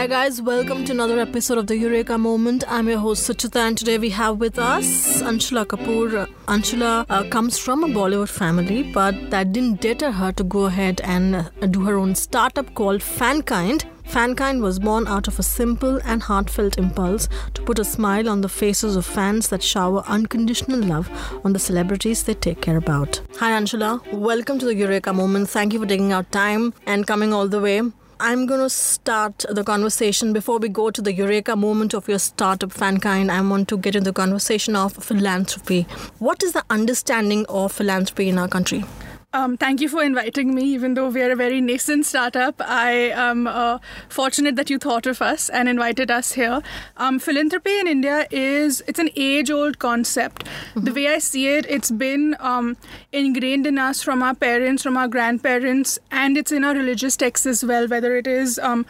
Hi 0.00 0.06
guys, 0.06 0.40
welcome 0.40 0.86
to 0.86 0.92
another 0.92 1.18
episode 1.18 1.58
of 1.58 1.66
the 1.66 1.76
Eureka 1.76 2.16
Moment. 2.16 2.64
I'm 2.66 2.88
your 2.88 2.96
host 2.96 3.28
Suchita, 3.28 3.56
and 3.56 3.76
today 3.76 3.98
we 3.98 4.08
have 4.08 4.38
with 4.38 4.58
us 4.58 5.20
Anshula 5.20 5.66
Kapoor. 5.66 6.26
Anshula 6.46 7.04
uh, 7.10 7.24
comes 7.24 7.58
from 7.58 7.84
a 7.84 7.86
Bollywood 7.86 8.30
family, 8.30 8.82
but 8.82 9.28
that 9.28 9.52
didn't 9.52 9.82
deter 9.82 10.10
her 10.10 10.32
to 10.32 10.42
go 10.42 10.64
ahead 10.64 11.02
and 11.04 11.36
uh, 11.36 11.66
do 11.66 11.84
her 11.84 11.98
own 11.98 12.14
startup 12.14 12.74
called 12.74 13.02
Fankind. 13.02 13.84
Fankind 14.04 14.62
was 14.62 14.78
born 14.78 15.06
out 15.06 15.28
of 15.28 15.38
a 15.38 15.42
simple 15.42 16.00
and 16.06 16.22
heartfelt 16.22 16.78
impulse 16.78 17.28
to 17.52 17.60
put 17.60 17.78
a 17.78 17.84
smile 17.84 18.26
on 18.26 18.40
the 18.40 18.48
faces 18.48 18.96
of 18.96 19.04
fans 19.04 19.50
that 19.50 19.62
shower 19.62 20.02
unconditional 20.06 20.80
love 20.80 21.10
on 21.44 21.52
the 21.52 21.58
celebrities 21.58 22.22
they 22.22 22.32
take 22.32 22.62
care 22.62 22.78
about. 22.78 23.20
Hi 23.38 23.50
Anshula, 23.50 24.00
welcome 24.14 24.58
to 24.60 24.64
the 24.64 24.74
Eureka 24.74 25.12
Moment. 25.12 25.50
Thank 25.50 25.74
you 25.74 25.78
for 25.78 25.86
taking 25.86 26.10
out 26.10 26.32
time 26.32 26.72
and 26.86 27.06
coming 27.06 27.34
all 27.34 27.46
the 27.46 27.60
way. 27.60 27.82
I'm 28.22 28.44
going 28.44 28.60
to 28.60 28.68
start 28.68 29.46
the 29.48 29.64
conversation 29.64 30.34
before 30.34 30.58
we 30.58 30.68
go 30.68 30.90
to 30.90 31.00
the 31.00 31.10
eureka 31.10 31.56
moment 31.56 31.94
of 31.94 32.06
your 32.06 32.18
startup 32.18 32.68
Fankind. 32.68 33.30
I 33.30 33.40
want 33.40 33.66
to 33.68 33.78
get 33.78 33.96
into 33.96 34.10
the 34.10 34.12
conversation 34.12 34.76
of 34.76 34.92
philanthropy. 34.92 35.86
What 36.18 36.42
is 36.42 36.52
the 36.52 36.62
understanding 36.68 37.46
of 37.48 37.72
philanthropy 37.72 38.28
in 38.28 38.36
our 38.36 38.46
country? 38.46 38.84
Um, 39.32 39.56
thank 39.56 39.80
you 39.80 39.88
for 39.88 40.02
inviting 40.02 40.56
me. 40.56 40.64
Even 40.64 40.94
though 40.94 41.08
we 41.08 41.22
are 41.22 41.30
a 41.30 41.36
very 41.36 41.60
nascent 41.60 42.04
startup, 42.04 42.60
I 42.60 42.90
am 43.14 43.46
uh, 43.46 43.78
fortunate 44.08 44.56
that 44.56 44.70
you 44.70 44.76
thought 44.76 45.06
of 45.06 45.22
us 45.22 45.48
and 45.48 45.68
invited 45.68 46.10
us 46.10 46.32
here. 46.32 46.62
Um, 46.96 47.20
philanthropy 47.20 47.78
in 47.78 47.86
India 47.86 48.26
is 48.32 48.82
it's 48.88 48.98
an 48.98 49.10
age-old 49.14 49.78
concept. 49.78 50.46
Mm-hmm. 50.46 50.80
The 50.80 50.92
way 50.92 51.06
I 51.06 51.18
see 51.18 51.46
it, 51.46 51.64
it's 51.68 51.92
been 51.92 52.34
um, 52.40 52.76
ingrained 53.12 53.68
in 53.68 53.78
us 53.78 54.02
from 54.02 54.20
our 54.20 54.34
parents, 54.34 54.82
from 54.82 54.96
our 54.96 55.06
grandparents, 55.06 55.96
and 56.10 56.36
it's 56.36 56.50
in 56.50 56.64
our 56.64 56.74
religious 56.74 57.16
texts 57.16 57.46
as 57.46 57.64
well. 57.64 57.86
Whether 57.86 58.16
it 58.16 58.26
is 58.26 58.58
um, 58.58 58.84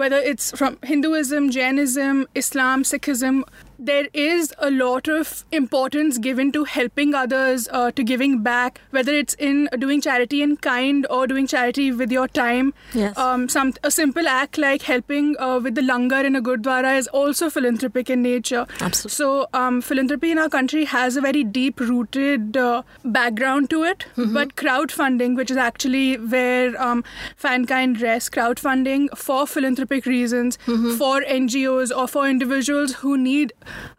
whether 0.00 0.16
it's 0.16 0.52
from 0.60 0.78
Hinduism, 0.82 1.50
Jainism, 1.50 2.26
Islam, 2.34 2.82
Sikhism, 2.82 3.42
there 3.82 4.08
is 4.12 4.52
a 4.58 4.70
lot 4.70 5.08
of 5.08 5.44
importance 5.58 6.18
given 6.18 6.52
to 6.52 6.64
helping 6.64 7.14
others, 7.14 7.66
uh, 7.72 7.90
to 7.92 8.04
giving 8.04 8.42
back, 8.42 8.80
whether 8.90 9.12
it's 9.20 9.32
in 9.34 9.68
doing 9.78 10.02
charity 10.06 10.42
in 10.42 10.56
kind 10.58 11.06
or 11.08 11.26
doing 11.26 11.46
charity 11.46 11.90
with 11.90 12.12
your 12.12 12.28
time. 12.28 12.74
Yes. 12.92 13.16
Um, 13.16 13.48
some 13.48 13.72
a 13.82 13.90
simple 13.90 14.28
act 14.28 14.58
like 14.58 14.82
helping 14.82 15.34
uh, 15.38 15.60
with 15.60 15.76
the 15.76 15.82
langar 15.82 16.22
in 16.30 16.36
a 16.36 16.42
gurdwara 16.42 16.98
is 16.98 17.08
also 17.08 17.48
philanthropic 17.48 18.10
in 18.10 18.22
nature. 18.22 18.66
Absolutely. 18.80 19.14
So 19.14 19.48
um, 19.54 19.80
philanthropy 19.80 20.30
in 20.30 20.38
our 20.38 20.50
country 20.50 20.84
has 20.84 21.16
a 21.16 21.22
very 21.22 21.42
deep-rooted 21.42 22.58
uh, 22.58 22.82
background 23.02 23.70
to 23.70 23.82
it. 23.84 24.04
Mm-hmm. 24.16 24.34
But 24.34 24.56
crowdfunding, 24.56 25.36
which 25.36 25.50
is 25.50 25.56
actually 25.56 26.16
where 26.18 26.80
um, 26.90 27.02
Fankind 27.42 28.02
rests, 28.02 28.28
crowdfunding 28.28 29.08
for 29.16 29.46
philanthropic 29.90 30.06
reasons, 30.06 30.58
Mm-hmm. 30.66 30.96
for 30.96 31.20
NGOs 31.22 31.90
or 31.96 32.06
for 32.08 32.28
individuals 32.28 32.94
who 33.02 33.16
need 33.18 33.52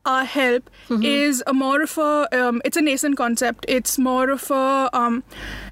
our 0.06 0.24
help 0.26 0.70
Mm-hmm. 0.90 1.04
is 1.04 1.44
a 1.48 1.54
more 1.54 1.82
of 1.84 1.98
a 1.98 2.28
um, 2.38 2.62
it's 2.66 2.78
a 2.78 2.82
nascent 2.82 3.18
concept 3.18 3.66
it's 3.68 3.98
more 3.98 4.30
of 4.32 4.50
a 4.52 4.90
um, 4.94 5.24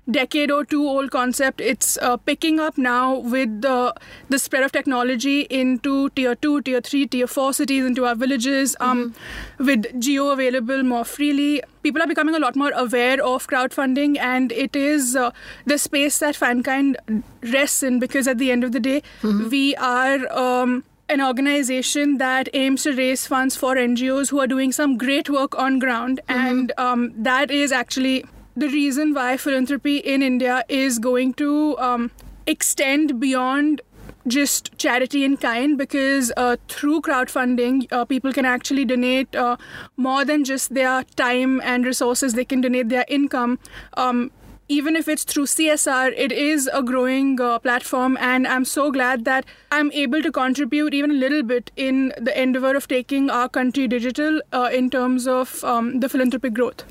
decade 0.10 0.52
or 0.52 0.64
two 0.66 0.84
old 0.88 1.12
concept 1.12 1.60
it's 1.62 1.98
uh, 2.02 2.16
picking 2.18 2.60
up 2.60 2.78
now 2.78 3.16
with 3.34 3.62
the 3.62 3.94
the 4.30 4.40
spread 4.40 4.64
of 4.64 4.72
technology 4.72 5.42
into 5.62 6.10
tier 6.12 6.36
2 6.36 6.62
tier 6.62 6.80
3 6.82 7.08
tier 7.08 7.28
4 7.28 7.54
cities 7.54 7.86
into 7.86 8.06
our 8.06 8.16
villages 8.16 8.76
um, 8.80 9.14
with 9.58 9.84
Jio 10.08 10.32
available 10.34 10.84
more 10.84 11.04
freely 11.06 11.62
people 11.84 12.02
are 12.02 12.08
becoming 12.08 12.36
a 12.36 12.40
lot 12.40 12.56
more 12.56 12.72
aware 12.72 13.24
of 13.24 13.48
crowdfunding 13.48 14.18
and 14.18 14.52
it 14.52 14.76
is 14.76 15.16
uh, 15.16 15.32
the 15.66 15.78
space 15.78 16.20
that 16.20 16.36
fankind 16.36 16.96
rests 17.42 17.84
in 17.84 18.00
because 18.00 18.28
at 18.28 18.38
the 18.38 18.52
end 18.52 18.64
of 18.64 18.72
the 18.72 18.80
day 18.80 19.02
we 19.24 19.76
are 19.76 20.32
um, 20.32 20.84
an 21.10 21.22
organization 21.22 22.18
that 22.18 22.48
aims 22.54 22.84
to 22.84 22.96
raise 22.96 23.26
funds 23.26 23.56
for 23.56 23.76
NGOs 23.76 24.30
who 24.30 24.40
are 24.40 24.48
doing 24.48 24.72
some 24.72 24.98
great 24.98 25.30
work 25.30 25.58
on 25.58 25.80
ground, 25.80 26.20
and 26.28 26.72
um, 26.78 27.12
that 27.16 27.50
is 27.50 27.72
actually 27.72 28.24
the 28.56 28.68
reason 28.68 29.14
why 29.14 29.36
philanthropy 29.38 29.98
in 29.98 30.22
India 30.22 30.64
is 30.70 31.00
going 31.00 31.34
to 31.34 31.78
um, 31.80 32.12
extend 32.46 33.20
beyond 33.20 33.82
just 34.28 34.78
charity 34.78 35.24
in 35.24 35.38
kind 35.38 35.78
because 35.78 36.32
uh, 36.38 36.56
through 36.68 37.02
crowdfunding 37.02 37.92
uh, 37.92 38.06
people 38.06 38.34
can 38.34 38.46
actually 38.46 38.86
donate 38.86 39.36
uh, 39.36 39.58
more 39.98 40.26
than 40.26 40.44
just 40.44 40.74
their 40.74 41.04
time 41.16 41.62
and 41.62 41.86
resources 41.86 42.34
they 42.34 42.46
can 42.46 42.62
donate 42.62 42.90
their 42.90 43.06
income 43.08 43.58
um, 43.96 44.32
even 44.70 44.96
if 44.96 45.08
it's 45.08 45.24
through 45.24 45.46
CSR, 45.46 46.14
it 46.16 46.32
is 46.32 46.70
a 46.72 46.84
growing 46.84 47.42
uh, 47.42 47.58
platform, 47.58 48.18
and 48.22 48.48
I'm 48.48 48.64
so 48.66 48.92
glad 48.92 49.26
that 49.26 49.46
I'm 49.72 49.92
able 49.94 50.22
to 50.22 50.32
contribute 50.32 50.94
even 50.94 51.10
a 51.10 51.16
little 51.16 51.42
bit 51.42 51.72
in 51.76 52.14
the 52.22 52.40
endeavor 52.40 52.76
of 52.76 52.88
taking 52.88 53.32
our 53.32 53.50
country 53.50 53.88
digital 53.88 54.42
uh, 54.54 54.70
in 54.72 54.92
terms 54.92 55.28
of 55.28 55.64
um, 55.64 56.02
the 56.02 56.08
philanthropic 56.08 56.54
growth. 56.54 56.84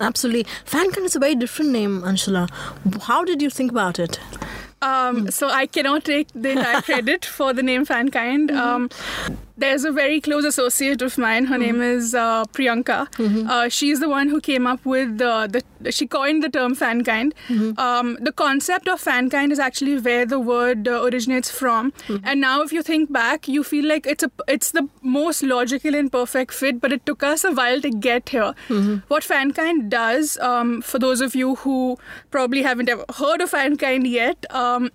Absolutely. 0.00 0.44
Fankind 0.66 1.04
is 1.04 1.16
a 1.16 1.18
very 1.18 1.34
different 1.34 1.70
name, 1.70 2.02
Anshula. 2.02 2.50
How 3.04 3.24
did 3.24 3.40
you 3.40 3.48
think 3.48 3.70
about 3.70 3.98
it? 3.98 4.20
Um, 4.84 5.30
So 5.30 5.48
I 5.48 5.66
cannot 5.66 6.04
take 6.04 6.28
the 6.34 6.50
entire 6.50 6.82
credit 6.82 7.24
for 7.24 7.52
the 7.52 7.62
name 7.62 7.86
Fankind. 7.86 8.50
Um, 8.64 8.88
there's 9.56 9.84
a 9.84 9.92
very 9.92 10.20
close 10.20 10.44
associate 10.44 11.00
of 11.02 11.16
mine. 11.16 11.44
Her 11.46 11.56
name 11.58 11.80
is 11.80 12.14
uh, 12.14 12.44
Priyanka. 12.46 13.08
Uh, 13.48 13.68
she's 13.68 14.00
the 14.00 14.08
one 14.08 14.28
who 14.28 14.40
came 14.40 14.66
up 14.66 14.84
with 14.84 15.18
the, 15.18 15.62
the 15.80 15.92
she 15.92 16.06
coined 16.06 16.42
the 16.42 16.48
term 16.48 16.74
Fankind. 16.74 17.32
Um, 17.78 18.16
the 18.20 18.32
concept 18.32 18.88
of 18.88 19.00
Fankind 19.02 19.52
is 19.52 19.58
actually 19.58 19.98
where 20.00 20.26
the 20.26 20.40
word 20.40 20.88
uh, 20.88 21.02
originates 21.04 21.50
from. 21.50 21.92
And 22.24 22.40
now, 22.40 22.62
if 22.62 22.72
you 22.72 22.82
think 22.82 23.12
back, 23.12 23.46
you 23.46 23.62
feel 23.62 23.86
like 23.86 24.06
it's 24.06 24.24
a 24.24 24.30
it's 24.48 24.72
the 24.72 24.88
most 25.02 25.42
logical 25.42 25.94
and 25.94 26.10
perfect 26.10 26.52
fit. 26.52 26.80
But 26.80 26.92
it 26.92 27.06
took 27.06 27.22
us 27.22 27.44
a 27.44 27.52
while 27.52 27.80
to 27.80 27.90
get 27.90 28.30
here. 28.30 28.54
What 29.08 29.22
Fankind 29.22 29.88
does, 29.88 30.36
um, 30.38 30.80
for 30.82 30.98
those 30.98 31.20
of 31.20 31.34
you 31.34 31.54
who 31.56 31.98
probably 32.30 32.62
haven't 32.62 32.88
ever 32.88 33.04
heard 33.18 33.40
of 33.40 33.50
Fankind 33.52 34.10
yet. 34.10 34.46
Um, 34.50 34.90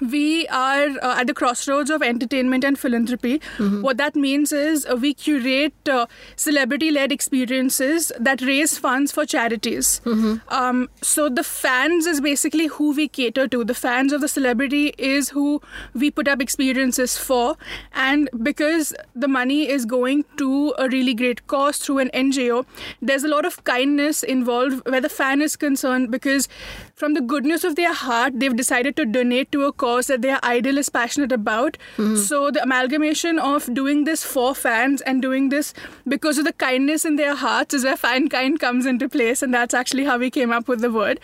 we 0.00 0.46
are 0.48 0.88
uh, 1.02 1.16
at 1.20 1.26
the 1.26 1.34
crossroads 1.34 1.90
of 1.90 2.02
entertainment 2.02 2.64
and 2.64 2.78
philanthropy. 2.78 3.40
What 3.82 3.96
that 3.98 4.16
means 4.16 4.52
is 4.52 4.86
uh, 4.86 4.96
we 4.96 5.14
curate 5.14 5.88
uh, 5.88 6.06
celebrity 6.36 6.90
led 6.90 7.12
experiences 7.12 8.12
that 8.18 8.40
raise 8.42 8.78
funds 8.78 9.12
for 9.12 9.24
charities. 9.26 10.00
Um, 10.48 10.88
so 11.02 11.28
the 11.28 11.44
fans 11.44 12.06
is 12.06 12.20
basically 12.20 12.66
who 12.66 12.94
we 12.94 13.08
cater 13.08 13.46
to. 13.48 13.64
The 13.64 13.74
fans 13.74 14.12
of 14.12 14.20
the 14.20 14.28
celebrity 14.28 14.94
is 14.98 15.30
who 15.30 15.60
we 15.94 16.10
put 16.10 16.28
up 16.28 16.40
experiences 16.40 17.16
for. 17.18 17.56
And 17.92 18.28
because 18.42 18.94
the 19.14 19.28
money 19.28 19.68
is 19.68 19.84
going 19.84 20.24
to 20.38 20.74
a 20.78 20.88
really 20.88 21.14
great 21.14 21.46
cause 21.46 21.78
through 21.78 21.98
an 21.98 22.10
NGO, 22.14 22.64
there's 23.00 23.24
a 23.24 23.28
lot 23.28 23.44
of 23.44 23.62
kindness 23.64 24.22
involved 24.22 24.88
where 24.88 25.00
the 25.00 25.08
fan 25.08 25.40
is 25.42 25.56
concerned 25.56 26.10
because 26.10 26.48
from 26.94 27.14
the 27.14 27.20
goodness 27.20 27.64
of 27.64 27.74
their 27.74 27.92
heart, 27.92 28.34
they've 28.36 28.54
decided 28.56 28.94
to 28.96 29.04
donate 29.04 29.50
to 29.52 29.64
a 29.64 29.72
cause 29.72 30.06
that 30.06 30.22
their 30.22 30.38
idol 30.42 30.78
is 30.78 30.88
passionate 30.88 31.32
about. 31.32 31.76
So 32.16 32.50
the 32.50 32.62
amalgamation 32.62 33.38
of 33.38 33.72
doing 33.74 34.04
this 34.04 34.22
for 34.22 34.54
fans 34.54 35.00
and 35.02 35.20
doing 35.20 35.48
this 35.48 35.74
because 36.06 36.38
of 36.38 36.44
the 36.44 36.52
kindness 36.52 37.04
in 37.04 37.16
their 37.16 37.34
hearts 37.34 37.74
is 37.74 37.84
where 37.84 37.96
fan 37.96 38.28
kind 38.28 38.60
comes 38.60 38.86
into 38.86 39.08
place, 39.08 39.42
and 39.42 39.52
that's 39.52 39.74
actually 39.74 40.04
how 40.04 40.18
we 40.18 40.30
came 40.30 40.52
up 40.52 40.68
with 40.68 40.80
the 40.82 40.90
word. 40.92 41.18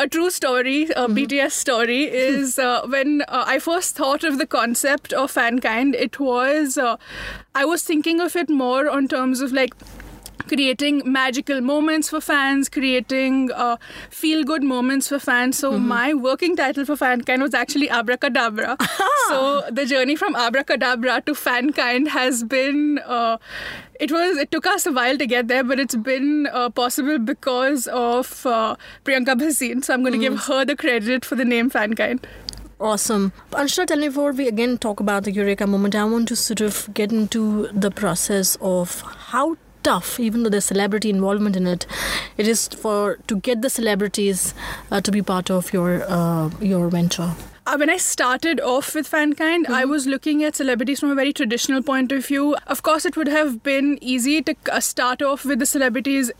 A 0.00 0.08
true 0.08 0.30
story, 0.30 0.84
a 0.96 1.08
BTS 1.08 1.52
story, 1.52 2.02
is 2.04 2.58
uh, 2.58 2.86
when 2.86 3.22
uh, 3.22 3.44
I 3.46 3.58
first 3.58 3.96
thought 3.96 4.24
of 4.24 4.38
the 4.38 4.46
concept 4.46 5.12
of 5.14 5.30
fan 5.30 5.58
kind. 5.60 5.94
It 5.94 6.20
was 6.20 6.76
uh, 6.76 6.96
I 7.54 7.64
was 7.64 7.82
thinking 7.82 8.20
of 8.20 8.36
it 8.36 8.50
more 8.50 8.90
on 8.90 9.08
terms 9.08 9.40
of 9.40 9.52
like 9.52 9.74
creating 10.48 11.02
magical 11.04 11.60
moments 11.60 12.10
for 12.10 12.20
fans, 12.20 12.68
creating 12.68 13.50
uh, 13.52 13.76
feel 14.10 14.44
good 14.44 14.62
moments 14.62 15.08
for 15.08 15.18
fans. 15.18 15.58
So, 15.58 15.78
my 15.78 16.14
working 16.14 16.56
title 16.56 16.84
for 16.84 16.96
Fankind 16.96 17.40
was 17.42 17.54
actually 17.54 17.90
Abracadabra. 17.90 18.76
so, 19.28 19.64
the 19.70 19.86
journey 19.86 20.16
from 20.16 20.34
Abracadabra 20.34 21.22
to 21.22 21.32
Fankind 21.32 22.08
has 22.08 22.44
been. 22.44 22.98
Uh, 23.04 23.38
it 24.00 24.10
was. 24.10 24.38
It 24.38 24.50
took 24.50 24.66
us 24.66 24.86
a 24.86 24.92
while 24.92 25.16
to 25.18 25.26
get 25.26 25.48
there, 25.48 25.64
but 25.64 25.78
it's 25.78 25.96
been 25.96 26.48
uh, 26.52 26.70
possible 26.70 27.18
because 27.18 27.86
of 27.86 28.44
uh, 28.46 28.76
Priyanka 29.04 29.38
Bhasin. 29.38 29.84
So 29.84 29.94
I'm 29.94 30.02
going 30.02 30.12
to 30.12 30.18
give 30.18 30.38
her 30.44 30.64
the 30.64 30.76
credit 30.76 31.24
for 31.24 31.36
the 31.36 31.44
name 31.44 31.70
Fankind. 31.70 32.24
Awesome. 32.80 33.32
Anshula, 33.52 33.86
tell 33.86 33.98
me 33.98 34.08
before 34.08 34.32
we 34.32 34.48
again 34.48 34.78
talk 34.78 34.98
about 35.00 35.24
the 35.24 35.30
Eureka 35.30 35.66
moment, 35.66 35.94
I 35.94 36.04
want 36.04 36.28
to 36.28 36.36
sort 36.36 36.60
of 36.60 36.92
get 36.92 37.12
into 37.12 37.68
the 37.68 37.90
process 37.90 38.58
of 38.60 39.00
how 39.00 39.56
tough, 39.84 40.18
even 40.18 40.42
though 40.42 40.50
there's 40.50 40.64
celebrity 40.64 41.10
involvement 41.10 41.56
in 41.56 41.66
it, 41.66 41.86
it 42.36 42.48
is 42.48 42.68
for 42.68 43.18
to 43.28 43.36
get 43.36 43.62
the 43.62 43.70
celebrities 43.70 44.54
uh, 44.90 45.00
to 45.00 45.12
be 45.12 45.22
part 45.22 45.50
of 45.50 45.72
your 45.72 46.02
uh, 46.08 46.50
your 46.60 46.88
venture. 46.88 47.32
Uh, 47.66 47.76
when 47.78 47.88
I 47.88 47.96
started 47.96 48.60
off 48.60 48.94
with 48.94 49.10
Fankind, 49.10 49.68
I 49.70 49.84
was 49.86 50.06
looking 50.06 50.44
at 50.44 50.54
celebrities 50.54 51.00
from 51.00 51.10
a 51.10 51.14
very 51.14 51.32
traditional 51.32 51.82
point 51.82 52.12
of 52.12 52.26
view. 52.26 52.56
Of 52.66 52.82
course, 52.82 53.06
it 53.06 53.16
would 53.16 53.28
have 53.28 53.62
been 53.62 53.98
easy 54.02 54.42
to 54.42 54.54
uh, 54.70 54.80
start 54.80 55.22
off 55.22 55.46
with 55.46 55.60
the 55.60 55.66
celebrities 55.66 56.30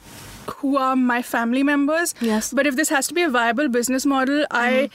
who 0.56 0.76
are 0.76 0.94
my 0.94 1.22
family 1.22 1.62
members. 1.62 2.14
Yes. 2.20 2.52
But 2.52 2.66
if 2.66 2.76
this 2.76 2.90
has 2.90 3.06
to 3.06 3.14
be 3.14 3.22
a 3.22 3.30
viable 3.30 3.68
business 3.68 4.04
model, 4.04 4.44
I 4.50 4.90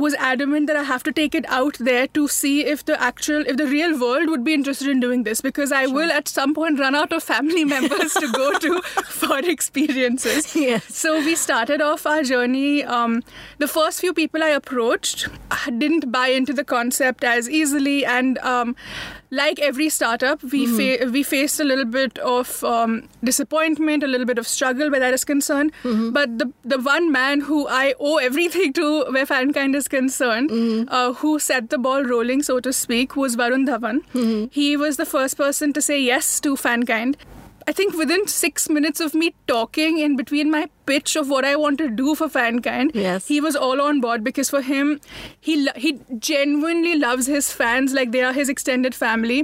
was 0.00 0.14
adamant 0.14 0.66
that 0.66 0.76
I 0.76 0.82
have 0.82 1.02
to 1.04 1.12
take 1.12 1.34
it 1.34 1.44
out 1.48 1.76
there 1.78 2.06
to 2.08 2.26
see 2.26 2.64
if 2.64 2.84
the 2.84 3.00
actual, 3.00 3.46
if 3.46 3.56
the 3.56 3.66
real 3.66 4.00
world 4.00 4.30
would 4.30 4.44
be 4.44 4.54
interested 4.54 4.88
in 4.88 5.00
doing 5.00 5.22
this 5.24 5.40
because 5.40 5.72
I 5.72 5.86
will 5.86 6.10
at 6.10 6.26
some 6.26 6.54
point 6.54 6.80
run 6.80 6.94
out 6.94 7.12
of 7.12 7.22
family 7.22 7.64
members 7.74 8.14
to 8.14 8.32
go 8.32 8.58
to 8.58 8.82
for 9.04 9.38
experiences. 9.38 10.56
Yes. 10.56 10.94
So 10.96 11.18
we 11.18 11.34
started 11.34 11.80
off 11.80 12.06
our 12.06 12.22
journey. 12.22 12.82
Um, 12.82 13.22
the 13.58 13.68
first 13.68 14.00
few 14.00 14.14
people 14.14 14.42
I 14.42 14.48
approached 14.48 15.28
didn't 15.78 16.10
buy 16.10 16.28
into 16.28 16.52
the 16.52 16.64
concept 16.64 17.22
as 17.22 17.48
easily, 17.48 18.04
and 18.04 18.38
um, 18.38 18.76
like 19.38 19.60
every 19.60 19.88
startup, 19.88 20.42
we 20.52 20.60
fa- 20.76 21.06
we 21.16 21.22
faced 21.22 21.60
a 21.60 21.64
little 21.64 21.84
bit 21.96 22.18
of 22.18 22.64
um, 22.64 22.94
disappointment, 23.22 24.02
a 24.02 24.06
little 24.06 24.26
bit 24.26 24.38
of 24.38 24.46
struggle 24.52 24.90
where 24.90 25.00
that 25.00 25.14
is 25.14 25.24
concerned. 25.24 25.72
But 26.16 26.38
the 26.40 26.46
the 26.74 26.78
one 26.88 27.10
man 27.12 27.40
who 27.50 27.60
I 27.68 27.94
owe 28.00 28.16
everything 28.28 28.72
to, 28.80 28.88
where 29.16 29.26
Fankind 29.26 29.76
is 29.82 29.88
concerned, 29.88 30.50
uh, 30.88 31.12
who 31.22 31.38
set 31.38 31.70
the 31.70 31.78
ball 31.78 32.02
rolling, 32.04 32.42
so 32.42 32.58
to 32.60 32.72
speak, 32.72 33.14
was 33.24 33.36
Varun 33.36 33.66
Dhawan. 33.70 34.02
He 34.60 34.76
was 34.76 34.96
the 34.96 35.06
first 35.06 35.36
person 35.36 35.72
to 35.74 35.80
say 35.90 36.00
yes 36.00 36.32
to 36.48 36.56
Fankind. 36.56 37.14
I 37.70 37.72
think 37.78 37.96
within 37.98 38.22
six 38.34 38.68
minutes 38.76 39.00
of 39.06 39.14
me 39.22 39.26
talking 39.50 39.98
in 40.04 40.14
between 40.20 40.50
my 40.54 40.62
pitch 40.90 41.14
of 41.20 41.28
what 41.32 41.44
I 41.48 41.54
want 41.64 41.78
to 41.82 41.88
do 41.98 42.14
for 42.20 42.28
Fankind, 42.36 42.90
Yes. 43.00 43.28
he 43.32 43.40
was 43.44 43.58
all 43.66 43.80
on 43.88 44.00
board 44.04 44.24
because 44.28 44.50
for 44.54 44.62
him, 44.70 44.88
he 45.48 45.56
lo- 45.66 45.76
he 45.84 45.92
genuinely 46.30 46.94
loves 47.02 47.28
his 47.34 47.52
fans 47.60 47.92
like 48.00 48.10
they 48.16 48.22
are 48.30 48.32
his 48.32 48.48
extended 48.54 48.94
family. 49.02 49.38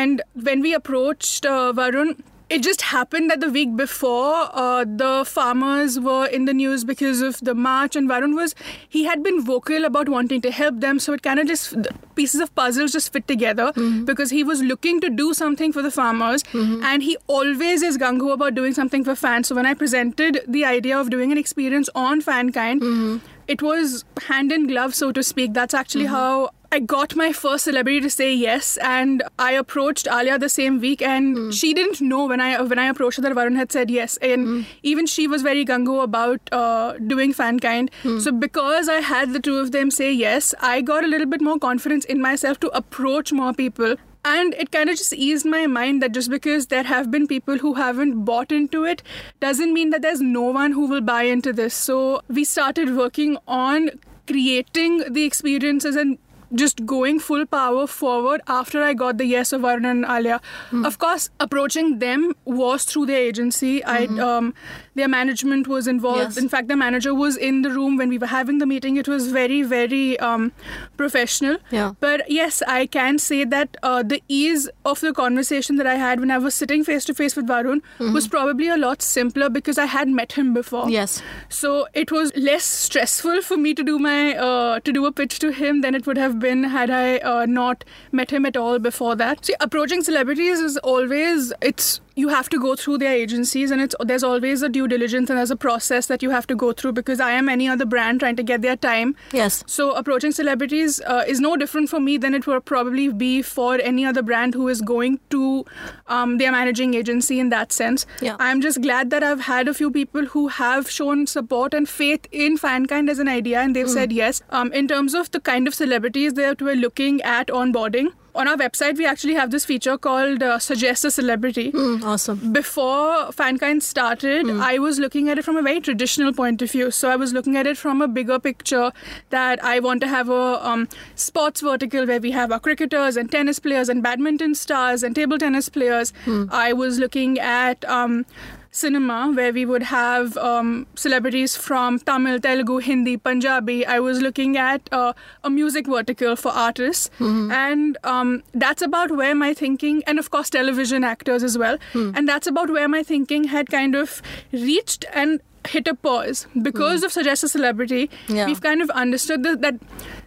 And 0.00 0.20
when 0.50 0.60
we 0.68 0.74
approached 0.80 1.46
uh, 1.46 1.72
Varun, 1.80 2.12
it 2.52 2.62
just 2.62 2.82
happened 2.82 3.30
that 3.30 3.40
the 3.40 3.48
week 3.48 3.74
before 3.76 4.34
uh, 4.52 4.84
the 4.84 5.24
farmers 5.26 5.98
were 5.98 6.26
in 6.26 6.44
the 6.44 6.52
news 6.52 6.84
because 6.84 7.22
of 7.22 7.40
the 7.40 7.54
march 7.54 7.96
and 7.96 8.10
varun 8.10 8.34
was 8.36 8.54
he 8.96 9.04
had 9.04 9.22
been 9.22 9.40
vocal 9.42 9.86
about 9.86 10.08
wanting 10.08 10.42
to 10.42 10.50
help 10.50 10.80
them. 10.80 10.98
So 10.98 11.14
it 11.14 11.22
kind 11.22 11.40
of 11.40 11.46
just 11.46 11.74
pieces 12.14 12.42
of 12.42 12.54
puzzles 12.54 12.92
just 12.92 13.12
fit 13.12 13.26
together 13.26 13.72
mm-hmm. 13.72 14.04
because 14.04 14.30
he 14.30 14.44
was 14.44 14.62
looking 14.62 15.00
to 15.00 15.08
do 15.08 15.32
something 15.32 15.72
for 15.72 15.80
the 15.80 15.90
farmers 15.90 16.42
mm-hmm. 16.42 16.82
and 16.84 17.02
he 17.02 17.16
always 17.26 17.82
is 17.82 17.96
gung-ho 17.96 18.32
about 18.32 18.54
doing 18.54 18.74
something 18.74 19.02
for 19.02 19.14
fans. 19.14 19.48
So 19.48 19.54
when 19.54 19.64
i 19.64 19.74
presented 19.74 20.40
the 20.46 20.64
idea 20.66 20.98
of 20.98 21.08
doing 21.08 21.32
an 21.32 21.38
experience 21.38 21.88
on 21.94 22.20
fankind 22.20 22.80
mm-hmm. 22.80 23.16
It 23.48 23.62
was 23.62 24.04
hand 24.28 24.52
in 24.52 24.66
glove 24.66 24.94
so 24.94 25.12
to 25.12 25.22
speak. 25.22 25.52
That's 25.54 25.74
actually 25.74 26.04
mm-hmm. 26.04 26.14
how 26.14 26.50
I 26.72 26.78
got 26.78 27.14
my 27.14 27.34
first 27.34 27.64
celebrity 27.64 28.00
to 28.00 28.08
say 28.08 28.32
yes, 28.32 28.78
and 28.78 29.22
I 29.38 29.52
approached 29.52 30.08
Alia 30.10 30.38
the 30.38 30.48
same 30.48 30.80
week, 30.80 31.02
and 31.02 31.36
mm. 31.36 31.52
she 31.52 31.74
didn't 31.74 32.00
know 32.00 32.24
when 32.26 32.40
I 32.40 32.62
when 32.62 32.78
I 32.78 32.86
approached 32.86 33.18
her 33.18 33.22
that 33.24 33.32
Varun 33.32 33.56
had 33.56 33.70
said 33.70 33.90
yes, 33.90 34.16
and 34.22 34.46
mm. 34.46 34.64
even 34.82 35.04
she 35.04 35.26
was 35.26 35.42
very 35.42 35.66
gungo 35.66 36.02
about 36.02 36.40
uh, 36.50 36.94
doing 37.14 37.34
Fankind. 37.34 37.90
Mm. 38.04 38.22
So 38.22 38.32
because 38.32 38.88
I 38.88 39.00
had 39.00 39.34
the 39.34 39.40
two 39.40 39.58
of 39.58 39.72
them 39.72 39.90
say 39.90 40.10
yes, 40.10 40.54
I 40.60 40.80
got 40.80 41.04
a 41.04 41.08
little 41.08 41.26
bit 41.26 41.42
more 41.42 41.58
confidence 41.58 42.06
in 42.06 42.22
myself 42.22 42.58
to 42.60 42.68
approach 42.68 43.34
more 43.34 43.52
people. 43.52 43.96
And 44.24 44.54
it 44.54 44.70
kind 44.70 44.88
of 44.88 44.96
just 44.96 45.12
eased 45.12 45.44
my 45.44 45.66
mind 45.66 46.00
that 46.00 46.12
just 46.12 46.30
because 46.30 46.68
there 46.68 46.84
have 46.84 47.10
been 47.10 47.26
people 47.26 47.58
who 47.58 47.74
haven't 47.74 48.24
bought 48.24 48.52
into 48.52 48.84
it 48.84 49.02
doesn't 49.40 49.74
mean 49.74 49.90
that 49.90 50.02
there's 50.02 50.20
no 50.20 50.42
one 50.42 50.72
who 50.72 50.86
will 50.86 51.00
buy 51.00 51.24
into 51.24 51.52
this. 51.52 51.74
So 51.74 52.22
we 52.28 52.44
started 52.44 52.96
working 52.96 53.36
on 53.48 53.90
creating 54.28 55.12
the 55.12 55.24
experiences 55.24 55.96
and 55.96 56.18
just 56.54 56.84
going 56.86 57.18
full 57.18 57.46
power 57.46 57.86
forward 57.86 58.40
after 58.46 58.82
I 58.82 58.94
got 58.94 59.18
the 59.18 59.24
yes 59.26 59.52
of 59.52 59.62
Varun 59.62 59.90
and 59.90 60.04
Alia. 60.04 60.40
Of 60.84 60.98
course, 60.98 61.30
approaching 61.40 61.98
them 61.98 62.34
was 62.44 62.84
through 62.84 63.06
their 63.06 63.18
agency. 63.18 63.82
I 63.84 64.04
um, 64.06 64.54
their 64.94 65.08
management 65.08 65.68
was 65.68 65.86
involved. 65.86 66.18
Yes. 66.18 66.36
In 66.36 66.48
fact, 66.48 66.68
the 66.68 66.76
manager 66.76 67.14
was 67.14 67.36
in 67.36 67.62
the 67.62 67.70
room 67.70 67.96
when 67.96 68.08
we 68.08 68.18
were 68.18 68.26
having 68.26 68.58
the 68.58 68.66
meeting. 68.66 68.96
It 68.96 69.08
was 69.08 69.30
very, 69.32 69.62
very 69.62 70.18
um, 70.18 70.52
professional. 70.96 71.56
Yeah. 71.70 71.92
But 72.00 72.30
yes, 72.30 72.62
I 72.66 72.86
can 72.86 73.18
say 73.18 73.44
that 73.44 73.76
uh, 73.82 74.02
the 74.02 74.22
ease 74.28 74.68
of 74.84 75.00
the 75.00 75.12
conversation 75.12 75.76
that 75.76 75.86
I 75.86 75.94
had 75.94 76.20
when 76.20 76.30
I 76.30 76.38
was 76.38 76.54
sitting 76.54 76.84
face 76.84 77.04
to 77.06 77.14
face 77.14 77.36
with 77.36 77.46
Varun 77.46 77.80
was 78.12 78.28
probably 78.28 78.68
a 78.68 78.76
lot 78.76 79.02
simpler 79.02 79.48
because 79.48 79.78
I 79.78 79.86
had 79.86 80.08
met 80.08 80.32
him 80.32 80.52
before. 80.52 80.90
Yes. 80.90 81.22
So 81.48 81.86
it 81.94 82.12
was 82.12 82.32
less 82.36 82.64
stressful 82.64 83.42
for 83.42 83.56
me 83.56 83.74
to 83.74 83.82
do 83.82 83.98
my 83.98 84.36
uh, 84.36 84.80
to 84.80 84.92
do 84.92 85.06
a 85.06 85.12
pitch 85.12 85.38
to 85.40 85.52
him 85.52 85.80
than 85.80 85.94
it 85.94 86.06
would 86.06 86.18
have 86.18 86.38
been 86.42 86.64
had 86.64 86.90
I 86.90 87.16
uh, 87.18 87.46
not 87.46 87.84
met 88.12 88.30
him 88.30 88.44
at 88.44 88.56
all 88.56 88.78
before 88.78 89.16
that. 89.16 89.46
See, 89.46 89.54
approaching 89.60 90.02
celebrities 90.02 90.60
is 90.60 90.76
always 90.78 91.52
it's 91.62 92.01
you 92.14 92.28
have 92.28 92.48
to 92.50 92.58
go 92.58 92.74
through 92.76 92.98
their 92.98 93.12
agencies 93.12 93.70
and 93.70 93.80
it's 93.80 93.94
there's 94.04 94.22
always 94.22 94.62
a 94.62 94.68
due 94.68 94.86
diligence 94.88 95.30
and 95.30 95.38
there's 95.38 95.50
a 95.50 95.56
process 95.56 96.06
that 96.06 96.22
you 96.22 96.30
have 96.30 96.46
to 96.46 96.54
go 96.54 96.72
through 96.72 96.92
because 96.92 97.20
I 97.20 97.32
am 97.32 97.48
any 97.48 97.68
other 97.68 97.84
brand 97.84 98.20
trying 98.20 98.36
to 98.36 98.42
get 98.42 98.62
their 98.62 98.76
time. 98.76 99.14
Yes. 99.32 99.64
So 99.66 99.92
approaching 99.92 100.32
celebrities 100.32 101.00
uh, 101.02 101.24
is 101.26 101.40
no 101.40 101.56
different 101.56 101.88
for 101.88 102.00
me 102.00 102.16
than 102.18 102.34
it 102.34 102.46
would 102.46 102.64
probably 102.64 103.08
be 103.12 103.42
for 103.42 103.74
any 103.76 104.04
other 104.04 104.22
brand 104.22 104.54
who 104.54 104.68
is 104.68 104.80
going 104.80 105.20
to 105.30 105.64
um, 106.06 106.38
their 106.38 106.52
managing 106.52 106.94
agency 106.94 107.40
in 107.40 107.48
that 107.50 107.72
sense. 107.72 108.06
Yeah. 108.20 108.36
I'm 108.38 108.60
just 108.60 108.82
glad 108.82 109.10
that 109.10 109.22
I've 109.22 109.40
had 109.40 109.68
a 109.68 109.74
few 109.74 109.90
people 109.90 110.26
who 110.26 110.48
have 110.48 110.90
shown 110.90 111.26
support 111.26 111.74
and 111.74 111.88
faith 111.88 112.26
in 112.30 112.58
Fankind 112.58 113.08
as 113.08 113.18
an 113.18 113.28
idea 113.28 113.60
and 113.60 113.74
they've 113.74 113.88
said 113.90 114.12
yes. 114.12 114.42
Um, 114.50 114.72
in 114.72 114.88
terms 114.88 115.14
of 115.14 115.30
the 115.30 115.40
kind 115.40 115.66
of 115.66 115.74
celebrities 115.74 116.34
that 116.34 116.60
we're 116.60 116.76
looking 116.76 117.20
at 117.22 117.48
onboarding, 117.48 118.12
on 118.34 118.48
our 118.48 118.56
website 118.56 118.96
we 118.96 119.06
actually 119.06 119.34
have 119.34 119.50
this 119.50 119.64
feature 119.64 119.96
called 119.98 120.42
uh, 120.42 120.58
Suggest 120.58 121.04
a 121.04 121.10
Celebrity 121.10 121.70
Mm, 121.72 122.02
awesome. 122.02 122.52
before 122.52 123.28
Fankind 123.40 123.82
started, 123.82 124.48
I 124.50 124.78
was 124.78 124.98
looking 124.98 125.28
at 125.28 125.38
it 125.38 125.44
from 125.44 125.56
a 125.56 125.62
very 125.62 125.80
traditional 125.80 126.32
point 126.32 126.62
of 126.62 126.70
view. 126.70 126.90
So 126.90 127.10
I 127.10 127.16
was 127.16 127.32
looking 127.32 127.56
at 127.56 127.66
it 127.66 127.76
from 127.76 128.00
a 128.02 128.08
bigger 128.08 128.38
picture 128.38 128.92
that 129.30 129.62
I 129.64 129.80
want 129.80 130.00
to 130.02 130.08
have 130.08 130.28
a 130.30 130.66
um, 130.66 130.88
sports 131.14 131.60
vertical 131.60 132.06
where 132.06 132.20
we 132.20 132.30
have 132.30 132.50
our 132.52 132.60
cricketers 132.60 133.16
and 133.16 133.30
tennis 133.30 133.58
players 133.58 133.88
and 133.88 134.02
badminton 134.02 134.54
stars 134.54 135.02
and 135.02 135.14
table 135.14 135.38
tennis 135.38 135.68
players. 135.68 136.12
I 136.50 136.72
was 136.72 136.98
looking 136.98 137.38
at 137.38 137.84
um, 137.84 138.24
cinema 138.72 139.30
where 139.36 139.52
we 139.52 139.64
would 139.66 139.82
have 139.82 140.36
um, 140.38 140.86
celebrities 140.94 141.56
from 141.56 141.98
Tamil, 141.98 142.40
Telugu, 142.40 142.78
Hindi, 142.78 143.16
Punjabi. 143.18 143.84
I 143.86 144.00
was 144.00 144.20
looking 144.22 144.56
at 144.56 144.88
uh, 144.90 145.12
a 145.44 145.50
music 145.50 145.86
vertical 145.86 146.34
for 146.36 146.50
artists, 146.50 147.10
and 147.20 147.98
um, 148.02 148.42
that's 148.54 148.82
about 148.82 149.12
where 149.12 149.34
my 149.34 149.52
thinking, 149.54 150.02
and 150.06 150.18
of 150.18 150.30
course 150.30 150.48
television 150.50 151.04
actors 151.04 151.42
as 151.42 151.56
well, 151.58 151.78
and 151.94 152.28
that's 152.28 152.46
about 152.46 152.70
where 152.70 152.88
my 152.88 153.02
thinking 153.02 153.44
had 153.44 153.68
kind 153.68 153.94
of 153.94 154.20
reached 154.52 155.04
and 155.12 155.40
hit 155.68 155.86
a 155.86 155.94
pause 155.94 156.46
because 156.60 157.04
of 157.04 157.12
suggest 157.12 157.44
a 157.44 157.48
celebrity. 157.48 158.10
Yeah. 158.28 158.46
We've 158.46 158.60
kind 158.60 158.82
of 158.82 158.90
understood 158.90 159.44
that, 159.44 159.60
that 159.60 159.76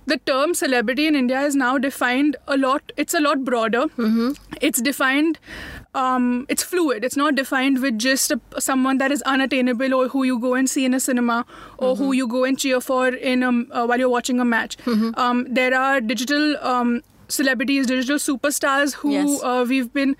the 0.06 0.18
term 0.18 0.54
celebrity 0.54 1.08
in 1.08 1.16
India 1.16 1.42
is 1.42 1.56
now 1.56 1.78
defined 1.78 2.38
a 2.48 2.58
lot. 2.58 2.92
It's 2.96 3.14
a 3.14 3.20
lot 3.20 3.44
broader. 3.44 3.86
It's 4.62 4.82
defined. 4.82 5.40
Um, 6.04 6.46
it's 6.50 6.64
fluid. 6.70 7.04
It's 7.10 7.16
not 7.20 7.36
defined 7.36 7.82
with 7.82 7.98
just 8.06 8.32
a, 8.36 8.40
someone 8.60 8.98
that 9.02 9.12
is 9.18 9.22
unattainable 9.34 9.94
or 9.94 10.08
who 10.10 10.24
you 10.30 10.38
go 10.40 10.54
and 10.56 10.70
see 10.70 10.84
in 10.86 10.94
a 10.94 11.00
cinema 11.00 11.46
or 11.78 11.96
who 11.96 12.12
you 12.12 12.28
go 12.28 12.44
and 12.44 12.60
cheer 12.60 12.82
for 12.82 13.08
in 13.34 13.44
a, 13.44 13.50
uh, 13.50 13.86
while 13.88 13.98
you're 14.06 14.10
watching 14.10 14.40
a 14.42 14.46
match. 14.46 14.78
Um, 15.25 15.46
there 15.60 15.74
are 15.74 16.02
digital 16.02 16.58
um, 16.74 17.02
celebrities, 17.30 17.88
digital 17.88 18.18
superstars 18.18 18.94
who 18.96 19.14
Yes. 19.14 19.42
uh, 19.44 19.66
we've 19.68 19.92
been 19.94 20.16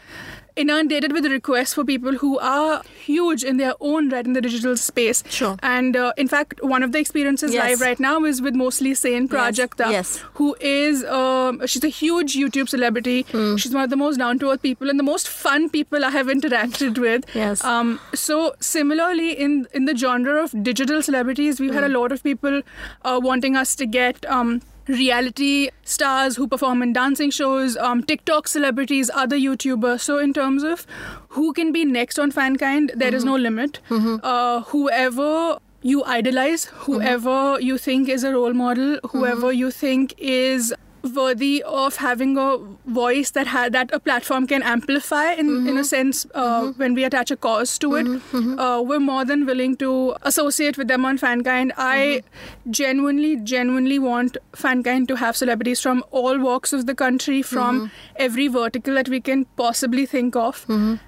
inundated 0.55 1.12
with 1.12 1.25
requests 1.25 1.74
for 1.74 1.83
people 1.83 2.13
who 2.17 2.39
are 2.39 2.81
huge 3.05 3.43
in 3.43 3.57
their 3.57 3.74
own 3.79 4.09
right 4.09 4.25
in 4.25 4.33
the 4.33 4.41
digital 4.41 4.75
space. 4.77 5.24
Sure. 5.29 5.57
And 5.62 5.95
uh, 5.95 6.13
in 6.17 6.27
fact, 6.27 6.63
one 6.63 6.83
of 6.83 6.91
the 6.91 7.00
experiences 7.00 7.53
Yes. 7.53 7.63
live 7.69 7.81
right 7.81 8.00
now 8.00 8.24
is 8.25 8.41
with 8.41 8.55
Mostly 8.55 8.93
Sane 8.93 9.27
Prajakta, 9.27 9.91
yes. 9.91 10.17
who 10.35 10.55
is 10.59 11.03
um, 11.05 11.65
she's 11.67 11.83
a 11.83 11.89
huge 11.89 12.35
YouTube 12.35 12.69
celebrity. 12.69 13.24
Hmm. 13.31 13.55
She's 13.57 13.74
one 13.74 13.83
of 13.83 13.89
the 13.89 13.97
most 13.97 14.17
down 14.17 14.39
to 14.39 14.51
earth 14.51 14.62
people 14.62 14.89
and 14.89 14.97
the 15.00 15.03
most 15.03 15.27
fun 15.27 15.69
people 15.69 16.05
I 16.05 16.09
have 16.12 16.27
interacted 16.27 16.97
with. 16.97 17.25
Yes. 17.35 17.63
Um, 17.63 18.00
so 18.13 18.55
similarly, 18.59 19.31
in 19.47 19.67
in 19.74 19.85
the 19.85 19.95
genre 19.95 20.43
of 20.43 20.55
digital 20.63 21.01
celebrities, 21.01 21.59
we've 21.59 21.74
had 21.74 21.83
Hmm. 21.83 21.91
a 21.95 22.00
lot 22.00 22.12
of 22.12 22.24
people 22.24 22.62
uh, 23.03 23.19
wanting 23.24 23.55
us 23.65 23.75
to 23.75 23.85
get. 23.85 24.25
Um, 24.38 24.62
reality 24.88 25.70
stars 25.84 26.36
who 26.36 26.48
perform 26.48 26.82
in 26.84 26.94
dancing 26.94 27.32
shows, 27.32 27.75
um, 27.77 28.04
TikTok 28.04 28.48
celebrities, 28.48 29.10
other 29.13 29.38
YouTubers. 29.38 30.01
So, 30.01 30.18
in 30.20 30.34
terms 30.34 30.63
of 30.63 30.86
who 31.30 31.54
can 31.54 31.72
be 31.72 31.86
next 31.86 32.20
on 32.20 32.32
Fankind, 32.32 32.92
there 32.96 33.13
is 33.13 33.24
Mm-hmm. 33.24 33.30
no 33.32 33.36
limit. 33.38 33.80
Uh, 34.24 34.62
whoever 34.62 35.58
you 35.82 36.04
idolize, 36.04 36.65
Mm-hmm. 36.65 36.92
whoever 36.92 37.60
you 37.62 37.77
think 37.77 38.10
is 38.10 38.24
a 38.24 38.32
role 38.34 38.54
model, 38.54 39.00
whoever 39.12 39.51
you 39.51 39.72
think 39.72 40.13
is 40.18 40.74
worthy 41.13 41.62
of 41.63 41.97
having 41.97 42.38
a 42.38 42.57
voice 42.85 43.31
that 43.31 43.47
ha- 43.47 43.69
that 43.69 43.89
a 43.93 44.00
platform 44.00 44.47
can 44.47 44.63
amplify 44.63 45.31
in, 45.33 45.47
Mm-hmm. 45.50 45.67
in 45.69 45.77
a 45.77 45.83
sense 45.83 46.25
uh, 46.33 46.71
when 46.83 46.93
we 46.93 47.03
attach 47.03 47.31
a 47.31 47.35
cause 47.38 47.77
to 47.79 47.95
it. 47.95 48.07
Uh, 48.33 48.81
we're 48.85 49.00
more 49.00 49.25
than 49.25 49.45
willing 49.45 49.75
to 49.77 50.15
associate 50.24 50.77
with 50.77 50.88
them 50.88 51.05
on 51.05 51.17
fankind. 51.17 51.71
I 51.77 51.97
Mm-hmm. 51.97 52.71
genuinely 52.71 53.35
genuinely 53.38 54.00
want 54.00 54.38
fankind 54.53 55.07
to 55.09 55.15
have 55.15 55.35
celebrities 55.38 55.81
from 55.81 56.03
all 56.12 56.39
walks 56.39 56.74
of 56.74 56.85
the 56.85 56.95
country 56.95 57.41
from 57.41 57.79
Mm-hmm. 57.81 58.15
every 58.27 58.47
vertical 58.47 58.93
that 58.95 59.09
we 59.09 59.19
can 59.21 59.45
possibly 59.63 60.05
think 60.05 60.35
of. 60.35 60.65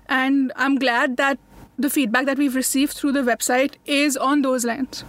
And 0.07 0.51
i'm 0.55 0.75
glad 0.87 1.17
that 1.17 1.39
the 1.85 1.89
feedback 1.95 2.25
that 2.27 2.37
we've 2.41 2.55
received 2.55 2.93
through 2.99 3.11
the 3.17 3.21
website 3.21 3.73
is 3.85 4.15
on 4.27 4.41
those 4.41 4.63
lines 4.69 5.03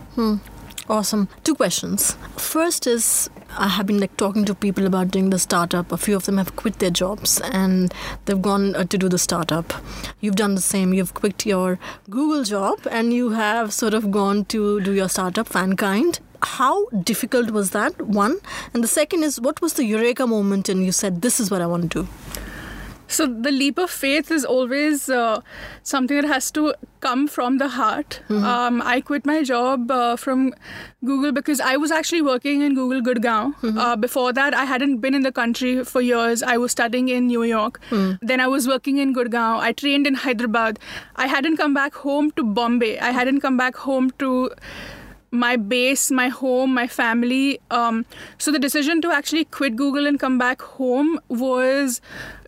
Awesome. 0.90 1.28
Two 1.44 1.54
questions. 1.54 2.16
First 2.38 2.86
is 2.86 3.28
I 3.58 3.68
have 3.68 3.86
been 3.86 4.00
like 4.00 4.16
talking 4.16 4.46
to 4.46 4.54
people 4.54 4.86
about 4.86 5.10
doing 5.10 5.28
the 5.28 5.38
startup. 5.38 5.92
A 5.92 5.98
few 5.98 6.16
of 6.16 6.24
them 6.24 6.38
have 6.38 6.56
quit 6.56 6.78
their 6.78 6.88
jobs 6.90 7.42
and 7.42 7.92
they've 8.24 8.40
gone 8.40 8.74
uh, 8.74 8.84
to 8.84 8.96
do 8.96 9.06
the 9.06 9.18
startup. 9.18 9.74
You've 10.20 10.36
done 10.36 10.54
the 10.54 10.62
same. 10.62 10.94
You've 10.94 11.12
quit 11.12 11.44
your 11.44 11.78
Google 12.08 12.42
job 12.42 12.78
and 12.90 13.12
you 13.12 13.30
have 13.30 13.74
sort 13.74 13.92
of 13.92 14.10
gone 14.10 14.46
to 14.46 14.80
do 14.80 14.92
your 14.94 15.10
startup, 15.10 15.46
Fankind. 15.46 16.20
How 16.42 16.86
difficult 16.86 17.50
was 17.50 17.72
that? 17.72 18.00
One. 18.00 18.38
And 18.72 18.82
the 18.82 18.88
second 18.88 19.24
is 19.24 19.38
what 19.38 19.60
was 19.60 19.74
the 19.74 19.84
eureka 19.84 20.26
moment 20.26 20.70
and 20.70 20.86
you 20.86 20.92
said, 20.92 21.20
this 21.20 21.38
is 21.38 21.50
what 21.50 21.60
I 21.60 21.66
want 21.66 21.92
to 21.92 22.04
do? 22.04 22.08
So 23.08 23.26
the 23.26 23.50
leap 23.50 23.78
of 23.78 23.90
faith 23.90 24.30
is 24.30 24.44
always 24.44 25.08
uh, 25.08 25.40
something 25.82 26.16
that 26.20 26.26
has 26.26 26.50
to 26.52 26.74
come 27.00 27.26
from 27.26 27.58
the 27.58 27.68
heart. 27.68 28.20
Mm-hmm. 28.28 28.44
Um, 28.44 28.82
I 28.84 29.00
quit 29.00 29.24
my 29.24 29.42
job 29.42 29.90
uh, 29.90 30.16
from 30.16 30.54
Google 31.04 31.32
because 31.32 31.60
I 31.60 31.76
was 31.76 31.90
actually 31.90 32.22
working 32.22 32.60
in 32.62 32.74
Google 32.74 33.00
Gurgaon. 33.00 33.54
Mm-hmm. 33.56 33.78
Uh, 33.78 33.96
before 33.96 34.32
that, 34.34 34.54
I 34.54 34.64
hadn't 34.64 34.98
been 34.98 35.14
in 35.14 35.22
the 35.22 35.32
country 35.32 35.84
for 35.84 36.00
years. 36.00 36.42
I 36.42 36.58
was 36.58 36.72
studying 36.72 37.08
in 37.08 37.26
New 37.28 37.42
York. 37.44 37.80
Mm. 37.90 38.18
Then 38.20 38.40
I 38.40 38.46
was 38.46 38.68
working 38.68 38.98
in 38.98 39.14
Gurgaon. 39.14 39.58
I 39.60 39.72
trained 39.72 40.06
in 40.06 40.14
Hyderabad. 40.14 40.78
I 41.16 41.26
hadn't 41.26 41.56
come 41.56 41.72
back 41.72 41.94
home 41.94 42.30
to 42.32 42.44
Bombay. 42.44 42.98
I 42.98 43.10
hadn't 43.10 43.40
come 43.40 43.56
back 43.56 43.76
home 43.76 44.10
to 44.18 44.50
my 45.30 45.56
base, 45.56 46.10
my 46.10 46.28
home, 46.28 46.74
my 46.74 46.86
family. 46.86 47.60
Um, 47.70 48.06
so 48.38 48.50
the 48.50 48.58
decision 48.58 49.00
to 49.02 49.10
actually 49.10 49.44
quit 49.44 49.76
Google 49.76 50.06
and 50.06 50.18
come 50.18 50.38
back 50.38 50.62
home 50.62 51.20
was 51.28 52.00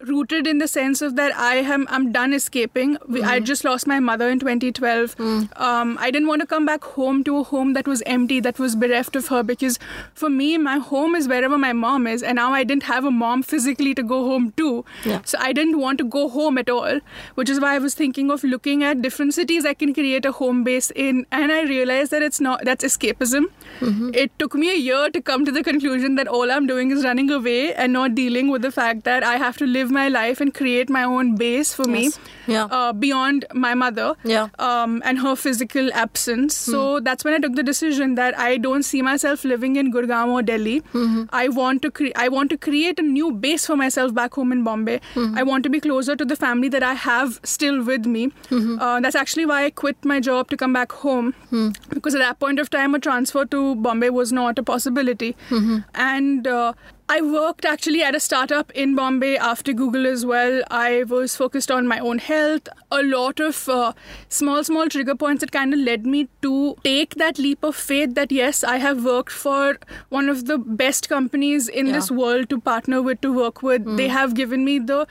rooted 0.07 0.47
in 0.47 0.59
the 0.59 0.69
sense 0.69 1.03
of 1.03 1.17
that 1.17 1.37
I 1.37 1.57
am 1.57 1.87
I'm 1.91 2.13
done 2.13 2.33
escaping. 2.33 2.97
Mm. 2.97 3.25
I 3.25 3.41
just 3.41 3.65
lost 3.65 3.87
my 3.87 4.01
mother 4.01 4.29
in 4.29 4.39
2012. 4.39 5.17
Mm. 5.17 5.61
Um, 5.61 5.97
I 6.01 6.11
didn't 6.11 6.29
want 6.29 6.41
to 6.41 6.47
come 6.47 6.67
back 6.67 6.85
home 6.85 7.23
to 7.25 7.39
a 7.39 7.43
home 7.43 7.73
that 7.75 7.87
was 7.87 8.03
empty, 8.07 8.41
that 8.41 8.59
was 8.59 8.77
bereft 8.77 9.17
of 9.17 9.29
her, 9.29 9.43
because 9.43 9.79
for 10.15 10.31
me, 10.31 10.57
my 10.59 10.79
home 10.79 11.15
is 11.15 11.29
wherever 11.29 11.59
my 11.59 11.73
mom 11.73 12.07
is, 12.07 12.23
and 12.23 12.37
now 12.37 12.53
I 12.53 12.65
didn't 12.65 12.85
have 12.85 13.05
a 13.05 13.11
mom 13.11 13.43
physically 13.43 13.95
to 13.95 14.03
go 14.03 14.25
home 14.25 14.53
to. 14.57 14.85
Yeah. 15.05 15.21
So 15.25 15.39
I 15.41 15.53
didn't 15.53 15.79
want 15.79 15.99
to 15.99 16.05
go 16.05 16.29
home 16.29 16.59
at 16.59 16.71
all, 16.71 17.01
which 17.35 17.51
is 17.51 17.61
why 17.61 17.75
I 17.75 17.79
was 17.79 17.95
thinking 17.95 18.31
of 18.31 18.45
looking 18.45 18.83
at 18.83 19.03
different 19.03 19.35
cities 19.35 19.65
I 19.65 19.75
can 19.75 19.95
create 19.95 20.25
a 20.25 20.33
home 20.33 20.65
base 20.65 20.91
in, 20.95 21.27
and 21.31 21.53
I 21.53 21.63
realized 21.63 22.11
that 22.13 22.23
it's 22.23 22.41
not 22.41 22.65
that's 22.65 22.85
escapism. 22.85 23.47
Mm-hmm. 23.81 24.11
It 24.15 24.39
took 24.39 24.55
me 24.55 24.71
a 24.71 24.77
year 24.77 25.11
to 25.11 25.21
come 25.21 25.45
to 25.45 25.53
the 25.53 25.63
conclusion 25.63 26.15
that 26.17 26.29
all 26.29 26.51
I'm 26.51 26.67
doing 26.67 26.91
is 26.91 27.05
running 27.05 27.31
away 27.31 27.75
and 27.75 27.93
not 27.93 28.15
dealing 28.15 28.51
with 28.51 28.63
the 28.63 28.73
fact 28.73 29.05
that 29.05 29.23
I 29.23 29.37
have 29.37 29.57
to 29.59 29.67
live 29.67 29.90
live 29.91 29.95
my 30.01 30.09
life 30.09 30.41
and 30.41 30.55
create 30.55 30.91
my 30.91 31.03
own 31.05 31.37
base 31.37 31.75
for 31.75 31.89
yes. 31.89 32.19
me 32.19 32.23
yeah. 32.47 32.65
uh, 32.65 32.93
beyond 32.93 33.45
my 33.55 33.75
mother 33.75 34.15
yeah. 34.25 34.49
um, 34.59 35.03
and 35.05 35.19
her 35.19 35.37
physical 35.37 35.93
absence. 35.93 36.57
Mm. 36.57 36.71
So 36.71 37.01
that's 37.01 37.25
when 37.25 37.35
I 37.35 37.39
took 37.39 37.55
the 37.55 37.63
decision 37.63 38.15
that 38.15 38.39
I 38.39 38.57
don't 38.57 38.83
see 38.83 39.03
myself 39.03 39.45
living 39.45 39.77
in 39.77 39.93
Gurgaon 39.93 40.29
or 40.29 40.43
Delhi. 40.43 40.81
Mm-hmm. 40.81 41.25
I 41.31 41.49
want 41.49 41.83
to 41.83 41.91
cre- 41.91 42.17
I 42.17 42.29
want 42.29 42.51
to 42.51 42.59
create 42.59 42.99
a 42.99 43.03
new 43.03 43.33
base 43.33 43.67
for 43.67 43.77
myself 43.77 44.15
back 44.15 44.35
home 44.35 44.53
in 44.53 44.65
Bombay. 44.65 45.01
Mm-hmm. 45.15 45.39
I 45.39 45.43
want 45.43 45.65
to 45.65 45.71
be 45.71 45.81
closer 45.81 46.17
to 46.17 46.25
the 46.25 46.37
family 46.37 46.69
that 46.69 46.83
I 46.83 46.95
have 46.95 47.41
still 47.45 47.83
with 47.85 48.07
me. 48.07 48.29
Mm-hmm. 48.29 48.79
Uh, 48.79 49.01
that's 49.01 49.15
actually 49.25 49.47
why 49.47 49.65
I 49.65 49.71
quit 49.71 50.05
my 50.05 50.21
job 50.21 50.51
to 50.51 50.57
come 50.57 50.73
back 50.73 50.93
home 50.93 51.35
mm. 51.51 51.77
because 51.91 52.15
at 52.15 52.19
that 52.19 52.39
point 52.39 52.59
of 52.59 52.71
time, 52.71 52.95
a 52.95 52.99
transfer 52.99 53.45
to 53.57 53.75
Bombay 53.77 54.11
was 54.11 54.33
not 54.33 54.59
a 54.59 54.63
possibility. 54.63 55.37
Mm-hmm. 55.49 55.79
And 55.95 56.47
uh, 56.47 56.73
I 57.13 57.23
worked 57.23 57.65
actually 57.65 58.05
at 58.05 58.15
a 58.15 58.21
startup 58.21 58.71
in 58.71 58.95
Bombay 58.95 59.37
after 59.37 59.73
Google 59.73 60.07
as 60.07 60.25
well. 60.25 60.63
I 60.71 61.03
was 61.03 61.35
focused 61.35 61.69
on 61.69 61.89
my 61.89 61.99
own 61.99 62.19
health, 62.19 62.69
a 62.93 63.03
lot 63.03 63.41
of 63.41 63.69
uh, 63.69 63.93
small, 64.29 64.65
small 64.65 64.89
trigger 64.89 65.15
points 65.15 65.41
that 65.41 65.53
kind 65.53 65.73
of 65.73 65.81
led 65.81 66.07
me 66.07 66.29
to 66.43 66.77
take 66.85 67.15
that 67.17 67.39
leap 67.39 67.63
of 67.63 67.77
faith 67.77 68.15
that 68.15 68.33
yes, 68.33 68.65
I 68.65 68.77
have 68.79 69.05
worked 69.05 69.33
for 69.33 69.79
one 70.09 70.29
of 70.29 70.47
the 70.47 70.59
best 70.59 71.09
companies 71.09 71.69
in 71.69 71.87
yeah. 71.87 71.93
this 71.93 72.11
world 72.11 72.51
to 72.51 72.61
partner 72.61 73.03
with, 73.03 73.21
to 73.21 73.33
work 73.33 73.63
with. 73.63 73.85
Mm. 73.85 73.97
They 73.97 74.09
have 74.09 74.35
given 74.35 74.65
me 74.65 74.79
the 74.79 75.07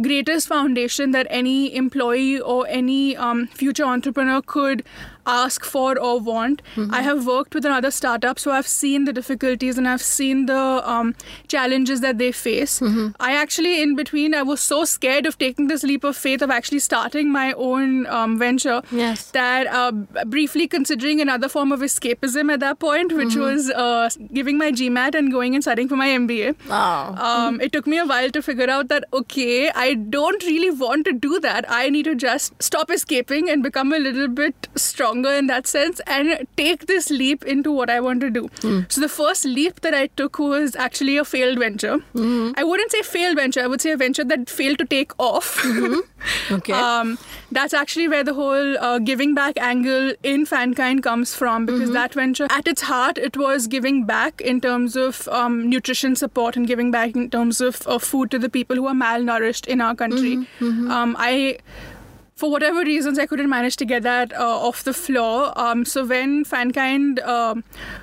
greatest 0.00 0.48
foundation 0.48 1.10
that 1.10 1.26
any 1.30 1.74
employee 1.74 2.40
or 2.40 2.66
any 2.68 3.16
um, 3.16 3.46
future 3.48 3.84
entrepreneur 3.84 4.40
could 4.42 4.82
ask 5.26 5.64
for 5.64 5.98
or 5.98 6.18
want. 6.18 6.62
Mm-hmm. 6.74 6.94
I 6.94 7.02
have 7.02 7.26
worked 7.26 7.54
with 7.54 7.64
another 7.64 7.90
startup, 7.90 8.38
so 8.38 8.50
I've 8.50 8.66
seen 8.66 9.04
the 9.04 9.12
difficulties 9.12 9.78
and 9.78 9.86
I've 9.86 10.02
seen 10.02 10.46
the 10.46 10.82
um, 10.94 11.14
challenges 11.48 12.00
that 12.00 12.18
they 12.18 12.32
face. 12.32 12.80
Mm-hmm. 12.80 13.08
I 13.20 13.32
actually, 13.32 13.82
in 13.82 13.94
between, 13.96 14.34
I 14.34 14.42
was 14.42 14.60
so 14.60 14.84
scared 14.84 15.26
of 15.26 15.38
taking 15.38 15.68
this 15.68 15.82
leap 15.82 16.04
of 16.04 16.16
faith 16.16 16.42
of 16.42 16.50
actually 16.50 16.80
starting 16.80 17.19
my 17.28 17.52
own 17.52 18.06
um, 18.06 18.38
venture 18.38 18.82
yes. 18.90 19.30
that 19.32 19.66
uh, 19.66 19.92
briefly 20.26 20.68
considering 20.68 21.20
another 21.20 21.48
form 21.48 21.72
of 21.72 21.80
escapism 21.80 22.52
at 22.52 22.60
that 22.60 22.78
point, 22.78 23.12
which 23.12 23.30
mm-hmm. 23.30 23.40
was 23.40 23.70
uh, 23.70 24.08
giving 24.32 24.58
my 24.58 24.72
GMAT 24.72 25.14
and 25.14 25.30
going 25.30 25.54
and 25.54 25.62
studying 25.62 25.88
for 25.88 25.96
my 25.96 26.08
MBA. 26.08 26.68
Wow. 26.68 27.14
Um, 27.14 27.60
it 27.60 27.72
took 27.72 27.86
me 27.86 27.98
a 27.98 28.06
while 28.06 28.30
to 28.30 28.42
figure 28.42 28.70
out 28.70 28.88
that, 28.88 29.04
okay, 29.12 29.70
I 29.70 29.94
don't 29.94 30.42
really 30.44 30.70
want 30.70 31.04
to 31.06 31.12
do 31.12 31.40
that. 31.40 31.64
I 31.68 31.90
need 31.90 32.04
to 32.04 32.14
just 32.14 32.60
stop 32.62 32.90
escaping 32.90 33.50
and 33.50 33.62
become 33.62 33.92
a 33.92 33.98
little 33.98 34.28
bit 34.28 34.68
stronger 34.76 35.10
stronger 35.10 35.38
in 35.38 35.46
that 35.46 35.66
sense 35.66 36.00
and 36.06 36.46
take 36.56 36.86
this 36.86 37.10
leap 37.10 37.44
into 37.44 37.72
what 37.72 37.90
I 37.90 38.00
want 38.00 38.20
to 38.20 38.30
do. 38.30 38.48
Mm. 38.60 38.90
So 38.92 39.00
the 39.00 39.08
first 39.08 39.44
leap 39.44 39.80
that 39.80 39.94
I 39.94 40.06
took 40.08 40.38
was 40.38 40.76
actually 40.76 41.16
a 41.16 41.24
failed 41.24 41.58
venture. 41.58 41.98
Mm-hmm. 42.14 42.52
I 42.56 42.64
wouldn't 42.64 42.92
say 42.92 43.02
failed 43.02 43.36
venture. 43.36 43.60
I 43.60 43.66
would 43.66 43.80
say 43.80 43.92
a 43.92 43.96
venture 43.96 44.24
that 44.24 44.48
failed 44.48 44.78
to 44.78 44.84
take 44.84 45.12
off. 45.18 45.56
Mm-hmm. 45.62 46.00
Okay. 46.50 46.72
um, 46.72 47.18
that's 47.52 47.74
actually 47.74 48.08
where 48.08 48.24
the 48.24 48.34
whole 48.34 48.78
uh, 48.78 48.98
giving 48.98 49.34
back 49.34 49.58
angle 49.58 50.12
in 50.22 50.46
Fankind 50.46 51.02
comes 51.02 51.34
from 51.34 51.66
because 51.66 51.82
mm-hmm. 51.82 51.92
that 51.92 52.14
venture, 52.14 52.46
at 52.50 52.68
its 52.68 52.82
heart, 52.82 53.18
it 53.18 53.36
was 53.36 53.66
giving 53.66 54.04
back 54.04 54.40
in 54.40 54.60
terms 54.60 54.96
of 54.96 55.28
um, 55.28 55.68
nutrition 55.68 56.16
support 56.16 56.56
and 56.56 56.66
giving 56.66 56.90
back 56.90 57.14
in 57.16 57.30
terms 57.30 57.60
of, 57.60 57.82
of 57.86 58.02
food 58.02 58.30
to 58.30 58.38
the 58.38 58.48
people 58.48 58.76
who 58.76 58.86
are 58.86 58.94
malnourished 58.94 59.66
in 59.66 59.80
our 59.80 59.94
country. 59.94 60.36
Mm-hmm. 60.36 60.64
mm-hmm. 60.64 60.90
Um, 60.90 61.16
I 61.18 61.58
for 62.40 62.50
whatever 62.50 62.80
reasons, 62.80 63.18
I 63.18 63.26
couldn't 63.26 63.50
manage 63.50 63.76
to 63.76 63.84
get 63.84 64.02
that 64.02 64.32
uh, 64.32 64.66
off 64.66 64.82
the 64.82 64.94
floor. 64.94 65.52
Um, 65.56 65.84
so 65.84 66.06
when 66.06 66.42
Fankind, 66.46 67.22
um, 67.22 67.62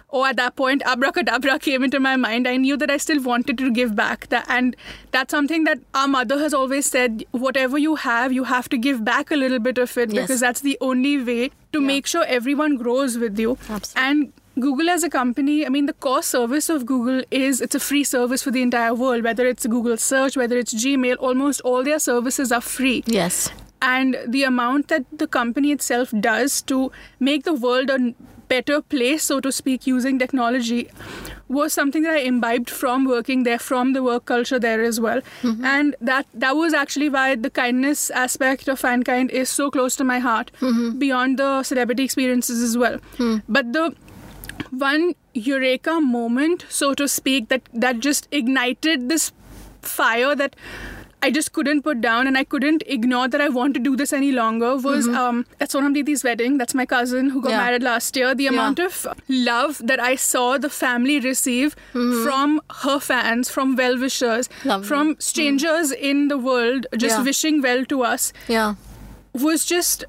or 0.09 0.27
at 0.27 0.35
that 0.35 0.55
point, 0.55 0.83
Abracadabra 0.85 1.57
came 1.67 1.83
into 1.83 1.99
my 1.99 2.15
mind, 2.17 2.47
I 2.47 2.57
knew 2.57 2.77
that 2.77 2.91
I 2.91 2.97
still 2.97 3.21
wanted 3.23 3.57
to 3.57 3.71
give 3.71 3.95
back. 3.95 4.27
That, 4.27 4.45
and 4.47 4.75
that's 5.09 5.31
something 5.31 5.63
that 5.63 5.79
our 5.95 6.07
mother 6.07 6.37
has 6.37 6.53
always 6.53 6.85
said, 6.85 7.25
whatever 7.31 7.79
you 7.79 7.95
have, 7.95 8.31
you 8.31 8.43
have 8.43 8.69
to 8.69 8.77
give 8.77 9.03
back 9.03 9.31
a 9.31 9.35
little 9.35 9.57
bit 9.57 9.79
of 9.79 9.97
it 9.97 10.13
yes. 10.13 10.27
because 10.27 10.39
that's 10.39 10.61
the 10.61 10.77
only 10.81 11.17
way 11.23 11.49
to 11.73 11.81
yeah. 11.81 11.87
make 11.87 12.05
sure 12.05 12.23
everyone 12.27 12.77
grows 12.77 13.17
with 13.17 13.39
you. 13.39 13.57
Absolutely. 13.67 14.09
And 14.09 14.33
Google 14.59 14.91
as 14.91 15.03
a 15.03 15.09
company, 15.09 15.65
I 15.65 15.69
mean, 15.69 15.87
the 15.87 15.93
core 15.93 16.21
service 16.21 16.69
of 16.69 16.85
Google 16.85 17.23
is 17.31 17.59
it's 17.59 17.73
a 17.73 17.79
free 17.79 18.03
service 18.03 18.43
for 18.43 18.51
the 18.51 18.61
entire 18.61 18.93
world, 18.93 19.23
whether 19.23 19.47
it's 19.47 19.65
Google 19.65 19.97
search, 19.97 20.37
whether 20.37 20.57
it's 20.59 20.75
Gmail, 20.75 21.15
almost 21.19 21.61
all 21.61 21.83
their 21.83 21.99
services 21.99 22.51
are 22.51 22.61
free. 22.61 23.03
Yes 23.07 23.49
and 23.81 24.17
the 24.27 24.43
amount 24.43 24.87
that 24.87 25.05
the 25.11 25.27
company 25.27 25.71
itself 25.71 26.11
does 26.19 26.61
to 26.63 26.91
make 27.19 27.43
the 27.43 27.53
world 27.53 27.89
a 27.89 28.13
better 28.47 28.81
place, 28.81 29.23
so 29.23 29.39
to 29.39 29.51
speak, 29.51 29.85
using 29.85 30.17
technology 30.17 30.89
was 31.47 31.73
something 31.73 32.03
that 32.03 32.13
I 32.13 32.19
imbibed 32.19 32.69
from 32.69 33.05
working 33.05 33.43
there, 33.43 33.59
from 33.59 33.93
the 33.93 34.03
work 34.03 34.25
culture 34.25 34.59
there 34.59 34.81
as 34.81 34.99
well. 34.99 35.21
Mm-hmm. 35.41 35.65
And 35.65 35.95
that 36.01 36.27
that 36.33 36.55
was 36.55 36.73
actually 36.73 37.09
why 37.09 37.35
the 37.35 37.49
kindness 37.49 38.09
aspect 38.09 38.67
of 38.67 38.81
Fankind 38.81 39.29
is 39.29 39.49
so 39.49 39.69
close 39.71 39.95
to 39.97 40.03
my 40.03 40.19
heart, 40.19 40.51
mm-hmm. 40.59 40.97
beyond 40.97 41.39
the 41.39 41.63
celebrity 41.63 42.03
experiences 42.03 42.61
as 42.61 42.77
well. 42.77 42.99
Mm. 43.17 43.43
But 43.47 43.73
the 43.73 43.95
one 44.71 45.15
eureka 45.33 46.01
moment, 46.01 46.65
so 46.69 46.93
to 46.93 47.07
speak, 47.07 47.49
that 47.49 47.61
that 47.73 47.99
just 47.99 48.27
ignited 48.31 49.09
this 49.09 49.31
fire 49.81 50.35
that 50.35 50.55
I 51.21 51.31
just 51.31 51.51
couldn't 51.51 51.81
put 51.81 51.99
down 51.99 52.27
and 52.27 52.37
I 52.37 52.43
couldn't 52.43 52.83
ignore 52.85 53.27
that 53.27 53.41
I 53.41 53.49
want 53.49 53.73
to 53.73 53.79
do 53.79 53.95
this 53.95 54.13
any 54.13 54.31
longer 54.31 54.75
was 54.77 55.07
mm-hmm. 55.07 55.15
um, 55.15 55.45
at 55.59 55.69
Sonam 55.69 55.95
Didi's 55.95 56.23
wedding. 56.23 56.57
That's 56.57 56.75
my 56.75 56.85
cousin 56.85 57.31
who 57.31 57.41
got 57.41 57.51
yeah. 57.51 57.57
married 57.57 57.83
last 57.83 58.15
year. 58.15 58.35
The 58.35 58.45
yeah. 58.45 58.51
amount 58.51 58.79
of 58.79 59.07
love 59.27 59.81
that 59.83 59.99
I 59.99 60.15
saw 60.15 60.57
the 60.57 60.69
family 60.69 61.19
receive 61.19 61.75
mm-hmm. 61.93 62.23
from 62.23 62.61
her 62.83 62.99
fans, 62.99 63.49
from 63.49 63.75
well 63.75 63.99
wishers, 63.99 64.47
from 64.83 65.15
strangers 65.19 65.91
mm. 65.91 65.99
in 65.99 66.27
the 66.27 66.37
world 66.37 66.85
just 66.95 67.17
yeah. 67.17 67.23
wishing 67.23 67.61
well 67.61 67.83
to 67.85 68.03
us 68.03 68.31
yeah. 68.47 68.75
was 69.33 69.65
just 69.65 70.05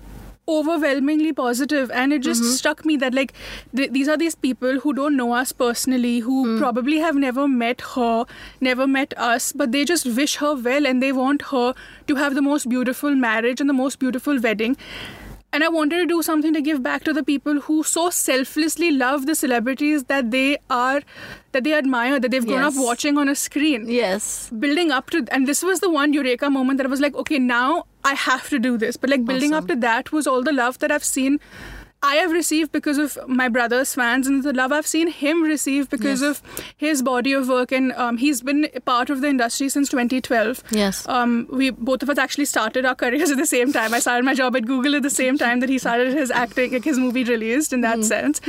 overwhelmingly 0.49 1.33
positive 1.33 1.90
and 1.90 2.12
it 2.12 2.23
just 2.23 2.43
mm-hmm. 2.43 2.52
struck 2.52 2.85
me 2.85 2.97
that 2.97 3.14
like 3.14 3.35
th- 3.76 3.90
these 3.93 4.09
are 4.09 4.17
these 4.17 4.35
people 4.35 4.81
who 4.81 4.93
don't 4.93 5.17
know 5.17 5.33
us 5.33 5.52
personally 5.52 6.21
who 6.21 6.47
mm. 6.47 6.59
probably 6.59 6.99
have 6.99 7.17
never 7.17 7.47
met 7.47 7.81
her 7.95 8.25
never 8.61 8.87
met 8.87 9.12
us 9.17 9.52
but 9.52 9.73
they 9.73 9.85
just 9.85 10.07
wish 10.07 10.37
her 10.37 10.55
well 10.55 10.87
and 10.87 11.02
they 11.02 11.12
want 11.12 11.43
her 11.50 11.75
to 12.07 12.14
have 12.14 12.35
the 12.35 12.43
most 12.43 12.69
beautiful 12.69 13.14
marriage 13.14 13.61
and 13.61 13.69
the 13.69 13.75
most 13.75 13.99
beautiful 13.99 14.40
wedding 14.40 14.76
and 15.52 15.64
I 15.64 15.69
wanted 15.69 15.97
to 15.99 16.07
do 16.07 16.23
something 16.23 16.52
to 16.52 16.61
give 16.61 16.83
back 16.83 17.05
to 17.05 17.12
the 17.12 17.23
people 17.23 17.61
who 17.61 17.83
so 17.83 18.11
selflessly 18.11 18.90
love 18.90 19.25
the 19.26 19.35
celebrities 19.35 20.05
that 20.05 20.31
they 20.31 20.59
are 20.69 21.00
that 21.52 21.64
they 21.64 21.73
admire 21.73 22.21
that 22.21 22.31
they've 22.31 22.47
grown 22.47 22.62
yes. 22.62 22.76
up 22.76 22.85
watching 22.85 23.17
on 23.17 23.28
a 23.28 23.35
screen 23.35 23.88
yes 23.88 24.50
building 24.50 24.90
up 24.90 25.11
to 25.11 25.26
and 25.31 25.47
this 25.47 25.62
was 25.62 25.81
the 25.81 25.90
one 25.90 26.12
eureka 26.12 26.50
moment 26.50 26.76
that 26.78 26.87
I 26.87 26.90
was 26.90 27.00
like 27.00 27.14
okay 27.14 27.38
now 27.38 27.85
I 28.05 28.14
have 28.14 28.49
to 28.50 28.59
do 28.59 28.76
this 28.78 28.97
but 28.97 29.11
like 29.11 29.25
building 29.25 29.52
awesome. 29.52 29.64
up 29.64 29.69
to 29.69 29.76
that 29.76 30.12
was 30.12 30.26
all 30.26 30.43
the 30.43 30.52
love 30.52 30.78
that 30.78 30.90
I've 30.90 31.05
seen 31.05 31.38
I 32.00 32.14
have 32.14 32.31
received 32.31 32.71
because 32.71 32.97
of 32.97 33.19
my 33.26 33.49
brother's 33.49 33.93
fans 33.93 34.28
and 34.28 34.45
the 34.45 34.52
love 34.52 34.71
I've 34.71 34.87
seen 34.87 35.09
him 35.09 35.43
receive 35.43 35.90
because 35.90 36.23
Yes. 36.23 36.31
of 36.31 36.43
his 36.76 37.02
body 37.02 37.33
of 37.33 37.49
work. 37.49 37.73
And 37.73 37.93
um, 37.95 38.19
he's 38.19 38.40
been 38.40 38.69
part 38.85 39.11
of 39.11 39.21
the 39.21 39.26
industry 39.28 39.69
since 39.69 39.88
2012. 39.88 40.62
Yes. 40.71 41.09
Um, 41.09 41.49
we 41.50 41.71
both 41.71 42.05
of 42.05 42.09
us 42.09 42.17
actually 42.17 42.45
started 42.45 42.85
our 42.85 42.95
careers 42.95 43.31
at 43.35 43.37
the 43.37 43.47
same 43.47 43.73
time. 43.73 43.93
I 43.95 43.99
started 43.99 44.25
my 44.25 44.35
job 44.35 44.55
at 44.55 44.64
Google 44.64 44.95
at 44.95 45.02
the 45.02 45.11
same 45.11 45.37
time 45.38 45.59
that 45.59 45.69
he 45.69 45.78
started 45.78 46.14
his 46.14 46.31
acting, 46.31 46.73
like 46.73 46.85
his 46.85 47.00
movie 47.00 47.25
released 47.25 47.73
in 47.73 47.81
that 47.81 48.05
sense. 48.05 48.40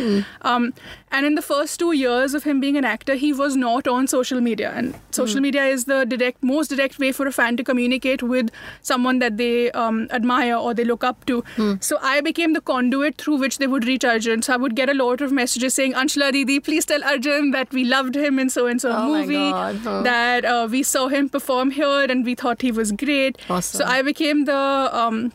Um, 0.44 0.72
and 1.12 1.26
in 1.26 1.36
the 1.36 1.42
first 1.42 1.80
two 1.80 1.92
years 1.94 2.34
of 2.34 2.44
him 2.44 2.60
being 2.60 2.78
an 2.78 2.86
actor, 2.86 3.16
he 3.16 3.32
was 3.34 3.56
not 3.56 3.88
on 3.88 4.08
social 4.08 4.40
media. 4.42 4.72
And 4.76 4.96
social 5.12 5.42
media 5.42 5.66
is 5.66 5.86
the 5.86 6.06
direct, 6.06 6.44
most 6.44 6.70
direct 6.70 7.00
way 7.00 7.12
for 7.12 7.26
a 7.28 7.32
fan 7.32 7.58
to 7.58 7.64
communicate 7.64 8.22
with 8.24 8.50
someone 8.82 9.20
that 9.20 9.38
they 9.38 9.72
um, 9.72 10.08
admire 10.12 10.56
or 10.56 10.74
they 10.74 10.84
look 10.84 11.04
up 11.04 11.26
to. 11.26 11.44
So 11.80 11.98
I 12.02 12.22
became 12.22 12.54
the 12.54 12.62
conduit 12.62 13.18
through 13.18 13.38
which 13.38 13.58
they 13.58 13.68
would 13.68 13.86
reach 13.86 14.06
Arjun. 14.06 14.42
So 14.42 14.54
I 14.54 14.58
would 14.58 14.76
get 14.76 14.90
a 14.90 14.94
lot 14.94 15.22
of 15.22 15.32
messages 15.32 15.74
saying, 15.74 15.94
Anshula 15.94 16.32
Didi, 16.32 16.60
please 16.60 16.86
tell 16.86 17.04
Arjun 17.04 17.52
that 17.52 17.72
we 17.72 17.84
loved 17.86 18.16
him 18.16 18.38
in 18.40 18.50
so 18.50 18.68
and 18.68 18.80
so 18.82 18.92
Oh 18.96 19.08
movie, 19.08 19.36
Oh. 19.38 20.04
that 20.04 20.46
uh, 20.46 20.68
we 20.70 20.84
saw 20.84 21.08
him 21.08 21.30
perform 21.30 21.72
here 21.72 22.06
and 22.10 22.24
we 22.26 22.36
thought 22.36 22.62
he 22.62 22.72
was 22.72 22.92
great. 22.92 23.38
Awesome. 23.50 23.80
So 23.80 23.86
I 23.86 24.02
became 24.02 24.46
the. 24.46 24.56
Um, 24.56 25.32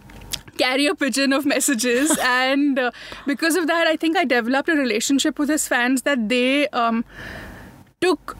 carrier 0.54 0.94
pigeon 0.94 1.32
of 1.32 1.46
messages. 1.46 2.16
And 2.34 2.78
uh, 2.78 2.90
because 3.26 3.56
of 3.56 3.66
that 3.66 3.86
i 3.86 3.96
think 3.96 4.16
i 4.16 4.24
developed 4.24 4.68
a 4.68 4.74
relationship 4.74 5.38
with 5.38 5.48
his 5.48 5.66
fans 5.68 6.02
that 6.02 6.28
they 6.28 6.68
um, 6.68 7.04
took 8.00 8.36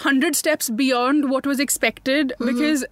100 0.00 0.36
steps 0.36 0.68
beyond 0.68 1.30
what 1.30 1.46
was 1.46 1.58
expected. 1.58 2.34
Because 2.38 2.84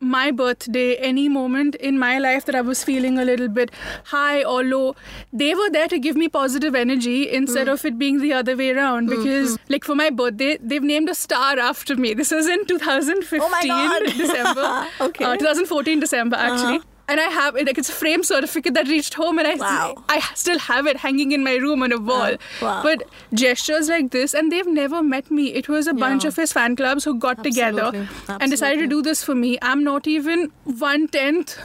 my 0.00 0.30
birthday 0.30 0.96
any 0.96 1.28
moment 1.34 1.74
in 1.76 1.98
my 1.98 2.18
life 2.18 2.44
that 2.48 2.54
i 2.54 2.60
was 2.60 2.84
feeling 2.84 3.18
a 3.18 3.24
little 3.24 3.48
bit 3.48 3.70
high 4.12 4.44
or 4.44 4.62
low 4.62 4.94
they 5.32 5.54
were 5.54 5.68
there 5.76 5.88
to 5.88 5.98
give 5.98 6.14
me 6.22 6.28
positive 6.28 6.74
energy 6.74 7.30
instead 7.38 7.68
of 7.74 7.84
it 7.86 7.98
being 7.98 8.20
the 8.20 8.30
other 8.40 8.54
way 8.54 8.70
around. 8.70 9.08
Because 9.08 9.56
like 9.70 9.82
for 9.84 9.94
my 9.94 10.10
birthday 10.10 10.58
they've 10.60 10.82
named 10.82 11.08
a 11.08 11.14
star 11.14 11.58
after 11.58 11.96
me. 11.96 12.12
This 12.14 12.30
was 12.30 12.46
in 12.46 12.66
2015 12.66 13.40
Oh 13.42 14.00
december. 14.04 14.86
Okay. 15.08 15.24
uh, 15.24 15.36
2014 15.36 16.00
december 16.00 16.36
actually 16.36 16.80
and 17.08 17.20
I 17.20 17.24
have 17.24 17.56
it 17.56 17.66
like 17.66 17.78
it's 17.78 17.88
a 17.88 17.92
frame 17.92 18.22
certificate 18.24 18.74
that 18.74 18.88
reached 18.88 19.14
home, 19.14 19.38
and 19.38 19.48
I 19.48 19.54
Wow. 19.56 19.94
I 20.08 20.20
still 20.34 20.58
have 20.58 20.86
it 20.86 20.96
hanging 20.98 21.32
in 21.32 21.44
my 21.44 21.54
room 21.56 21.82
on 21.82 21.92
a 21.92 21.98
wall. 21.98 22.36
Wow. 22.62 22.82
But 22.82 23.04
gestures 23.32 23.88
like 23.88 24.10
this, 24.10 24.34
and 24.34 24.50
they've 24.52 24.66
never 24.66 25.02
met 25.02 25.30
me. 25.30 25.46
It 25.54 25.68
was 25.68 25.86
a 25.86 25.94
bunch 25.94 26.24
Yeah. 26.24 26.28
of 26.28 26.36
his 26.36 26.52
fan 26.52 26.76
clubs 26.76 27.04
who 27.04 27.14
got 27.18 27.42
together 27.44 27.86
Absolutely. 27.92 28.36
and 28.40 28.50
decided 28.50 28.80
to 28.80 28.86
do 28.86 29.02
this 29.02 29.22
for 29.24 29.34
me. 29.34 29.58
I'm 29.62 29.84
not 29.84 30.06
even 30.06 30.50
one 30.64 31.08
tenth 31.08 31.58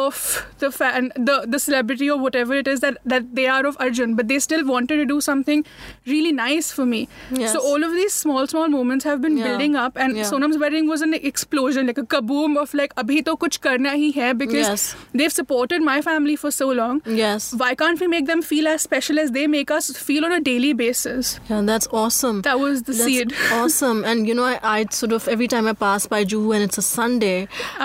of 0.00 0.22
the 0.64 0.70
fan, 0.78 1.10
the 1.28 1.36
the 1.54 1.58
celebrity 1.64 2.08
or 2.14 2.18
whatever 2.24 2.54
it 2.62 2.68
is 2.72 2.80
that 2.86 2.98
that 3.14 3.28
they 3.40 3.46
are 3.56 3.64
of 3.70 3.76
Arjun, 3.86 4.14
but 4.20 4.28
they 4.32 4.38
still 4.46 4.64
wanted 4.70 4.96
to 5.02 5.06
do 5.12 5.20
something 5.26 5.64
really 6.14 6.32
nice 6.40 6.70
for 6.78 6.86
me. 6.90 7.00
Yes. 7.42 7.52
So 7.56 7.60
all 7.70 7.84
of 7.88 7.92
these 8.00 8.12
small 8.24 8.46
small 8.54 8.68
moments 8.74 9.08
have 9.10 9.22
been 9.26 9.36
Yeah. 9.42 9.48
building 9.48 9.76
up, 9.84 9.96
and 10.06 10.16
Yeah. 10.20 10.28
Sonam's 10.32 10.58
wedding 10.64 10.90
was 10.94 11.04
an 11.06 11.14
explosion, 11.30 11.86
like 11.92 12.02
a 12.02 12.06
kaboom 12.16 12.58
of 12.64 12.74
like 12.82 12.94
abhi 13.04 13.22
to 13.30 13.36
kuch 13.46 13.60
karna 13.68 13.94
hi 14.02 14.10
hai 14.18 14.32
because 14.42 14.68
Yes. 14.72 14.84
they've 15.22 15.36
supported 15.38 15.86
my 15.90 15.96
family 16.10 16.36
for 16.44 16.50
so 16.58 16.68
long. 16.82 17.00
Yes. 17.22 17.48
Why 17.64 17.70
can't 17.84 18.04
we 18.06 18.10
make 18.16 18.26
them 18.32 18.42
feel 18.52 18.68
as 18.74 18.82
special 18.88 19.22
as 19.24 19.32
they 19.38 19.46
make 19.56 19.70
us 19.78 19.90
feel 20.10 20.28
on 20.30 20.36
a 20.40 20.40
daily 20.50 20.72
basis? 20.82 21.32
Yeah, 21.50 21.62
that's 21.72 21.88
awesome. 22.02 22.42
That 22.50 22.60
was 22.66 22.82
the 22.90 22.92
That's 22.92 23.04
seed. 23.04 23.34
awesome. 23.60 24.04
And 24.12 24.28
you 24.32 24.38
know, 24.40 24.44
I, 24.52 24.54
I 24.76 24.78
sort 25.00 25.12
of 25.20 25.28
every 25.36 25.48
time 25.56 25.66
I 25.74 25.76
pass 25.86 26.06
by 26.16 26.24
Juhu 26.34 26.54
and 26.60 26.68
it's 26.70 26.78
a 26.84 26.86
Sunday, 26.90 27.34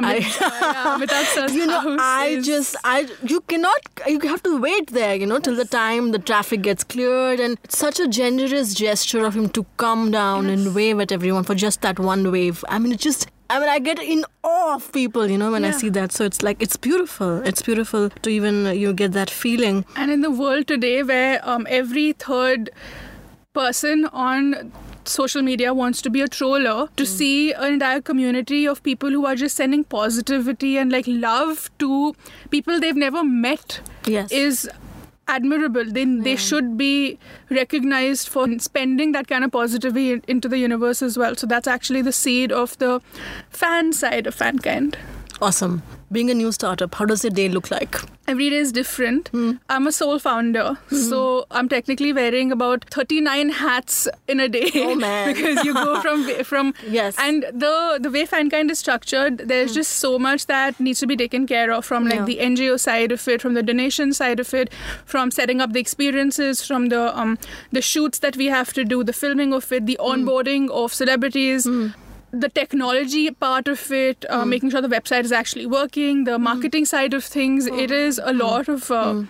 Amit, 0.02 0.06
I, 0.14 0.18
uh, 0.50 0.98
yeah, 1.08 1.48
you 1.62 1.66
know, 1.74 1.98
I 2.02 2.26
is- 2.28 2.46
just, 2.46 2.76
I, 2.84 3.08
you 3.24 3.42
cannot, 3.42 3.80
you 4.08 4.20
have 4.22 4.44
to 4.44 4.60
wait 4.60 4.92
there, 4.92 5.16
you 5.16 5.26
know, 5.26 5.40
till 5.40 5.56
the 5.56 5.66
time 5.66 6.12
the 6.12 6.20
traffic 6.20 6.62
gets 6.64 6.84
cleared. 6.84 7.40
And 7.40 7.58
it's 7.64 7.78
such 7.78 8.00
a 8.00 8.08
generous 8.08 8.74
gesture 8.74 9.26
of 9.26 9.36
him 9.36 9.50
to 9.50 9.66
come 9.78 10.12
down 10.12 10.48
and 10.48 10.74
wave 10.76 11.00
at 11.00 11.12
everyone 11.12 11.44
for 11.44 11.56
just 11.56 11.82
that 11.82 12.00
one 12.00 12.32
wave. 12.32 12.64
I 12.70 12.80
mean, 12.80 12.92
it 12.94 13.00
just, 13.00 13.28
I 13.50 13.60
mean, 13.60 13.70
I 13.70 13.80
get 13.80 14.00
in 14.00 14.26
awe 14.44 14.76
of 14.76 14.92
people, 14.94 15.28
you 15.30 15.38
know, 15.38 15.52
when 15.52 15.66
I 15.66 15.72
see 15.72 15.90
that. 15.90 16.12
So 16.12 16.24
it's 16.26 16.42
like, 16.42 16.62
it's 16.62 16.78
beautiful. 16.78 17.42
It's 17.46 17.62
beautiful 17.62 18.10
to 18.10 18.30
even, 18.30 18.68
uh, 18.68 18.72
you 18.72 18.94
get 18.94 19.12
that 19.12 19.30
feeling. 19.30 19.86
And 19.96 20.10
in 20.10 20.22
the 20.22 20.32
world 20.32 20.68
today, 20.68 21.04
where 21.04 21.42
um, 21.48 21.68
every 21.70 22.14
third 22.14 22.70
person 23.54 24.06
on 24.06 24.72
social 25.06 25.42
media 25.42 25.74
wants 25.74 26.02
to 26.02 26.10
be 26.10 26.22
a 26.22 26.28
troller, 26.28 26.88
to 26.98 27.04
hmm. 27.04 27.10
see 27.10 27.52
an 27.54 27.74
entire 27.74 28.02
community 28.02 28.68
of 28.68 28.84
people 28.84 29.10
who 29.10 29.26
are 29.26 29.36
just 29.36 29.56
sending 29.56 29.84
positivity 29.84 30.78
and 30.78 30.92
like 30.92 31.06
love 31.08 31.70
to 31.80 32.16
people 32.50 32.80
they've 32.80 32.96
never 32.96 33.24
met 33.24 33.82
Yes. 34.06 34.32
is 34.32 34.70
admirable. 35.28 35.86
They 35.86 36.06
they 36.06 36.36
should 36.36 36.78
be 36.78 37.18
recognized 37.50 38.28
for 38.28 38.48
spending 38.60 39.14
that 39.14 39.28
kind 39.28 39.44
of 39.44 39.52
positivity 39.52 40.22
into 40.28 40.50
the 40.50 40.58
universe 40.58 41.02
as 41.02 41.18
well. 41.18 41.36
So 41.36 41.48
that's 41.48 41.68
actually 41.68 42.02
the 42.02 42.12
seed 42.12 42.52
of 42.52 42.78
the 42.80 43.02
fan 43.50 43.94
side 43.94 44.28
of 44.28 44.36
fankind. 44.36 44.96
awesome. 45.42 45.82
Being 46.12 46.30
a 46.30 46.34
new 46.34 46.52
startup, 46.52 46.94
how 46.96 47.06
does 47.06 47.24
your 47.24 47.32
day 47.32 47.48
look 47.48 47.72
like? 47.72 47.96
Every 48.28 48.50
day 48.50 48.58
is 48.58 48.72
different. 48.74 49.30
Hmm. 49.30 49.52
I'm 49.70 49.88
a 49.88 49.92
sole 49.94 50.20
founder, 50.20 50.78
so 50.90 51.46
I'm 51.50 51.70
technically 51.70 52.12
wearing 52.12 52.52
about 52.52 52.84
39 52.90 53.50
hats 53.50 54.10
in 54.28 54.42
a 54.42 54.50
day. 54.50 54.70
Oh, 54.76 54.96
man. 55.04 55.34
because 55.34 55.64
you 55.64 55.74
go 55.74 56.02
from 56.02 56.26
from 56.44 56.74
Yes. 56.88 57.16
Hmm. 57.16 57.22
and 57.30 57.46
the 57.64 57.98
the 58.02 58.12
way 58.12 58.26
fankind 58.26 58.72
is 58.72 58.80
structured, 58.80 59.38
there's 59.54 59.74
just 59.74 59.94
so 60.04 60.20
much 60.20 60.48
that 60.48 60.78
needs 60.82 61.00
to 61.00 61.08
be 61.08 61.16
taken 61.16 61.48
care 61.48 61.72
of 61.72 61.86
from 61.86 62.04
like 62.06 62.20
Yeah. 62.20 62.26
the 62.26 62.38
NGO 62.40 62.78
side 62.78 63.14
of 63.14 63.26
it, 63.30 63.42
from 63.42 63.54
the 63.54 63.64
donation 63.64 64.12
side 64.12 64.42
of 64.42 64.54
it, 64.54 64.74
from 65.06 65.32
setting 65.32 65.62
up 65.62 65.72
the 65.72 65.80
experiences, 65.80 66.66
from 66.66 66.90
the 66.90 67.02
um 67.18 67.38
the 67.72 67.82
shoots 67.82 68.20
that 68.20 68.36
we 68.36 68.48
have 68.58 68.74
to 68.74 68.84
do, 68.84 69.02
the 69.06 69.14
filming 69.14 69.54
of 69.54 69.72
it, 69.72 69.86
the 69.86 69.98
Hmm. 70.02 70.12
onboarding 70.12 70.70
of 70.84 70.94
celebrities 70.94 71.68
the 72.32 72.50
technology 72.50 73.30
part 73.32 73.68
of 73.68 73.92
it, 73.92 74.26
uh, 74.30 74.44
hmm. 74.44 74.50
making 74.50 74.70
sure 74.72 74.82
the 74.82 74.88
website 74.88 75.24
is 75.24 75.32
actually 75.32 75.66
working, 75.66 76.24
the 76.24 76.38
hmm. 76.38 76.44
marketing 76.44 76.86
side 76.86 77.14
of 77.14 77.24
things. 77.24 77.68
Hmm. 77.68 77.80
It 77.80 77.92
is 77.92 78.20
a 78.24 78.34
lot 78.34 78.68
of 78.70 78.90
uh, 78.90 79.24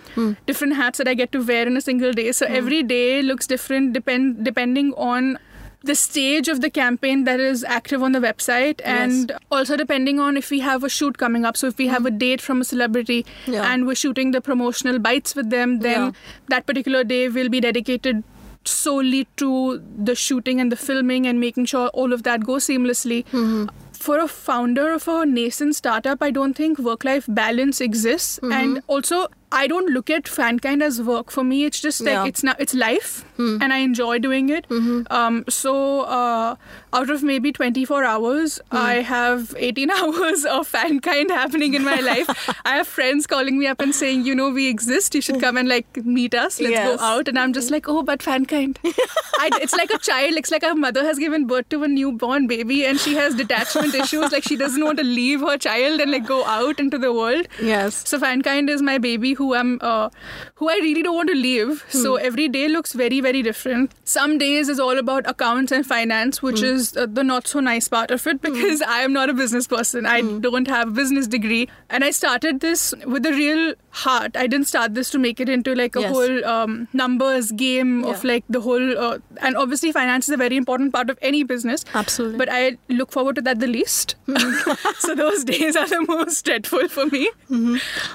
different 0.46 0.76
hats 0.76 0.98
that 0.98 1.08
I 1.08 1.14
get 1.14 1.32
to 1.32 1.44
wear 1.44 1.66
in 1.66 1.76
a 1.76 1.80
single 1.80 2.12
day. 2.12 2.32
So 2.32 2.46
every 2.46 2.82
day 2.82 3.22
looks 3.22 3.46
different 3.46 3.92
depend 3.92 4.44
depending 4.44 4.92
on 4.94 5.38
the 5.84 5.94
stage 5.96 6.48
of 6.48 6.60
the 6.60 6.70
campaign 6.70 7.24
that 7.24 7.40
is 7.40 7.64
active 7.64 8.02
on 8.02 8.12
the 8.12 8.20
website 8.20 8.80
and 8.84 9.32
also 9.50 9.76
depending 9.76 10.20
on 10.20 10.36
if 10.36 10.50
we 10.50 10.60
have 10.60 10.84
a 10.84 10.88
shoot 10.88 11.18
coming 11.18 11.44
up. 11.44 11.56
So 11.56 11.66
if 11.66 11.78
we 11.78 11.88
have 11.88 12.06
a 12.06 12.10
date 12.10 12.40
from 12.40 12.60
a 12.60 12.64
celebrity 12.64 13.26
Yeah. 13.46 13.70
and 13.72 13.86
we're 13.86 13.96
shooting 13.96 14.30
the 14.30 14.40
promotional 14.40 15.00
bites 15.00 15.34
with 15.34 15.50
them 15.50 15.80
then 15.80 16.00
Yeah. 16.00 16.10
that 16.48 16.66
particular 16.66 17.02
day 17.02 17.28
will 17.28 17.48
be 17.48 17.60
dedicated 17.60 18.22
solely 18.64 19.26
to 19.36 19.82
the 19.96 20.14
shooting 20.14 20.60
and 20.60 20.70
the 20.70 20.76
filming 20.76 21.26
and 21.26 21.40
making 21.40 21.66
sure 21.66 21.88
all 21.88 22.12
of 22.12 22.22
that 22.24 22.44
goes 22.44 22.66
seamlessly. 22.66 23.24
Mm-hmm. 23.26 23.66
For 23.92 24.18
a 24.18 24.26
founder 24.26 24.92
of 24.92 25.06
a 25.06 25.24
nascent 25.24 25.76
startup, 25.76 26.22
I 26.22 26.30
don't 26.30 26.54
think 26.54 26.78
work 26.78 27.04
life 27.04 27.24
balance 27.28 27.80
exists. 27.80 28.38
Mm-hmm. 28.40 28.52
And 28.52 28.82
also, 28.88 29.28
I 29.52 29.66
don't 29.66 29.90
look 29.90 30.08
at 30.10 30.24
fankind 30.24 30.82
as 30.82 31.00
work. 31.02 31.30
For 31.30 31.44
me, 31.44 31.64
it's 31.64 31.80
just 31.80 32.00
like 32.00 32.12
Yeah. 32.14 32.24
it's 32.26 32.42
not 32.42 32.60
it's 32.60 32.74
life, 32.74 33.24
and 33.38 33.72
I 33.72 33.78
enjoy 33.78 34.18
doing 34.18 34.48
it. 34.48 34.66
Um, 35.10 35.44
so 35.48 35.72
uh, 36.02 36.56
out 36.92 37.10
of 37.10 37.22
maybe 37.22 37.50
24 37.52 38.04
hours, 38.04 38.60
I 38.70 38.94
have 39.08 39.54
18 39.58 39.90
hours 39.98 40.44
of 40.44 40.70
fankind 40.72 41.30
happening 41.30 41.74
in 41.74 41.84
my 41.84 41.96
life. 42.10 42.30
I 42.64 42.76
have 42.76 42.86
friends 42.86 43.26
calling 43.26 43.58
me 43.58 43.66
up 43.66 43.80
and 43.80 43.94
saying, 43.94 44.24
you 44.26 44.34
know, 44.34 44.50
we 44.50 44.68
exist. 44.68 45.14
You 45.14 45.20
should 45.20 45.40
come 45.40 45.56
and 45.56 45.68
like 45.68 45.96
meet 46.04 46.34
us. 46.34 46.60
Let's 46.60 46.72
Yes. 46.72 46.96
go 46.96 47.04
out. 47.04 47.28
And 47.28 47.38
I'm 47.38 47.52
just 47.52 47.70
like, 47.70 47.88
oh, 47.88 48.02
but 48.02 48.20
fankind. 48.20 48.76
I, 49.44 49.50
it's 49.60 49.74
like 49.74 49.90
a 49.90 49.98
child. 49.98 50.34
It's 50.34 50.50
like 50.50 50.62
a 50.62 50.74
mother 50.74 51.04
has 51.04 51.18
given 51.18 51.46
birth 51.46 51.68
to 51.70 51.82
a 51.82 51.88
newborn 51.88 52.46
baby, 52.46 52.84
and 52.86 52.98
she 53.00 53.14
has 53.16 53.34
detachment 53.34 53.94
issues. 53.94 54.30
Like 54.32 54.44
she 54.44 54.56
doesn't 54.56 54.84
want 54.84 54.98
to 54.98 55.04
leave 55.04 55.40
her 55.40 55.58
child 55.58 56.00
and 56.00 56.10
like 56.12 56.26
go 56.26 56.44
out 56.44 56.78
into 56.80 56.96
the 56.98 57.12
world. 57.12 57.48
Yes. 57.60 58.08
So 58.08 58.18
fankind 58.18 58.70
is 58.70 58.80
my 58.82 58.98
baby 58.98 59.34
who 59.42 59.54
I'm 59.60 59.72
uh, 59.92 60.08
who 60.62 60.70
I 60.74 60.78
really 60.86 61.02
don't 61.08 61.18
want 61.20 61.32
to 61.34 61.38
leave. 61.42 61.84
So 62.00 62.14
every 62.30 62.48
day 62.56 62.64
looks 62.76 62.92
very 63.04 63.20
very 63.28 63.42
different. 63.50 63.94
Some 64.16 64.36
days 64.44 64.68
is 64.76 64.82
all 64.88 64.98
about 65.04 65.30
accounts 65.34 65.72
and 65.78 65.86
finance, 65.92 66.42
which 66.48 66.62
is 66.70 66.96
uh, 66.96 67.06
the 67.20 67.24
not 67.30 67.46
so 67.54 67.60
nice 67.68 67.88
part 67.96 68.10
of 68.18 68.26
it 68.34 68.40
because 68.48 68.82
I 68.96 68.98
am 69.08 69.12
not 69.18 69.34
a 69.36 69.36
business 69.42 69.66
person. 69.76 70.06
I 70.16 70.20
don't 70.48 70.68
have 70.76 70.88
a 70.88 70.96
business 71.02 71.26
degree, 71.36 71.62
and 71.90 72.04
I 72.10 72.10
started 72.18 72.60
this 72.66 72.86
with 73.16 73.26
a 73.32 73.32
real 73.38 73.64
heart. 74.04 74.36
I 74.42 74.46
didn't 74.46 74.68
start 74.72 74.94
this 75.00 75.10
to 75.16 75.18
make 75.26 75.40
it 75.46 75.48
into 75.58 75.74
like 75.82 75.96
a 75.96 76.02
Yes. 76.02 76.12
whole 76.16 76.44
um, 76.52 76.76
numbers 77.00 77.50
game 77.64 77.90
of 78.12 78.24
like 78.32 78.44
the 78.58 78.60
whole. 78.68 78.98
Uh, 79.06 79.18
and 79.48 79.56
obviously, 79.64 79.92
finance 79.96 80.28
is 80.28 80.34
a 80.34 80.40
very 80.44 80.56
important 80.62 80.92
part 80.98 81.10
of 81.16 81.18
any 81.32 81.42
business. 81.54 81.84
Absolutely. 82.02 82.38
But 82.44 82.48
I 82.60 82.76
look 83.00 83.12
forward 83.18 83.36
to 83.40 83.42
that 83.50 83.60
the 83.66 83.66
least. 83.74 84.14
so 85.06 85.14
those 85.14 85.44
days 85.52 85.76
are 85.82 85.88
the 85.88 86.00
most 86.08 86.44
dreadful 86.50 86.88
for 86.98 87.06
me. 87.06 87.30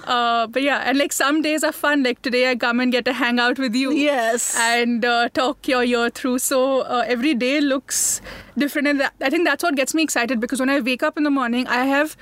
Uh, 0.06 0.48
but 0.48 0.62
yeah, 0.62 0.84
and 0.86 0.98
like 0.98 1.12
some 1.20 1.42
days 1.48 1.64
are 1.70 1.72
fun. 1.82 2.04
Like 2.08 2.22
today, 2.30 2.44
I 2.52 2.56
come 2.64 2.80
and 2.86 2.92
get 2.98 3.06
to 3.12 3.14
hang 3.22 3.40
out 3.46 3.60
with 3.66 3.76
you. 3.84 3.92
Yes. 4.08 4.50
And 4.70 5.06
uh, 5.14 5.30
talk 5.42 5.68
your 5.76 5.84
year 5.94 6.10
through. 6.10 6.40
So 6.40 6.82
uh, 6.82 7.04
every 7.16 7.34
day 7.46 7.56
looks 7.62 8.22
different, 8.66 8.88
and 8.96 9.00
that, 9.06 9.14
I 9.22 9.30
think 9.36 9.48
that's 9.52 9.64
what 9.70 9.76
gets 9.84 9.94
me 10.02 10.04
excited 10.10 10.40
because 10.48 10.60
when 10.66 10.70
I 10.70 10.80
wake 10.92 11.04
up 11.12 11.18
in 11.18 11.24
the 11.32 11.36
morning, 11.40 11.68
I 11.68 11.86
have 11.86 12.16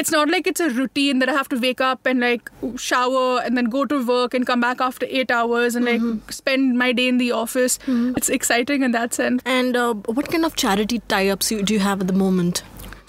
it's 0.00 0.10
not 0.12 0.30
like 0.32 0.46
it's 0.50 0.60
a 0.64 0.68
routine 0.76 1.18
that 1.22 1.28
I 1.28 1.32
have 1.38 1.48
to 1.50 1.56
wake 1.62 1.80
up 1.86 2.06
and 2.10 2.20
like 2.24 2.50
shower 2.84 3.40
and 3.40 3.58
then 3.58 3.66
go 3.66 3.84
to 3.90 3.98
work 4.10 4.32
and 4.38 4.46
come 4.50 4.58
back 4.62 4.80
after 4.80 5.04
eight 5.18 5.30
hours 5.30 5.74
and 5.80 5.86
Mm-hmm. 5.86 6.12
like 6.12 6.32
spend 6.32 6.78
my 6.78 6.92
day 6.92 7.08
in 7.08 7.18
the 7.18 7.30
office. 7.32 7.78
It's 8.20 8.30
exciting 8.30 8.82
in 8.86 8.92
that 8.92 9.12
sense. 9.12 9.42
And 9.44 9.76
uh, 9.76 9.92
what 10.20 10.30
kind 10.30 10.46
of 10.46 10.56
charity 10.56 11.00
tie-ups 11.08 11.50
do 11.50 11.74
you 11.74 11.80
have 11.80 12.00
at 12.00 12.06
the 12.06 12.14
moment? 12.14 12.62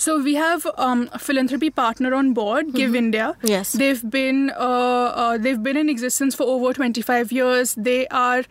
So 0.03 0.13
we 0.21 0.33
have 0.35 0.65
um, 0.77 1.01
a 1.13 1.19
philanthropy 1.25 1.69
partner 1.69 2.13
on 2.13 2.33
board, 2.37 2.73
Give 2.73 2.95
India. 3.01 3.27
Mm-hmm. 3.37 3.47
Yes. 3.47 3.71
they've 3.81 4.01
been 4.15 4.39
uh, 4.51 5.07
uh, 5.23 5.37
they've 5.37 5.61
been 5.67 5.77
in 5.81 5.89
existence 5.93 6.35
for 6.39 6.43
over 6.55 6.73
25 6.73 7.31
years. 7.31 7.73
They 7.89 8.07
are 8.23 8.43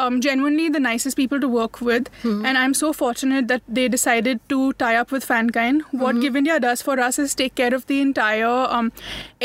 um, 0.00 0.20
genuinely 0.20 0.68
the 0.68 0.80
nicest 0.80 1.16
people 1.16 1.40
to 1.46 1.48
work 1.48 1.80
with, 1.80 2.10
Mm-hmm. 2.22 2.44
and 2.46 2.58
I'm 2.58 2.74
so 2.74 2.92
fortunate 2.92 3.46
that 3.52 3.62
they 3.68 3.86
decided 3.88 4.40
to 4.54 4.72
tie 4.84 4.96
up 4.96 5.12
with 5.12 5.28
Fankind. 5.34 5.82
What 5.92 6.16
Mm-hmm. 6.16 6.20
Give 6.26 6.36
India 6.42 6.58
does 6.66 6.82
for 6.82 6.98
us 7.08 7.18
is 7.26 7.34
take 7.42 7.54
care 7.54 7.72
of 7.78 7.86
the 7.92 8.00
entire 8.00 8.56
um, 8.80 8.90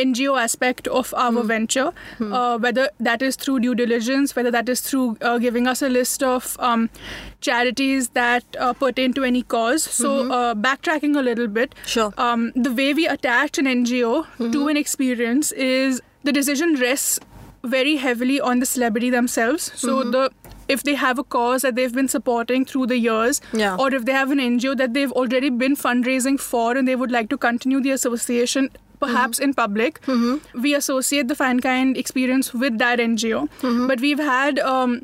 NGO 0.06 0.40
aspect 0.48 0.88
of 0.88 1.14
our 1.14 1.32
Mm-hmm. 1.32 1.48
venture, 1.54 1.92
uh, 2.22 2.58
whether 2.58 2.90
that 3.12 3.22
is 3.30 3.36
through 3.46 3.60
due 3.68 3.76
diligence, 3.76 4.36
whether 4.36 4.52
that 4.58 4.68
is 4.78 4.82
through 4.90 5.18
uh, 5.22 5.38
giving 5.38 5.68
us 5.76 5.82
a 5.82 5.90
list 5.90 6.24
of 6.24 6.50
um, 6.60 6.90
charities 7.42 8.10
that 8.10 8.44
uh, 8.60 8.74
pertain 8.74 9.14
to 9.14 9.24
any 9.24 9.44
cause. 9.44 9.84
So, 9.84 10.32
uh, 10.32 10.56
backtracking 10.56 11.18
a 11.18 11.22
little 11.22 11.48
bit, 11.52 11.76
Mm-hmm. 11.76 11.88
Sure. 11.96 12.14
um, 12.18 12.52
the 12.56 12.72
way 12.74 12.94
we 12.94 13.08
attach 13.08 13.58
an 13.58 13.66
NGO 13.66 14.26
to 14.52 14.68
an 14.68 14.78
experience 14.78 15.52
is 15.52 16.02
the 16.24 16.32
decision 16.32 16.76
rests 16.76 17.20
very 17.64 17.96
heavily 17.98 18.40
on 18.42 18.60
the 18.60 18.66
celebrity 18.66 19.10
themselves. 19.10 19.72
So 19.76 20.04
the 20.04 20.32
if 20.74 20.84
they 20.84 20.94
have 20.96 21.20
a 21.20 21.24
cause 21.24 21.64
that 21.64 21.76
they've 21.76 21.94
been 21.94 22.08
supporting 22.08 22.64
through 22.66 22.86
the 22.88 22.98
years, 22.98 23.42
Yeah. 23.62 23.76
or 23.78 23.94
if 23.94 24.06
they 24.06 24.14
have 24.14 24.32
an 24.32 24.40
NGO 24.40 24.76
that 24.78 24.94
they've 24.94 25.12
already 25.12 25.50
been 25.50 25.76
fundraising 25.76 26.40
for 26.40 26.78
and 26.78 26.88
they 26.88 26.96
would 26.96 27.12
like 27.12 27.30
to 27.34 27.38
continue 27.38 27.82
the 27.82 27.92
association. 27.92 28.70
Perhaps 29.02 29.40
in 29.40 29.54
public, 29.56 30.00
we 30.54 30.76
associate 30.76 31.28
the 31.28 31.34
Fankind 31.36 31.98
experience 31.98 32.54
with 32.54 32.78
that 32.78 33.00
NGO. 33.00 33.40
But 33.88 34.00
we've 34.00 34.20
had 34.20 34.60
um, 34.60 35.02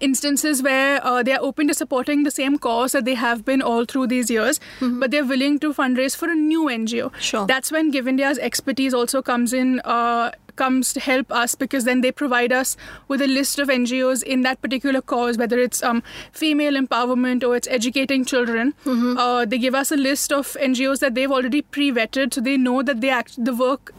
instances 0.00 0.62
where 0.62 1.04
uh, 1.04 1.22
they 1.22 1.32
are 1.32 1.40
open 1.42 1.68
to 1.68 1.74
supporting 1.74 2.22
the 2.22 2.30
same 2.30 2.58
cause 2.58 2.92
that 2.92 3.04
they 3.04 3.14
have 3.14 3.44
been 3.44 3.62
all 3.62 3.84
through 3.84 4.06
these 4.08 4.30
years, 4.30 4.60
but 4.80 5.10
they're 5.10 5.24
willing 5.24 5.58
to 5.60 5.72
fundraise 5.72 6.16
for 6.16 6.30
a 6.30 6.34
new 6.34 6.64
NGO. 6.64 7.14
Sure. 7.20 7.46
That's 7.46 7.70
when 7.72 7.90
Give 7.90 8.06
India's 8.08 8.38
expertise 8.38 8.94
also 8.94 9.22
comes 9.22 9.52
in. 9.52 9.80
Uh, 9.80 10.32
comes 10.56 10.94
to 10.94 11.00
help 11.00 11.30
us 11.30 11.54
because 11.54 11.84
then 11.84 12.00
they 12.00 12.10
provide 12.10 12.50
us 12.50 12.78
with 13.08 13.20
a 13.20 13.26
list 13.26 13.58
of 13.58 13.68
NGOs 13.68 14.22
in 14.22 14.40
that 14.40 14.62
particular 14.62 15.02
cause, 15.02 15.36
whether 15.36 15.58
it's 15.58 15.82
um, 15.82 16.02
female 16.32 16.72
empowerment 16.72 17.44
or 17.44 17.54
it's 17.56 17.68
educating 17.68 18.24
children. 18.24 18.72
Uh, 18.86 19.44
they 19.44 19.58
give 19.58 19.74
us 19.74 19.92
a 19.92 19.98
list 19.98 20.32
of 20.32 20.56
NGOs 20.58 21.00
that 21.00 21.14
they've 21.14 21.30
already 21.30 21.60
pre-vetted, 21.60 22.32
so 22.32 22.40
they 22.40 22.56
know 22.56 22.82
that 22.82 23.02
they 23.02 23.10
act 23.10 23.44
the 23.44 23.54
work 23.54 23.92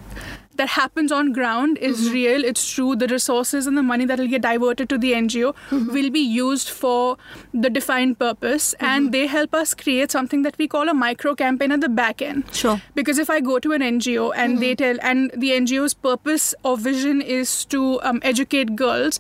that 0.58 0.70
happens 0.70 1.12
on 1.12 1.32
ground 1.34 1.78
is 1.78 2.06
mm-hmm. 2.06 2.14
real, 2.14 2.44
it's 2.44 2.70
true. 2.70 2.96
The 2.96 3.08
resources 3.08 3.68
and 3.68 3.78
the 3.78 3.84
money 3.84 4.06
that 4.06 4.20
will 4.20 4.28
get 4.28 4.42
diverted 4.42 4.90
to 4.90 4.98
the 4.98 5.14
NGO 5.14 5.54
mm-hmm. 5.70 5.94
will 5.94 6.10
be 6.10 6.20
used 6.20 6.70
for 6.70 7.18
the 7.54 7.70
defined 7.70 8.20
purpose, 8.20 8.74
and 8.80 9.06
mm-hmm. 9.06 9.12
they 9.12 9.28
help 9.28 9.54
us 9.54 9.74
create 9.74 10.12
something 10.12 10.42
that 10.44 10.58
we 10.58 10.68
call 10.68 10.90
a 10.90 10.94
micro 10.94 11.36
campaign 11.36 11.72
at 11.72 11.82
the 11.82 11.90
back 11.90 12.22
end. 12.22 12.44
Sure. 12.54 12.82
Because 12.96 13.18
if 13.18 13.30
I 13.30 13.40
go 13.40 13.60
to 13.60 13.72
an 13.72 13.82
NGO 13.82 14.32
and 14.36 14.62
they 14.62 14.76
tell, 14.76 14.98
and 15.02 15.32
the 15.32 15.52
NGO's 15.52 15.94
purpose 15.94 16.54
or 16.64 16.78
vision 16.78 17.22
is 17.22 17.66
to 17.66 18.02
um, 18.02 18.20
educate 18.24 18.76
girls, 18.76 19.20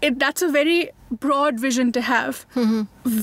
it, 0.00 0.18
that's 0.18 0.42
a 0.42 0.48
very 0.48 0.90
broad 1.10 1.58
vision 1.58 1.90
to 1.90 2.00
have. 2.02 2.44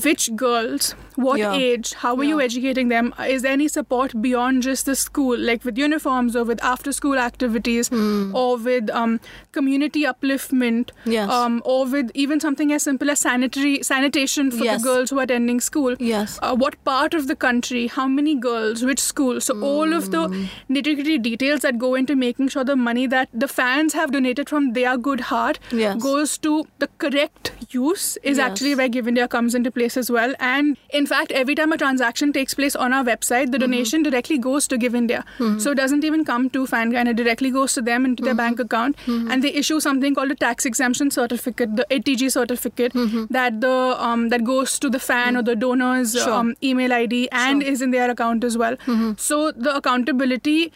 Which 0.04 0.34
girls, 0.34 0.94
what 1.14 1.38
Yeah. 1.38 1.52
age, 1.54 1.92
how 1.94 2.16
are 2.16 2.24
you 2.24 2.40
educating 2.40 2.88
them? 2.88 3.14
Is 3.28 3.42
there 3.42 3.52
any 3.52 3.68
support 3.68 4.20
beyond 4.20 4.64
just 4.64 4.86
the 4.86 4.96
school, 4.96 5.38
like 5.38 5.64
with 5.64 5.78
uniforms 5.78 6.34
or 6.34 6.42
with 6.42 6.62
after 6.64 6.90
school 6.92 7.16
activities 7.16 7.88
or 7.92 8.56
with 8.56 8.90
um, 8.90 9.20
community 9.52 10.02
upliftment 10.02 10.90
Yes. 11.04 11.30
um, 11.30 11.62
or 11.64 11.86
with 11.86 12.10
even 12.14 12.40
something 12.40 12.72
as 12.72 12.82
simple 12.82 13.08
as 13.10 13.20
sanitary 13.20 13.84
sanitation 13.84 14.50
for 14.50 14.64
Yes. 14.64 14.82
the 14.82 14.88
girls 14.88 15.10
who 15.10 15.20
are 15.20 15.22
attending 15.22 15.60
school? 15.60 15.94
Yes. 16.00 16.38
uh, 16.42 16.56
what 16.56 16.82
part 16.84 17.14
of 17.14 17.28
the 17.28 17.36
country, 17.36 17.86
how 17.86 18.08
many 18.08 18.34
girls, 18.34 18.84
which 18.84 18.98
school. 19.00 19.40
So 19.40 19.60
all 19.60 19.92
of 19.92 20.10
the 20.10 20.26
Hmm. 20.26 20.44
nitty 20.68 20.96
gritty 20.96 21.18
details 21.18 21.60
that 21.60 21.78
go 21.78 21.94
into 21.94 22.16
making 22.16 22.48
sure 22.48 22.64
the 22.64 22.74
money 22.76 23.06
that 23.06 23.28
the 23.32 23.46
fans 23.46 23.92
have 23.92 24.10
donated 24.10 24.48
from 24.48 24.72
their 24.72 24.96
good 24.96 25.20
heart 25.32 25.60
Yes. 25.70 26.02
goes 26.02 26.36
to 26.38 26.65
the 26.78 26.88
correct 26.98 27.52
use 27.70 28.16
is 28.22 28.38
Yes. 28.38 28.50
actually 28.50 28.74
where 28.74 28.88
Give 28.88 29.08
India 29.08 29.26
comes 29.28 29.54
into 29.54 29.70
place 29.70 29.96
as 29.96 30.10
well. 30.10 30.34
And 30.38 30.76
in 30.90 31.06
fact, 31.06 31.32
every 31.32 31.54
time 31.54 31.72
a 31.72 31.78
transaction 31.78 32.32
takes 32.32 32.54
place 32.54 32.76
on 32.76 32.92
our 32.92 33.04
website, 33.04 33.44
Mm-hmm. 33.44 33.50
the 33.52 33.58
donation 33.58 34.02
directly 34.02 34.38
goes 34.38 34.68
to 34.68 34.78
Give 34.78 34.94
India. 34.94 35.24
So 35.58 35.70
it 35.72 35.76
doesn't 35.76 36.04
even 36.04 36.24
come 36.24 36.48
to 36.50 36.66
Fankind, 36.66 37.08
it 37.08 37.16
directly 37.16 37.50
goes 37.50 37.72
to 37.74 37.82
them 37.82 38.04
into 38.04 38.22
their 38.22 38.32
Mm-hmm. 38.34 38.36
bank 38.56 38.60
account. 38.60 38.96
And 39.06 39.42
they 39.42 39.52
issue 39.62 39.80
something 39.80 40.14
called 40.14 40.30
a 40.30 40.34
tax 40.34 40.66
exemption 40.66 41.10
certificate, 41.10 41.76
the 41.76 41.86
80G 41.90 42.30
certificate, 42.32 42.92
that 43.30 43.60
the 43.60 43.74
um, 44.10 44.28
that 44.30 44.44
goes 44.44 44.78
to 44.80 44.90
the 44.90 44.98
fan 44.98 45.36
or 45.36 45.42
the 45.42 45.56
donor's 45.56 46.14
Mm-hmm. 46.14 46.24
Sure. 46.24 46.34
um, 46.34 46.54
email 46.62 46.92
ID 46.92 47.28
and 47.32 47.62
Sure. 47.62 47.72
is 47.72 47.82
in 47.82 47.90
their 47.90 48.10
account 48.10 48.44
as 48.44 48.56
well. 48.58 48.76
So 49.16 49.50
the 49.52 49.74
accountability 49.76 50.72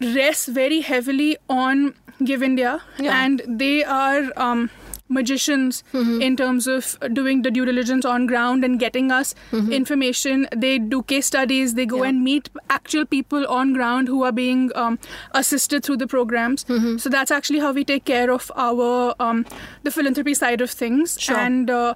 rests 0.00 0.46
very 0.46 0.80
heavily 0.80 1.36
on 1.48 1.94
Give 2.24 2.42
India, 2.42 2.80
Yeah. 2.98 3.22
and 3.24 3.42
they 3.46 3.84
are. 3.84 4.32
Um, 4.36 4.70
magicians 5.08 5.82
Mm-hmm. 5.92 6.20
in 6.22 6.36
terms 6.36 6.66
of 6.66 6.96
doing 7.12 7.42
the 7.42 7.50
due 7.50 7.64
diligence 7.64 8.04
on 8.04 8.26
ground 8.26 8.64
and 8.64 8.78
getting 8.80 9.10
us 9.10 9.34
information 9.80 10.46
they 10.56 10.78
do 10.78 11.02
case 11.02 11.26
studies 11.26 11.74
they 11.74 11.86
go 11.86 11.96
Mm-hmm. 11.96 12.02
Yeah. 12.04 12.08
and 12.10 12.24
meet 12.24 12.48
actual 12.70 13.04
people 13.06 13.46
on 13.46 13.72
ground 13.72 14.08
who 14.08 14.22
are 14.24 14.32
being 14.32 14.70
um, 14.74 14.98
assisted 15.32 15.82
through 15.84 15.96
the 15.98 16.06
programs 16.06 16.64
Mm-hmm. 16.64 16.96
so 16.98 17.08
that's 17.08 17.30
actually 17.30 17.60
how 17.60 17.72
we 17.72 17.84
take 17.84 18.04
care 18.04 18.30
of 18.30 18.50
our 18.56 19.14
um, 19.20 19.44
the 19.84 19.90
philanthropy 19.90 20.34
side 20.34 20.60
of 20.60 20.70
things 20.70 21.16
Sure. 21.20 21.36
and 21.36 21.70
uh, 21.70 21.94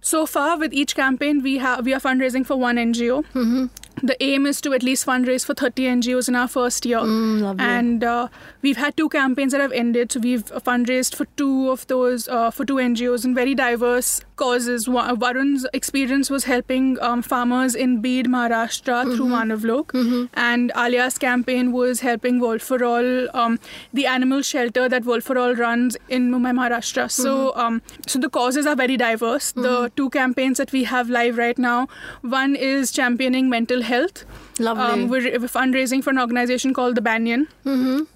so 0.00 0.26
far 0.26 0.58
with 0.58 0.72
each 0.72 0.94
campaign 0.96 1.42
we 1.42 1.58
have 1.58 1.84
we 1.84 1.94
are 1.94 2.00
fundraising 2.00 2.44
for 2.46 2.56
one 2.56 2.76
ngo 2.76 3.24
Mm-hmm. 3.34 3.66
The 4.02 4.16
aim 4.22 4.46
is 4.46 4.60
to 4.62 4.72
at 4.72 4.82
least 4.82 5.06
fundraise 5.06 5.44
for 5.44 5.54
30 5.54 5.86
ngos 5.96 6.28
in 6.28 6.34
our 6.34 6.48
first 6.48 6.86
year. 6.86 6.98
Mm, 6.98 7.60
and 7.60 8.04
uh, 8.04 8.28
we've 8.62 8.76
had 8.76 8.96
two 8.96 9.08
campaigns 9.08 9.52
that 9.52 9.60
have 9.60 9.72
ended 9.72 10.12
so 10.12 10.20
we've 10.20 10.44
fundraised 10.68 11.14
for 11.14 11.24
two 11.36 11.70
of 11.70 11.86
those 11.86 12.28
uh, 12.28 12.50
for 12.50 12.64
two 12.64 12.76
ngos 12.76 13.24
in 13.24 13.34
very 13.34 13.54
diverse 13.54 14.20
causes. 14.36 14.88
Wa- 14.88 15.14
varun's 15.14 15.66
experience 15.72 16.30
was 16.30 16.44
helping 16.44 16.98
um, 17.00 17.22
farmers 17.22 17.74
in 17.74 18.00
beed 18.00 18.26
maharashtra 18.26 19.04
through 19.16 19.26
manavlok 19.26 19.92
and 20.34 20.72
alia's 20.76 21.18
campaign 21.18 21.72
was 21.72 22.00
helping 22.00 22.38
world 22.40 22.62
for 22.62 22.84
all 22.84 23.36
um, 23.36 23.58
the 23.92 24.06
animal 24.06 24.42
shelter 24.42 24.88
that 24.88 25.04
world 25.04 25.24
for 25.24 25.38
all 25.38 25.54
runs 25.54 25.96
in 26.08 26.30
mumbai 26.30 26.52
maharashtra. 26.60 27.10
So 27.10 27.52
um, 27.56 27.82
so 28.06 28.18
the 28.18 28.28
causes 28.30 28.66
are 28.66 28.76
very 28.76 28.96
diverse. 28.96 29.52
The 29.52 29.90
two 29.96 30.10
campaigns 30.10 30.58
that 30.58 30.70
we 30.72 30.84
have 30.84 31.08
live 31.10 31.36
right 31.36 31.58
now 31.58 31.88
one 32.22 32.54
is 32.56 32.92
championing 32.92 33.48
mental 33.48 33.82
health 33.82 33.87
health. 33.88 34.24
Lovely. 34.58 34.84
um, 34.84 35.08
we're, 35.08 35.38
we're 35.38 35.48
fundraising 35.48 36.02
for 36.02 36.10
an 36.10 36.18
organization 36.18 36.74
called 36.74 36.94
the 36.96 37.00
Banyan, 37.00 37.46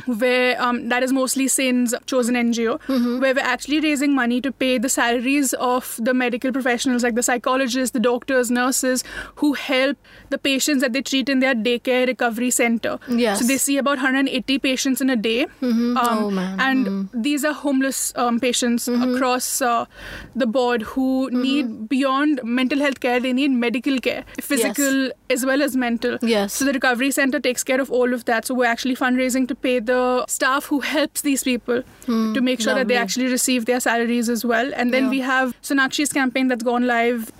where 0.07 0.61
um, 0.63 0.89
that 0.89 1.03
is 1.03 1.13
Mostly 1.13 1.49
Sane's 1.49 1.95
chosen 2.07 2.35
NGO, 2.35 2.81
where 3.21 3.35
we're 3.35 3.41
actually 3.41 3.81
raising 3.81 4.15
money 4.15 4.41
to 4.41 4.53
pay 4.53 4.79
the 4.79 4.89
salaries 4.89 5.53
of 5.55 5.99
the 6.03 6.15
medical 6.15 6.53
professionals, 6.53 7.03
like 7.03 7.15
the 7.15 7.23
psychologists, 7.23 7.93
the 7.93 8.01
doctors, 8.01 8.51
nurses, 8.51 9.05
who 9.37 9.53
help 9.55 9.97
the 10.31 10.39
patients 10.39 10.81
that 10.81 10.93
they 10.93 11.03
treat 11.03 11.29
in 11.29 11.39
their 11.41 11.55
daycare 11.55 12.07
recovery 12.07 12.51
center. 12.51 12.99
Yes. 13.09 13.41
So 13.41 13.47
they 13.47 13.59
see 13.59 13.77
about 13.79 13.99
180 13.99 14.59
patients 14.59 15.01
in 15.01 15.11
a 15.11 15.17
day. 15.17 15.47
Um, 15.63 15.97
Oh, 16.03 16.31
man. 16.31 16.61
And 16.61 17.09
these 17.15 17.45
are 17.45 17.53
homeless 17.53 18.13
um, 18.17 18.41
patients 18.41 18.89
across 18.89 19.63
uh, 19.63 19.87
the 20.35 20.47
board 20.47 20.83
who 20.83 21.31
need 21.31 21.89
beyond 21.89 22.41
mental 22.43 22.79
health 22.79 23.01
care, 23.01 23.21
they 23.21 23.33
need 23.33 23.51
medical 23.51 23.99
care, 23.99 24.25
physical 24.41 25.11
as 25.31 25.45
well 25.47 25.63
as 25.63 25.77
mental. 25.77 26.19
Yes. 26.33 26.55
So 26.55 26.65
the 26.71 26.73
recovery 26.79 27.11
center 27.19 27.41
takes 27.47 27.63
care 27.71 27.81
of 27.87 27.91
all 28.01 28.15
of 28.19 28.25
that. 28.33 28.47
So 28.51 28.55
we're 28.61 28.71
actually 28.75 28.97
fundraising 28.97 29.47
to 29.53 29.55
pay 29.69 29.77
the 29.93 30.03
staff 30.37 30.67
who 30.75 30.81
helps 30.81 31.21
these 31.31 31.43
people 31.53 31.83
to 32.07 32.41
make 32.51 32.61
sure 32.67 32.75
that 32.81 32.89
they 32.89 32.97
actually 33.05 33.27
receive 33.39 33.67
their 33.73 33.81
salaries 33.89 34.29
as 34.37 34.45
well. 34.55 34.73
And 34.75 34.93
then 34.99 35.05
Yeah. 35.09 35.11
we 35.17 35.21
have 35.33 35.57
Sonakshi's 35.71 36.13
campaign 36.21 36.49
that's 36.55 36.63
gone 36.75 36.87
live 36.97 37.31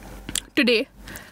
today. 0.57 0.81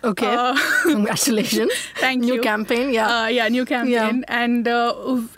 okay. 0.08 0.28
Uh, 0.34 0.56
Congratulations. 0.82 1.72
thank 2.02 2.22
New 2.22 2.28
you. 2.28 2.34
New 2.36 2.42
campaign. 2.46 2.90
Yeah. 2.94 3.08
Uh, 3.14 3.26
yeah, 3.38 3.48
new 3.56 3.64
campaign, 3.70 3.92
Yeah. 4.24 4.38
and 4.42 4.68
uh, 4.76 4.94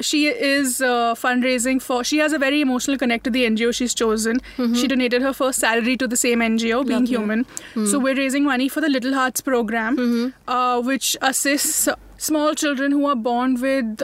she 0.08 0.20
is 0.28 0.76
uh, 0.80 1.14
fundraising 1.22 1.80
for. 1.86 1.98
She 2.10 2.18
has 2.18 2.32
a 2.38 2.38
very 2.44 2.60
emotional 2.66 2.96
connect 3.02 3.24
to 3.24 3.30
the 3.38 3.42
NGO 3.48 3.72
she's 3.80 3.94
chosen. 4.02 4.40
She 4.82 4.86
donated 4.94 5.22
her 5.28 5.32
first 5.40 5.58
salary 5.66 5.96
to 6.04 6.08
the 6.14 6.20
same 6.24 6.40
NGO, 6.50 6.84
Being 6.92 7.06
Mm-hmm. 7.06 7.14
Lovely. 7.14 7.44
Human. 7.74 7.90
So 7.94 7.98
we're 8.06 8.14
raising 8.22 8.44
money 8.52 8.68
for 8.76 8.80
the 8.86 8.92
Little 8.98 9.14
Hearts 9.20 9.40
program, 9.50 9.96
Mm-hmm. 10.04 10.50
uh, 10.58 10.80
which 10.92 11.16
assists 11.32 11.88
small 12.30 12.54
children 12.54 12.92
who 12.92 13.06
are 13.06 13.16
born 13.30 13.60
with 13.60 14.02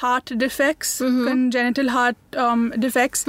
heart 0.00 0.30
defects, 0.42 0.92
Mm-hmm. 1.00 1.26
congenital 1.28 1.88
heart 1.94 2.16
um, 2.44 2.62
defects, 2.84 3.24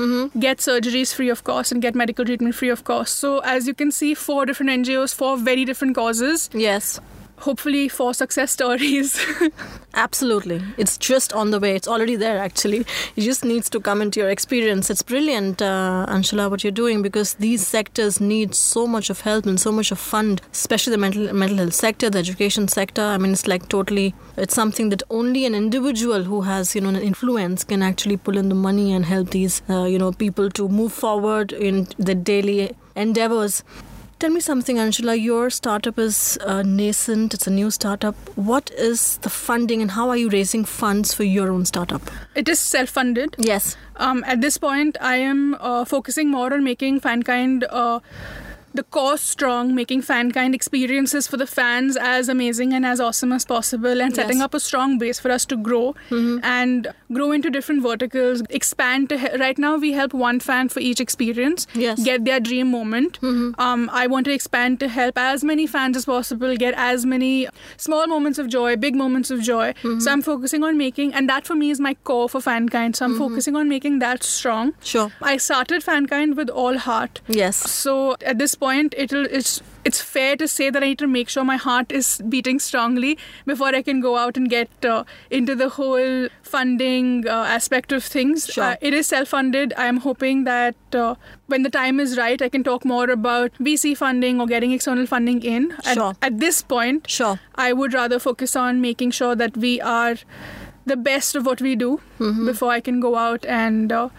get 0.45 0.59
surgeries 0.65 1.13
free 1.13 1.29
of 1.29 1.43
cost 1.43 1.71
and 1.71 1.81
get 1.81 1.95
medical 2.01 2.25
treatment 2.25 2.55
free 2.55 2.69
of 2.75 2.83
cost. 2.91 3.17
So 3.25 3.39
as 3.55 3.67
you 3.67 3.73
can 3.73 3.91
see, 3.91 4.13
four 4.13 4.45
different 4.45 4.71
NGOs, 4.77 5.13
four 5.13 5.37
very 5.37 5.65
different 5.65 5.95
causes 5.95 6.49
yes. 6.53 6.99
Hopefully 7.41 7.89
four 7.89 8.13
success 8.13 8.51
stories. 8.51 9.19
Absolutely. 9.93 10.61
It's 10.77 10.97
just 10.97 11.33
on 11.33 11.51
the 11.51 11.59
way. 11.59 11.75
It's 11.75 11.87
already 11.87 12.15
there, 12.15 12.37
actually. 12.37 12.85
It 13.15 13.21
just 13.21 13.43
needs 13.43 13.69
to 13.71 13.79
come 13.79 14.01
into 14.01 14.19
your 14.19 14.29
experience. 14.29 14.89
It's 14.89 15.01
brilliant, 15.01 15.61
uh, 15.61 16.05
what 16.49 16.63
you're 16.63 16.71
doing 16.71 17.01
because 17.01 17.33
these 17.35 17.65
sectors 17.65 18.21
need 18.21 18.55
so 18.55 18.87
much 18.87 19.09
of 19.09 19.21
help 19.21 19.45
and 19.45 19.59
so 19.59 19.71
much 19.71 19.91
of 19.91 19.99
fund, 19.99 20.41
especially 20.53 20.91
the 20.91 20.97
mental, 20.97 21.33
mental 21.33 21.57
health 21.57 21.73
sector, 21.73 22.09
the 22.09 22.19
education 22.19 22.67
sector. 22.67 23.01
I 23.01 23.17
mean, 23.17 23.33
it's 23.33 23.47
like 23.47 23.67
totally, 23.67 24.13
it's 24.37 24.55
something 24.55 24.89
that 24.89 25.03
only 25.09 25.45
an 25.45 25.55
individual 25.55 26.23
who 26.23 26.41
has, 26.41 26.75
you 26.75 26.81
know, 26.81 26.89
an 26.89 26.95
influence 26.97 27.63
can 27.63 27.81
actually 27.81 28.17
pull 28.17 28.37
in 28.37 28.49
the 28.49 28.55
money 28.55 28.93
and 28.93 29.05
help 29.05 29.31
these, 29.31 29.61
uh, 29.69 29.83
you 29.83 29.99
know, 29.99 30.11
people 30.11 30.49
to 30.51 30.69
move 30.69 30.93
forward 30.93 31.51
in 31.51 31.87
their 31.97 32.15
daily 32.15 32.71
endeavors. 32.95 33.63
Tell 34.21 34.29
me 34.29 34.39
something, 34.39 34.77
Anshula. 34.77 35.19
Your 35.19 35.49
startup 35.49 35.97
is 35.97 36.37
uh, 36.45 36.61
nascent, 36.61 37.33
it's 37.33 37.47
a 37.47 37.49
new 37.49 37.71
startup. 37.71 38.13
What 38.35 38.69
is 38.77 39.17
the 39.23 39.31
funding 39.31 39.81
and 39.81 39.89
how 39.89 40.09
are 40.09 40.15
you 40.15 40.29
raising 40.29 40.63
funds 40.63 41.11
for 41.11 41.23
your 41.23 41.49
own 41.51 41.65
startup? 41.65 42.03
It 42.35 42.47
is 42.47 42.59
self 42.59 42.89
funded. 42.89 43.35
Yes. 43.39 43.77
Um, 43.95 44.23
at 44.27 44.41
this 44.41 44.59
point, 44.59 44.95
I 45.01 45.15
am 45.15 45.55
uh, 45.59 45.85
focusing 45.85 46.29
more 46.29 46.53
on 46.53 46.63
making 46.63 47.01
Fankind. 47.01 47.63
Uh, 47.67 47.99
the 48.73 48.83
cause 48.83 49.21
strong, 49.21 49.75
making 49.75 50.01
fan 50.01 50.31
kind 50.31 50.55
experiences 50.55 51.27
for 51.27 51.37
the 51.37 51.47
fans 51.47 51.97
as 51.97 52.29
amazing 52.29 52.73
and 52.73 52.85
as 52.85 52.99
awesome 52.99 53.31
as 53.31 53.45
possible, 53.45 54.01
and 54.01 54.15
setting 54.15 54.37
Yes. 54.37 54.45
up 54.45 54.53
a 54.53 54.59
strong 54.59 54.97
base 54.97 55.19
for 55.19 55.31
us 55.31 55.45
to 55.45 55.57
grow 55.57 55.93
mm-hmm. 56.09 56.39
and 56.43 56.87
grow 57.11 57.31
into 57.31 57.49
different 57.49 57.81
verticals, 57.83 58.41
expand. 58.49 59.09
To 59.09 59.17
right 59.39 59.57
now, 59.57 59.77
we 59.77 59.91
help 59.91 60.13
one 60.13 60.39
fan 60.39 60.69
for 60.69 60.79
each 60.79 60.99
experience 60.99 61.67
Yes. 61.73 62.03
get 62.03 62.25
their 62.25 62.39
dream 62.39 62.71
moment. 62.71 63.19
Mm-hmm. 63.21 63.59
Um, 63.59 63.89
I 63.91 64.07
want 64.07 64.25
to 64.25 64.33
expand 64.33 64.79
to 64.81 64.87
help 64.87 65.17
as 65.17 65.43
many 65.43 65.67
fans 65.67 65.97
as 65.97 66.05
possible 66.05 66.55
get 66.55 66.73
as 66.75 67.05
many 67.05 67.47
small 67.77 68.07
moments 68.07 68.39
of 68.39 68.47
joy, 68.47 68.75
big 68.75 68.95
moments 68.95 69.31
of 69.31 69.41
joy. 69.41 69.73
Mm-hmm. 69.73 69.99
So 69.99 70.11
I'm 70.11 70.21
focusing 70.21 70.63
on 70.63 70.77
making, 70.77 71.13
and 71.13 71.27
that 71.29 71.45
for 71.45 71.55
me 71.55 71.71
is 71.71 71.79
my 71.79 71.93
core 72.05 72.29
for 72.29 72.39
Fankind. 72.39 72.95
So 72.95 73.05
I'm 73.05 73.17
focusing 73.17 73.55
on 73.55 73.67
making 73.69 73.99
that 73.99 74.23
strong. 74.23 74.73
Sure. 74.81 75.11
I 75.21 75.37
started 75.37 75.83
Fankind 75.83 76.35
with 76.35 76.49
all 76.49 76.77
heart. 76.77 77.21
Yes. 77.27 77.57
So 77.57 78.15
at 78.25 78.37
this 78.37 78.55
point, 78.63 78.95
it'll 79.03 79.25
it's 79.39 79.53
it's 79.89 79.99
fair 80.15 80.35
to 80.41 80.47
say 80.53 80.69
that 80.73 80.83
I 80.83 80.87
need 80.91 80.99
to 81.01 81.07
make 81.13 81.29
sure 81.35 81.43
my 81.49 81.57
heart 81.65 81.91
is 81.99 82.09
beating 82.33 82.59
strongly 82.65 83.11
before 83.51 83.69
I 83.77 83.81
can 83.87 84.01
go 84.05 84.11
out 84.23 84.37
and 84.41 84.49
get 84.53 84.85
uh, 84.93 85.03
into 85.39 85.55
the 85.61 85.69
whole 85.77 86.27
funding 86.51 87.07
uh, 87.35 87.37
aspect 87.55 87.91
of 87.99 88.03
things. 88.15 88.45
Sure. 88.55 88.63
Uh, 88.65 88.75
it 88.89 88.93
is 88.99 89.07
self-funded. 89.07 89.73
I 89.85 89.87
am 89.93 89.97
hoping 90.05 90.43
that 90.49 90.75
uh, 91.05 91.15
when 91.47 91.63
the 91.63 91.71
time 91.77 91.99
is 92.05 92.15
right, 92.19 92.41
I 92.49 92.49
can 92.57 92.63
talk 92.69 92.85
more 92.93 93.09
about 93.09 93.51
VC 93.69 93.95
funding 94.03 94.39
or 94.39 94.47
getting 94.53 94.71
external 94.79 95.07
funding 95.15 95.41
in. 95.55 95.71
At, 95.85 95.95
Sure. 96.01 96.13
at 96.29 96.39
this 96.45 96.61
point, 96.75 97.09
Sure. 97.09 97.39
I 97.55 97.73
would 97.81 97.93
rather 98.01 98.19
focus 98.19 98.55
on 98.67 98.81
making 98.81 99.11
sure 99.21 99.35
that 99.43 99.57
we 99.57 99.73
are 99.81 100.15
the 100.93 100.97
best 101.09 101.35
of 101.35 101.45
what 101.51 101.61
we 101.69 101.75
do 101.75 101.89
Mm-hmm. 102.19 102.45
before 102.45 102.71
I 102.71 102.79
can 102.91 102.99
go 102.99 103.15
out 103.15 103.45
and 103.61 103.91
uh, 103.91 104.09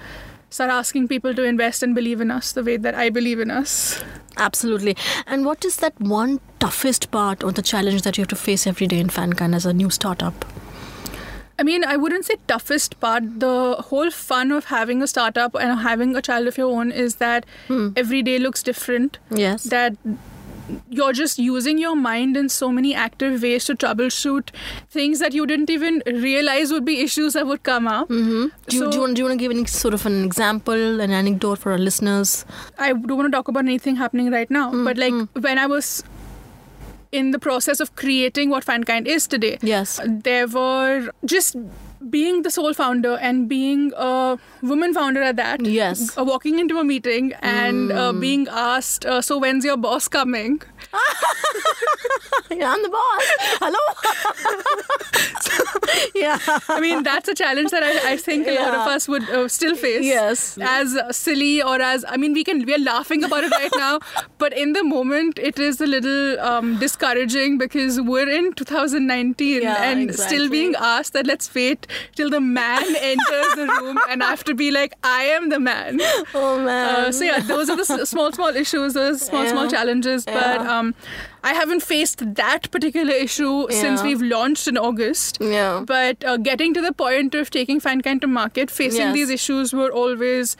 start 0.52 0.70
asking 0.70 1.08
people 1.08 1.34
to 1.34 1.42
invest 1.42 1.82
and 1.82 1.94
believe 1.94 2.20
in 2.20 2.30
us 2.30 2.52
the 2.52 2.62
way 2.62 2.76
that 2.76 2.94
I 2.94 3.10
believe 3.10 3.40
in 3.40 3.50
us. 3.50 4.02
Absolutely. 4.36 4.96
And 5.26 5.44
what 5.44 5.64
is 5.64 5.76
that 5.78 5.98
one 6.00 6.40
toughest 6.58 7.10
part 7.10 7.42
or 7.42 7.52
the 7.52 7.62
challenge 7.62 8.02
that 8.02 8.16
you 8.16 8.22
have 8.22 8.28
to 8.28 8.36
face 8.36 8.66
every 8.66 8.86
day 8.86 8.98
in 8.98 9.08
Fankind 9.08 9.54
as 9.54 9.66
a 9.66 9.72
new 9.72 9.90
startup? 9.90 10.44
I 11.58 11.64
mean, 11.64 11.84
I 11.84 11.96
wouldn't 11.96 12.24
say 12.24 12.36
toughest 12.48 12.98
part. 12.98 13.22
The 13.40 13.76
whole 13.78 14.10
fun 14.10 14.52
of 14.52 14.66
having 14.66 15.02
a 15.02 15.06
startup 15.06 15.54
and 15.54 15.80
having 15.80 16.16
a 16.16 16.22
child 16.22 16.46
of 16.48 16.58
your 16.58 16.70
own 16.70 16.90
is 16.90 17.16
that 17.16 17.44
hmm. 17.68 17.90
every 17.94 18.22
day 18.22 18.38
looks 18.38 18.62
different. 18.62 19.18
Yes. 19.30 19.64
That 19.64 19.96
you're 20.90 21.12
just 21.12 21.38
using 21.38 21.78
your 21.78 21.94
mind 21.96 22.36
in 22.36 22.48
so 22.48 22.70
many 22.70 22.94
active 22.94 23.42
ways 23.42 23.64
to 23.66 23.74
troubleshoot 23.74 24.50
things 24.90 25.18
that 25.18 25.32
you 25.32 25.46
didn't 25.46 25.70
even 25.70 26.02
realize 26.06 26.72
would 26.72 26.84
be 26.84 27.00
issues 27.00 27.32
that 27.34 27.46
would 27.46 27.62
come 27.62 27.88
up. 27.88 28.08
Mm-hmm. 28.08 28.46
Do, 28.68 28.76
you, 28.76 28.90
do, 28.90 28.96
you 28.96 29.00
want, 29.02 29.14
do 29.16 29.20
you 29.22 29.26
want 29.28 29.38
to 29.38 29.42
give 29.42 29.50
any 29.50 29.64
sort 29.66 29.94
of 29.94 30.06
an 30.06 30.24
example, 30.24 31.00
an 31.00 31.10
anecdote 31.10 31.58
for 31.58 31.72
our 31.72 31.78
listeners? 31.78 32.44
I 32.78 32.92
don't 32.92 33.16
want 33.16 33.26
to 33.26 33.36
talk 33.36 33.48
about 33.48 33.64
anything 33.64 33.96
happening 33.96 34.30
right 34.30 34.50
now, 34.50 34.70
but 34.84 34.96
like 34.96 35.14
when 35.34 35.58
I 35.58 35.66
was 35.66 36.02
in 37.10 37.30
the 37.30 37.38
process 37.38 37.78
of 37.80 37.94
creating 37.94 38.48
what 38.48 38.64
Fankind 38.64 39.06
is 39.06 39.26
today, 39.26 39.58
Yes. 39.60 40.00
there 40.06 40.46
were 40.46 41.10
just 41.26 41.56
being 42.10 42.42
the 42.42 42.50
sole 42.50 42.74
founder 42.74 43.16
and 43.16 43.48
being 43.48 43.92
a 43.96 44.38
woman 44.62 44.94
founder 44.94 45.22
at 45.22 45.36
that. 45.36 45.64
Yes. 45.64 46.16
uh, 46.18 46.24
walking 46.24 46.58
into 46.58 46.78
a 46.78 46.84
meeting 46.84 47.32
and 47.40 47.90
uh, 47.92 48.12
being 48.12 48.48
asked, 48.48 49.04
uh, 49.06 49.20
"So 49.22 49.38
when's 49.38 49.64
your 49.64 49.76
boss 49.76 50.08
coming?" 50.08 50.60
Yeah, 52.50 52.70
I'm 52.70 52.82
the 52.82 52.88
boss. 52.90 53.22
Hello. 53.62 53.78
yeah. 56.14 56.38
I 56.68 56.80
mean, 56.80 57.02
that's 57.02 57.28
a 57.28 57.34
challenge 57.34 57.70
that 57.70 57.82
I, 57.82 58.12
I 58.12 58.16
think 58.16 58.46
a 58.46 58.54
lot 58.54 58.74
of 58.74 58.86
us 58.88 59.08
would 59.08 59.22
uh, 59.30 59.48
still 59.48 59.74
face. 59.74 60.04
Yes. 60.04 60.58
As 60.60 60.94
uh, 60.94 61.12
silly 61.12 61.62
or 61.62 61.80
as 61.80 62.04
I 62.06 62.16
mean, 62.18 62.34
we 62.34 62.44
can 62.44 62.64
we 62.66 62.74
are 62.74 62.78
laughing 62.78 63.24
about 63.24 63.44
it 63.44 63.50
right 63.52 63.70
now, 63.76 64.00
but 64.38 64.52
in 64.52 64.74
the 64.74 64.84
moment, 64.84 65.38
it 65.38 65.58
is 65.58 65.80
a 65.80 65.86
little 65.86 66.38
um, 66.40 66.78
discouraging 66.78 67.56
because 67.58 68.00
we're 68.00 68.28
in 68.28 68.52
2019 68.52 69.62
Yeah, 69.62 69.82
and 69.82 70.02
exactly. 70.10 70.36
still 70.36 70.50
being 70.50 70.74
asked 70.78 71.14
that 71.14 71.26
let's 71.26 71.52
wait 71.54 71.86
till 72.14 72.30
the 72.30 72.40
man 72.40 72.82
enters 73.00 73.54
the 73.56 73.66
room 73.80 73.98
and 74.08 74.22
I 74.22 74.30
have 74.30 74.44
to 74.44 74.54
be 74.54 74.70
like, 74.70 74.94
I 75.02 75.22
am 75.24 75.48
the 75.48 75.60
man. 75.60 76.00
Oh 76.34 76.62
man. 76.64 77.06
Uh, 77.06 77.12
so 77.12 77.24
yeah, 77.24 77.38
those 77.40 77.68
are 77.70 77.76
the 77.76 78.06
small, 78.06 78.32
small 78.32 78.54
issues, 78.56 78.94
those 78.94 79.22
small, 79.22 79.46
small 79.46 79.64
Yeah. 79.64 79.70
challenges. 79.70 80.24
But 80.24 80.60
um, 80.60 80.94
I 81.44 81.54
haven't 81.54 81.82
faced 81.82 82.34
that 82.34 82.70
particular 82.70 83.12
issue 83.12 83.66
since 83.70 84.02
we've 84.02 84.22
launched 84.22 84.68
in 84.68 84.76
August. 84.78 85.38
Yeah. 85.40 85.82
But 85.86 86.24
uh, 86.24 86.36
getting 86.36 86.74
to 86.74 86.80
the 86.80 86.92
point 86.92 87.34
of 87.34 87.50
taking 87.50 87.80
Fankind 87.80 88.20
to 88.22 88.26
market, 88.26 88.70
facing 88.70 89.00
Yes. 89.00 89.14
these 89.14 89.30
issues 89.30 89.72
were 89.72 89.90
always 89.90 90.56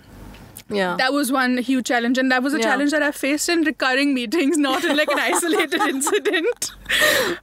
yeah. 0.70 0.96
that 0.96 1.12
was 1.12 1.30
one 1.30 1.58
huge 1.58 1.86
challenge, 1.86 2.16
and 2.18 2.30
that 2.32 2.42
was 2.42 2.54
a 2.54 2.58
Yeah. 2.58 2.62
challenge 2.64 2.92
that 2.92 3.02
I 3.02 3.10
faced 3.10 3.48
in 3.48 3.62
recurring 3.62 4.14
meetings, 4.14 4.56
not 4.56 4.84
in 4.84 4.96
like 4.96 5.10
an 5.10 5.18
isolated 5.18 5.80
incident. 5.94 6.70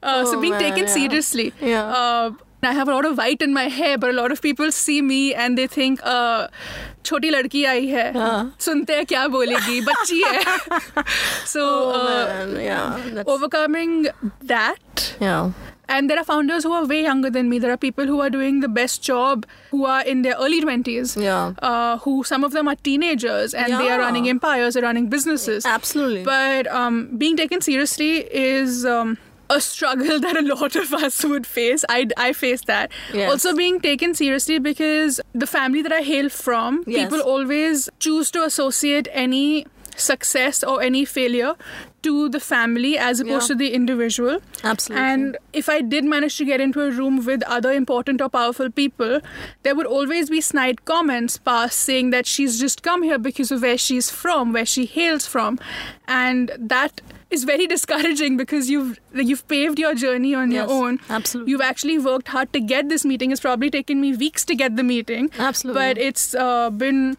Uh, 0.04 0.26
so 0.26 0.38
Oh, 0.38 0.42
being 0.42 0.54
man, 0.54 0.62
taken 0.62 0.84
yeah. 0.88 0.94
seriously. 0.94 1.54
Yeah. 1.60 1.86
Uh, 1.86 2.32
I 2.63 2.73
have 2.73 2.89
a 2.89 2.93
lot 2.93 3.05
of 3.05 3.19
white 3.19 3.43
in 3.43 3.53
my 3.53 3.65
hair, 3.69 3.99
but 3.99 4.11
a 4.11 4.15
lot 4.15 4.33
of 4.33 4.41
people 4.41 4.73
see 4.73 5.03
me 5.03 5.35
and 5.35 5.59
they 5.59 5.67
think, 5.67 6.01
uh, 6.03 6.49
छोटी 7.05 7.31
लड़की 7.31 7.65
आई 7.65 7.87
है 7.87 8.13
हाँ. 8.15 8.55
सुनते 8.61 8.95
हैं 8.97 9.05
क्या 9.07 9.27
बोलेगी 9.29 9.81
बच्ची 9.89 10.23
है 10.23 10.45
so 11.53 11.65
oh 11.65 11.91
uh, 11.91 12.25
man. 12.29 12.57
Yeah. 12.65 13.01
That's, 13.17 13.29
overcoming 13.29 14.07
that 14.53 15.15
yeah. 15.21 15.51
and 15.89 16.09
there 16.09 16.19
are 16.19 16.25
founders 16.25 16.65
who 16.65 16.73
are 16.73 16.87
way 16.87 17.03
younger 17.03 17.29
than 17.29 17.51
me. 17.51 17.59
There 17.59 17.71
are 17.71 17.77
people 17.77 18.07
who 18.07 18.21
are 18.21 18.31
doing 18.31 18.61
the 18.61 18.69
best 18.69 19.03
job, 19.03 19.45
who 19.71 19.85
are 19.85 20.01
in 20.03 20.23
their 20.23 20.35
early 20.47 20.63
20s. 20.63 21.23
Yeah. 21.23 21.53
Uh, 21.59 21.99
who 21.99 22.25
some 22.25 22.43
of 22.43 22.53
them 22.53 22.69
are 22.69 22.77
teenagers 22.77 23.53
and 23.53 23.73
they 23.75 23.85
Yeah. 23.85 23.97
are 23.97 24.01
running 24.05 24.29
empires, 24.31 24.75
they're 24.75 24.83
running 24.89 25.11
businesses. 25.19 25.67
Absolutely. 25.67 26.25
But 26.25 26.67
um, 26.69 27.09
being 27.19 27.37
taken 27.37 27.61
seriously 27.61 28.13
is 28.47 28.87
um, 28.87 29.19
a 29.50 29.60
struggle 29.60 30.20
that 30.20 30.38
a 30.38 30.42
lot 30.42 30.76
of 30.76 30.94
us 30.94 31.24
would 31.24 31.48
face. 31.48 31.84
I, 31.90 32.08
I 32.18 32.34
face 32.34 32.62
that. 32.66 32.92
Yes. 33.14 33.32
Also, 33.32 33.56
being 33.56 33.80
taken 33.80 34.14
seriously 34.14 34.60
because 34.60 35.20
the 35.34 35.48
family 35.48 35.82
that 35.82 35.92
I 35.92 36.02
hail 36.02 36.30
from, 36.30 36.84
Yes. 36.88 37.04
people 37.10 37.22
always 37.22 37.90
choose 38.00 38.30
to 38.32 38.44
associate 38.44 39.08
any 39.12 39.66
success 39.96 40.64
or 40.64 40.82
any 40.82 41.04
failure 41.04 41.56
to 42.04 42.30
the 42.30 42.40
family 42.40 42.98
as 42.98 43.20
opposed 43.20 43.50
Yeah. 43.50 43.56
to 43.56 43.56
the 43.56 43.74
individual. 43.74 44.40
Absolutely. 44.64 45.06
And 45.06 45.38
if 45.52 45.68
I 45.68 45.82
did 45.82 46.06
manage 46.06 46.38
to 46.38 46.46
get 46.46 46.62
into 46.62 46.82
a 46.82 46.90
room 46.92 47.26
with 47.26 47.44
other 47.44 47.74
important 47.74 48.22
or 48.22 48.30
powerful 48.30 48.70
people, 48.70 49.20
there 49.64 49.76
would 49.76 49.86
always 49.88 50.30
be 50.30 50.40
snide 50.40 50.86
comments 50.86 51.38
passed 51.38 51.80
saying 51.80 52.12
that 52.12 52.26
she's 52.26 52.58
just 52.60 52.82
come 52.84 53.04
here 53.04 53.18
because 53.18 53.52
of 53.52 53.62
where 53.62 53.78
she's 53.78 54.10
from, 54.10 54.54
where 54.54 54.66
she 54.66 54.86
hails 54.86 55.28
from. 55.28 55.60
And 56.08 56.52
that 56.58 57.02
is 57.30 57.44
very 57.44 57.68
discouraging 57.68 58.38
because 58.38 58.70
you've 58.70 59.00
you've 59.14 59.48
paved 59.48 59.78
your 59.80 59.94
journey 59.96 60.34
on 60.34 60.52
Yes, 60.52 60.68
your 60.70 60.78
own. 60.86 61.00
absolutely. 61.10 61.52
You've 61.52 61.62
actually 61.62 61.98
worked 62.00 62.28
hard 62.30 62.52
to 62.54 62.60
get 62.60 62.90
this 62.90 63.06
meeting. 63.06 63.32
It's 63.32 63.42
probably 63.42 63.70
taken 63.70 64.02
me 64.02 64.16
weeks 64.16 64.46
to 64.46 64.56
get 64.56 64.76
the 64.76 64.84
meeting. 64.84 65.30
Absolutely. 65.38 65.80
But 65.82 65.98
it's 65.98 66.34
uh, 66.36 66.70
been 66.72 67.18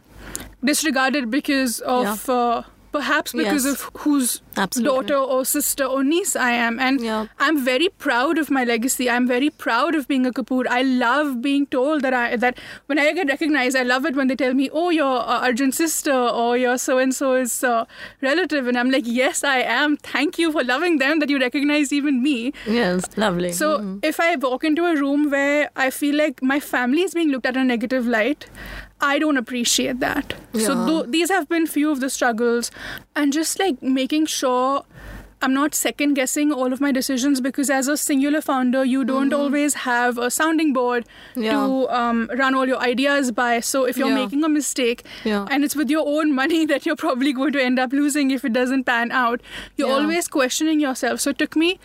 disregarded 0.65 1.31
because 1.31 1.81
of 1.81 2.29
uh, 2.29 2.63
perhaps 2.93 3.33
because 3.33 3.65
Yes. 3.65 3.73
of 3.81 3.91
whose 4.05 4.43
Absolutely. 4.57 4.91
daughter 5.09 5.17
or 5.35 5.45
sister 5.45 5.85
or 5.85 6.03
niece 6.05 6.35
I 6.37 6.51
am. 6.53 6.79
And 6.79 7.01
Yeah. 7.01 7.27
I'm 7.39 7.59
very 7.65 7.89
proud 8.07 8.39
of 8.39 8.51
my 8.51 8.65
legacy. 8.65 9.09
I'm 9.09 9.27
very 9.27 9.51
proud 9.51 9.95
of 9.95 10.09
being 10.09 10.27
a 10.27 10.33
Kapoor. 10.33 10.67
I 10.69 10.83
love 10.83 11.41
being 11.43 11.67
told 11.67 12.03
that 12.03 12.15
I 12.15 12.37
that 12.37 12.59
when 12.87 12.99
I 12.99 13.13
get 13.13 13.29
recognized, 13.29 13.77
I 13.77 13.83
love 13.83 14.05
it 14.07 14.17
when 14.17 14.27
they 14.33 14.37
tell 14.45 14.55
me, 14.55 14.69
"Oh, 14.73 14.89
your 14.91 15.21
uh, 15.21 15.41
Arjun's 15.49 15.77
sister 15.77 16.17
or 16.43 16.57
your 16.57 16.77
so 16.79 16.99
and 16.99 17.15
so 17.15 17.35
is 17.45 17.55
uh, 17.73 17.85
relative," 18.23 18.67
and 18.67 18.77
I'm 18.83 18.91
like, 18.91 19.05
"Yes, 19.21 19.45
I 19.45 19.59
am. 19.79 19.97
Thank 20.11 20.39
you 20.39 20.51
for 20.59 20.65
loving 20.65 20.99
them 20.99 21.21
that 21.21 21.31
you 21.31 21.39
recognize 21.39 21.93
even 22.01 22.23
me." 22.23 22.37
yes. 22.67 23.05
Lovely. 23.17 23.53
So 23.53 23.71
if 24.03 24.21
I 24.21 24.37
walk 24.37 24.65
into 24.65 24.87
a 24.87 24.95
room 24.97 25.31
where 25.31 25.71
I 25.77 25.91
feel 25.91 26.17
like 26.25 26.43
my 26.43 26.61
family 26.61 27.03
is 27.03 27.15
being 27.15 27.31
looked 27.31 27.47
at 27.47 27.57
in 27.57 27.63
a 27.63 27.65
negative 27.77 28.07
light, 28.07 28.47
I 29.01 29.19
don't 29.19 29.37
appreciate 29.37 30.01
that. 30.01 30.35
So 30.55 30.61
Yeah. 30.75 30.87
tho- 30.87 31.03
these 31.17 31.31
have 31.31 31.49
been 31.49 31.67
few 31.67 31.91
of 31.91 32.01
the 32.01 32.11
struggles, 32.11 32.71
and 33.17 33.33
just 33.33 33.59
like 33.59 33.83
making 33.83 34.27
sure 34.27 34.85
I'm 35.43 35.55
not 35.55 35.75
second 35.75 36.13
guessing 36.17 36.53
all 36.53 36.71
of 36.75 36.83
my 36.83 36.93
decisions 36.93 37.41
because 37.41 37.71
as 37.71 37.89
a 37.89 37.97
singular 37.97 38.43
founder, 38.43 38.85
you 38.85 39.05
don't 39.11 39.33
always 39.33 39.73
have 39.85 40.19
a 40.19 40.31
sounding 40.31 40.75
board 40.75 41.07
Mm-hmm. 41.31 41.43
Yeah. 41.45 41.53
to 41.53 41.89
um, 42.01 42.19
run 42.41 42.55
all 42.55 42.69
your 42.69 42.77
ideas 42.89 43.31
by. 43.33 43.61
So 43.61 43.85
if 43.87 43.97
you're 43.97 44.09
Yeah. 44.11 44.17
making 44.25 44.45
a 44.45 44.51
mistake 44.51 45.03
Yeah. 45.25 45.47
and 45.51 45.65
it's 45.65 45.75
with 45.75 45.89
your 45.89 46.05
own 46.07 46.35
money 46.35 46.67
that 46.75 46.85
you're 46.85 47.01
probably 47.05 47.33
going 47.33 47.53
to 47.55 47.65
end 47.65 47.79
up 47.79 47.95
losing 47.95 48.31
if 48.31 48.45
it 48.45 48.53
doesn't 48.53 48.85
pan 48.85 49.11
out, 49.13 49.41
you're 49.79 49.91
always 49.91 50.29
questioning 50.29 50.79
yourself. 50.79 51.21
So 51.21 51.31
it 51.31 51.39
took 51.39 51.57
me. 51.57 51.79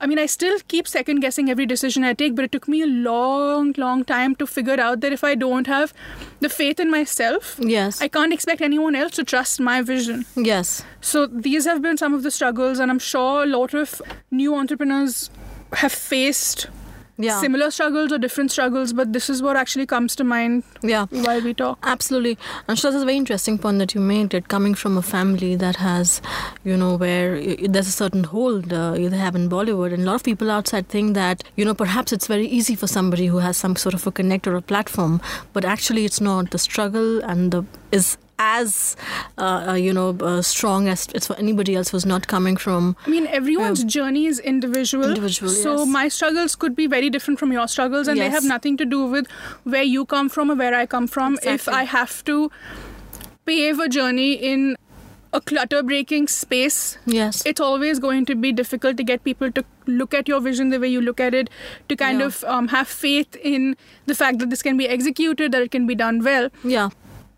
I 0.00 0.06
mean, 0.06 0.18
I 0.18 0.26
still 0.26 0.58
keep 0.68 0.86
second 0.86 1.20
guessing 1.20 1.50
every 1.50 1.66
decision 1.66 2.04
I 2.04 2.12
take, 2.14 2.34
but 2.36 2.44
it 2.44 2.52
took 2.52 2.68
me 2.68 2.82
a 2.82 2.86
long, 2.86 3.74
long 3.76 4.04
time 4.04 4.36
to 4.36 4.46
figure 4.46 4.78
out 4.80 5.00
that 5.00 5.12
if 5.12 5.24
I 5.24 5.34
don't 5.34 5.66
have 5.66 5.92
the 6.40 6.48
faith 6.48 6.78
in 6.78 6.90
myself, 6.90 7.56
Yes. 7.60 8.00
I 8.00 8.08
can't 8.08 8.32
expect 8.32 8.60
anyone 8.60 8.94
else 8.94 9.12
to 9.12 9.24
trust 9.24 9.58
my 9.60 9.82
vision. 9.82 10.24
yes. 10.36 10.82
So 11.00 11.26
these 11.26 11.64
have 11.64 11.82
been 11.82 11.96
some 11.96 12.14
of 12.14 12.22
the 12.22 12.30
struggles, 12.30 12.78
and 12.78 12.90
I'm 12.90 12.98
sure 13.00 13.42
a 13.42 13.46
lot 13.46 13.74
of 13.74 14.00
new 14.30 14.54
entrepreneurs 14.54 15.30
have 15.72 15.92
faced 15.92 16.68
Yeah. 17.20 17.40
similar 17.40 17.70
struggles 17.72 18.12
or 18.12 18.18
different 18.18 18.52
struggles, 18.52 18.92
but 18.92 19.12
this 19.12 19.28
is 19.28 19.42
what 19.42 19.56
actually 19.56 19.86
comes 19.86 20.14
to 20.16 20.24
mind 20.24 20.62
yeah. 20.82 21.06
while 21.10 21.40
we 21.40 21.52
talk. 21.52 21.78
Absolutely. 21.82 22.38
And 22.68 22.78
that's 22.78 22.84
a 22.84 23.04
very 23.04 23.16
interesting 23.16 23.58
point 23.58 23.78
that 23.78 23.92
you 23.94 24.00
made. 24.00 24.34
It 24.34 24.46
coming 24.46 24.74
from 24.74 24.96
a 24.96 25.02
family 25.02 25.56
that 25.56 25.76
has, 25.76 26.22
you 26.64 26.76
know, 26.76 26.96
where 26.96 27.40
there's 27.56 27.88
a 27.88 27.92
certain 27.92 28.22
hold 28.24 28.72
uh, 28.72 28.92
they 28.92 29.16
have 29.16 29.34
in 29.34 29.48
Bollywood, 29.48 29.92
and 29.92 30.04
a 30.04 30.06
lot 30.06 30.14
of 30.14 30.22
people 30.22 30.50
outside 30.50 30.88
think 30.88 31.14
that, 31.14 31.42
you 31.56 31.64
know, 31.64 31.74
perhaps 31.74 32.12
it's 32.12 32.28
very 32.28 32.46
easy 32.46 32.76
for 32.76 32.86
somebody 32.86 33.26
who 33.26 33.38
has 33.38 33.56
some 33.56 33.74
sort 33.74 33.94
of 33.94 34.06
a 34.06 34.12
connect 34.12 34.46
or 34.46 34.54
a 34.54 34.62
platform, 34.62 35.20
but 35.52 35.64
actually 35.64 36.04
it's 36.04 36.20
not. 36.20 36.50
The 36.52 36.58
struggle 36.58 37.20
and 37.24 37.50
the 37.50 37.64
is 37.90 38.16
as, 38.38 38.96
uh, 39.36 39.66
uh, 39.70 39.74
you 39.74 39.92
know, 39.92 40.10
uh, 40.20 40.40
strong 40.42 40.88
as 40.88 41.08
it's 41.14 41.26
for 41.26 41.36
anybody 41.36 41.74
else 41.74 41.88
who's 41.90 42.06
not 42.06 42.26
coming 42.28 42.56
from. 42.56 42.96
I 43.06 43.10
mean, 43.10 43.26
everyone's 43.26 43.84
journey 43.84 44.26
is 44.26 44.38
individual. 44.38 45.08
Individual, 45.08 45.50
So 45.50 45.78
yes. 45.78 45.88
my 45.88 46.08
struggles 46.08 46.54
could 46.56 46.76
be 46.76 46.86
very 46.86 47.10
different 47.10 47.38
from 47.40 47.52
your 47.52 47.66
struggles, 47.68 48.06
and 48.08 48.18
they 48.20 48.30
have 48.30 48.44
nothing 48.44 48.76
to 48.76 48.84
do 48.84 49.04
with 49.06 49.26
where 49.64 49.82
you 49.82 50.04
come 50.04 50.28
from 50.28 50.50
or 50.50 50.54
where 50.54 50.74
I 50.74 50.86
come 50.86 51.06
from. 51.06 51.38
If 51.42 51.68
I 51.68 51.82
have 51.84 52.24
to 52.24 52.50
pave 53.46 53.78
a 53.78 53.88
journey 53.88 54.32
in 54.34 54.76
a 55.32 55.40
clutter 55.42 55.82
breaking 55.82 56.26
space 56.26 56.96
Yes. 57.04 57.42
it's 57.44 57.60
always 57.60 57.98
going 57.98 58.24
to 58.26 58.34
be 58.34 58.50
difficult 58.50 58.96
to 58.96 59.02
get 59.04 59.22
people 59.24 59.50
to 59.52 59.64
look 59.86 60.14
at 60.14 60.26
your 60.26 60.40
vision 60.40 60.70
the 60.70 60.78
way 60.80 60.88
you 60.88 61.02
look 61.02 61.20
at 61.20 61.34
it, 61.34 61.50
to 61.90 61.96
kind 61.96 62.20
Yeah. 62.20 62.26
of 62.26 62.44
um, 62.44 62.68
have 62.68 62.88
faith 62.88 63.36
in 63.36 63.76
the 64.06 64.14
fact 64.14 64.38
that 64.38 64.48
this 64.48 64.62
can 64.62 64.76
be 64.78 64.88
executed, 64.88 65.52
that 65.52 65.60
it 65.62 65.70
can 65.70 65.86
be 65.86 65.94
done 65.94 66.22
well. 66.24 66.48
Yeah. 66.64 66.88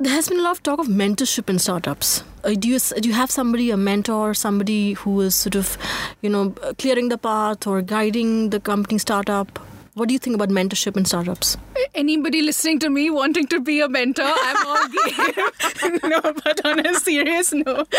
There 0.03 0.15
has 0.15 0.31
been 0.31 0.39
a 0.39 0.43
lot 0.43 0.53
of 0.53 0.63
talk 0.63 0.79
of 0.79 0.87
mentorship 0.87 1.51
in 1.51 1.59
startups. 1.59 2.25
Uh, 2.43 2.55
do 2.55 2.69
you 2.69 2.79
do 2.79 3.07
you 3.07 3.15
have 3.15 3.31
somebody, 3.31 3.71
a 3.71 3.77
mentor, 3.77 4.33
somebody 4.33 4.95
who 4.95 5.21
is 5.21 5.35
sort 5.35 5.57
of, 5.57 5.77
you 6.23 6.31
know, 6.31 6.53
clearing 6.79 7.11
the 7.11 7.19
path 7.19 7.67
or 7.67 7.83
guiding 7.83 8.49
the 8.49 8.61
company 8.61 8.97
startup? 8.97 9.59
What 9.95 10.09
do 10.09 10.13
you 10.15 10.19
think 10.21 10.37
about 10.37 10.49
mentorship 10.51 10.97
in 10.97 11.05
startups? 11.05 11.57
Anybody 11.95 12.43
listening 12.43 12.79
to 12.81 12.89
me 12.91 13.11
wanting 13.11 13.47
to 13.49 13.61
be 13.61 13.81
a 13.81 13.89
mentor, 13.89 14.23
I'm 14.25 14.67
all 14.67 14.89
game. 14.89 15.99
no, 16.11 16.21
but 16.45 16.65
on 16.65 16.87
a 16.87 16.95
serious 16.95 17.53
note, 17.53 17.93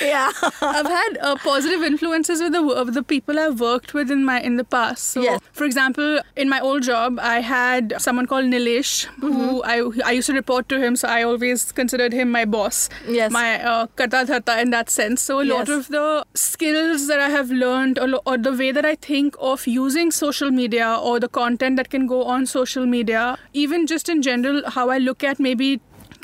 Yeah. 0.00 0.30
I've 0.62 0.86
had 0.86 1.18
uh, 1.20 1.36
positive 1.36 1.82
influences 1.82 2.40
with 2.40 2.52
the 2.52 2.62
of 2.62 2.94
the 2.94 3.02
people 3.02 3.38
I've 3.38 3.60
worked 3.60 3.94
with 3.94 4.10
in 4.12 4.24
my 4.24 4.40
in 4.40 4.56
the 4.56 4.64
past. 4.64 5.04
So, 5.08 5.22
Yes. 5.22 5.40
for 5.52 5.64
example, 5.64 6.20
in 6.36 6.48
my 6.48 6.60
old 6.60 6.82
job, 6.84 7.18
I 7.20 7.40
had 7.40 7.94
someone 7.98 8.26
called 8.26 8.44
Nilesh, 8.46 9.06
who 9.20 9.62
I 9.64 9.82
I 10.04 10.12
used 10.12 10.28
to 10.28 10.34
report 10.34 10.68
to 10.68 10.78
him, 10.84 10.94
so 10.96 11.08
I 11.08 11.22
always 11.24 11.72
considered 11.72 12.12
him 12.12 12.30
my 12.30 12.44
boss. 12.44 12.88
Yes. 13.08 13.32
my 13.32 13.60
uh, 13.72 13.86
karta 13.96 14.24
dharta 14.30 14.60
in 14.62 14.70
that 14.70 14.88
sense. 14.90 15.22
So 15.22 15.40
a 15.40 15.46
lot 15.50 15.66
Yes. 15.68 15.76
of 15.78 15.88
the 15.88 16.24
skills 16.34 17.08
that 17.08 17.18
I 17.18 17.28
have 17.30 17.50
learned, 17.50 17.98
or, 17.98 18.20
or 18.24 18.38
the 18.38 18.52
way 18.52 18.70
that 18.70 18.84
I 18.84 18.94
think 18.94 19.34
of 19.40 19.66
using 19.66 20.10
social 20.12 20.50
media 20.62 20.88
or 21.08 21.18
the 21.24 21.28
content 21.40 21.76
that 21.82 21.90
can 21.96 22.06
go 22.14 22.22
on 22.36 22.46
social 22.54 22.86
media, 22.94 23.26
even 23.64 23.86
just 23.86 24.08
in 24.16 24.22
general, 24.30 24.62
how 24.78 24.88
I 24.96 24.98
look 24.98 25.24
at 25.32 25.40
maybe 25.48 25.70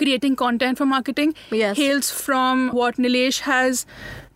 creating 0.02 0.36
content 0.36 0.78
for 0.82 0.86
marketing, 0.92 1.34
Yes. 1.50 1.76
hails 1.76 2.10
from 2.26 2.68
what 2.80 2.96
Nilesh 3.06 3.40
has 3.48 3.86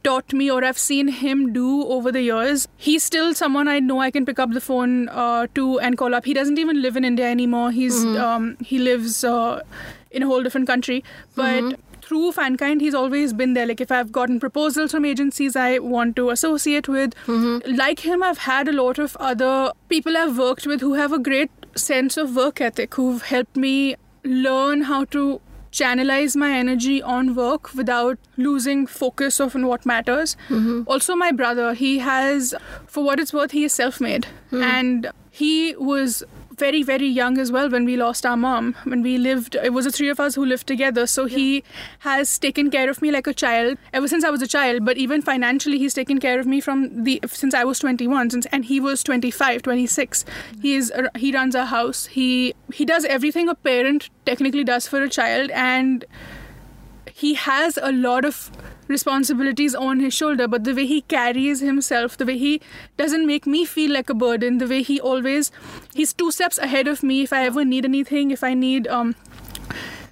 taught 0.04 0.32
me 0.40 0.44
or 0.56 0.58
I've 0.64 0.78
seen 0.78 1.08
him 1.20 1.40
do 1.52 1.68
over 1.96 2.12
the 2.16 2.20
years. 2.22 2.66
He's 2.76 3.02
still 3.02 3.34
someone 3.40 3.66
I 3.72 3.80
know 3.80 3.98
I 4.00 4.10
can 4.18 4.24
pick 4.28 4.38
up 4.44 4.52
the 4.58 4.60
phone 4.60 5.08
uh, 5.08 5.48
to 5.56 5.64
and 5.80 5.98
call 6.02 6.14
up. 6.20 6.24
He 6.32 6.34
doesn't 6.40 6.58
even 6.66 6.80
live 6.82 6.96
in 7.02 7.04
India 7.04 7.28
anymore. 7.30 7.72
He's 7.72 7.98
um, 8.28 8.56
he 8.60 8.78
lives 8.78 9.24
uh, 9.24 9.62
in 10.12 10.22
a 10.22 10.26
whole 10.32 10.42
different 10.48 10.66
country, 10.74 11.02
but. 11.34 11.78
Through 12.08 12.32
Fankind, 12.32 12.80
he's 12.80 12.94
always 12.94 13.34
been 13.34 13.52
there. 13.52 13.66
Like, 13.66 13.82
if 13.82 13.92
I've 13.92 14.10
gotten 14.10 14.40
proposals 14.40 14.92
from 14.92 15.04
agencies 15.04 15.56
I 15.56 15.78
want 15.78 16.16
to 16.16 16.30
associate 16.30 16.88
with, 16.88 17.14
mm-hmm. 17.26 17.74
like 17.76 18.00
him, 18.00 18.22
I've 18.22 18.38
had 18.38 18.66
a 18.66 18.72
lot 18.72 18.98
of 18.98 19.14
other 19.16 19.72
people 19.90 20.16
I've 20.16 20.38
worked 20.38 20.66
with 20.66 20.80
who 20.80 20.94
have 20.94 21.12
a 21.12 21.18
great 21.18 21.50
sense 21.74 22.16
of 22.16 22.34
work 22.34 22.62
ethic, 22.62 22.94
who've 22.94 23.20
helped 23.20 23.56
me 23.56 23.96
learn 24.24 24.84
how 24.84 25.04
to 25.16 25.42
channelize 25.70 26.34
my 26.34 26.50
energy 26.50 27.02
on 27.02 27.34
work 27.34 27.74
without 27.74 28.18
losing 28.38 28.86
focus 28.86 29.38
of 29.38 29.54
on 29.54 29.66
what 29.66 29.84
matters. 29.84 30.34
Mm-hmm. 30.48 30.84
Also, 30.86 31.14
my 31.14 31.30
brother, 31.30 31.74
he 31.74 31.98
has, 31.98 32.54
for 32.86 33.04
what 33.04 33.20
it's 33.20 33.34
worth, 33.34 33.50
he 33.50 33.64
is 33.64 33.74
self 33.74 34.00
made. 34.00 34.26
Mm. 34.50 34.62
And 34.62 35.10
he 35.30 35.76
was 35.76 36.24
very, 36.58 36.82
very 36.82 37.06
young 37.06 37.38
as 37.38 37.52
well 37.52 37.70
when 37.70 37.84
we 37.84 37.96
lost 37.96 38.26
our 38.26 38.36
mom. 38.36 38.74
When 38.84 39.02
we 39.02 39.16
lived, 39.18 39.54
it 39.54 39.72
was 39.72 39.84
the 39.84 39.92
three 39.92 40.08
of 40.08 40.20
us 40.20 40.34
who 40.34 40.44
lived 40.44 40.66
together. 40.66 41.06
So 41.06 41.26
he 41.26 41.64
has 42.00 42.38
taken 42.38 42.70
care 42.70 42.90
of 42.90 43.00
me 43.00 43.10
like 43.10 43.26
a 43.26 43.34
child 43.34 43.78
ever 43.92 44.08
since 44.08 44.24
I 44.24 44.30
was 44.30 44.42
a 44.42 44.46
child. 44.46 44.84
But 44.84 44.98
even 44.98 45.22
financially, 45.22 45.78
he's 45.78 45.94
taken 45.94 46.20
care 46.20 46.40
of 46.40 46.46
me 46.46 46.60
from 46.60 47.04
the 47.04 47.20
since 47.26 47.54
I 47.54 47.64
was 47.64 47.78
21, 47.78 48.30
since 48.30 48.46
and 48.46 48.64
he 48.64 48.80
was 48.80 49.02
25, 49.02 49.62
26. 49.62 50.24
He 50.60 50.74
is 50.74 50.92
he 51.16 51.32
runs 51.32 51.54
a 51.54 51.66
house. 51.66 52.06
He 52.06 52.54
he 52.72 52.84
does 52.84 53.04
everything 53.04 53.48
a 53.48 53.54
parent 53.54 54.10
technically 54.26 54.64
does 54.64 54.88
for 54.88 55.02
a 55.02 55.08
child, 55.08 55.50
and 55.52 56.04
he 57.20 57.34
has 57.34 57.78
a 57.90 57.92
lot 57.92 58.24
of 58.24 58.50
responsibilities 58.94 59.74
on 59.86 60.00
his 60.00 60.14
shoulder 60.18 60.46
but 60.48 60.64
the 60.64 60.74
way 60.78 60.86
he 60.90 61.00
carries 61.14 61.60
himself 61.60 62.16
the 62.16 62.26
way 62.30 62.36
he 62.42 62.52
doesn't 62.96 63.26
make 63.30 63.46
me 63.54 63.64
feel 63.76 63.92
like 63.98 64.08
a 64.14 64.14
burden 64.24 64.58
the 64.58 64.68
way 64.74 64.82
he 64.82 65.00
always 65.12 65.50
he's 65.94 66.12
two 66.22 66.30
steps 66.38 66.58
ahead 66.68 66.88
of 66.94 67.02
me 67.02 67.22
if 67.22 67.32
i 67.40 67.44
ever 67.52 67.64
need 67.74 67.84
anything 67.84 68.30
if 68.38 68.42
i 68.52 68.54
need 68.54 68.88
um 68.98 69.14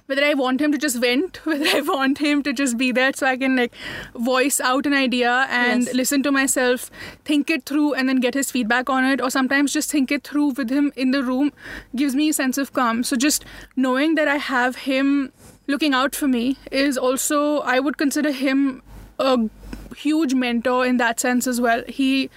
whether 0.07 0.23
I 0.23 0.35
want 0.35 0.61
him 0.61 0.71
to 0.71 0.77
just 0.77 0.99
vent, 1.01 1.39
whether 1.45 1.65
I 1.67 1.81
want 1.81 2.19
him 2.19 2.41
to 2.43 2.53
just 2.53 2.77
be 2.77 2.93
there 2.93 3.11
so 3.13 3.27
I 3.27 3.35
can 3.35 3.57
like 3.57 3.73
voice 4.15 4.61
out 4.61 4.85
an 4.85 4.93
idea 4.93 5.31
and 5.49 5.83
Yes. 5.83 5.93
listen 5.93 6.23
to 6.23 6.31
myself, 6.31 6.89
think 7.25 7.49
it 7.49 7.65
through, 7.65 7.93
and 7.93 8.07
then 8.07 8.21
get 8.21 8.33
his 8.33 8.49
feedback 8.49 8.89
on 8.89 9.03
it, 9.03 9.19
or 9.21 9.29
sometimes 9.29 9.73
just 9.73 9.91
think 9.91 10.09
it 10.09 10.23
through 10.23 10.51
with 10.51 10.69
him 10.69 10.93
in 10.95 11.11
the 11.11 11.21
room 11.23 11.51
gives 11.93 12.15
me 12.15 12.29
a 12.29 12.33
sense 12.33 12.57
of 12.57 12.71
calm. 12.71 13.03
So 13.03 13.17
just 13.17 13.43
knowing 13.75 14.15
that 14.15 14.29
I 14.29 14.37
have 14.37 14.77
him 14.85 15.33
looking 15.67 15.93
out 15.93 16.15
for 16.15 16.27
me 16.27 16.57
is 16.71 16.97
also, 16.97 17.59
I 17.59 17.79
would 17.79 17.97
consider 17.97 18.31
him 18.31 18.81
a 19.19 19.49
huge 19.95 20.33
mentor 20.33 20.85
in 20.85 20.97
that 20.97 21.19
sense 21.19 21.47
as 21.47 21.59
well. 21.61 21.83
He, 21.87 22.29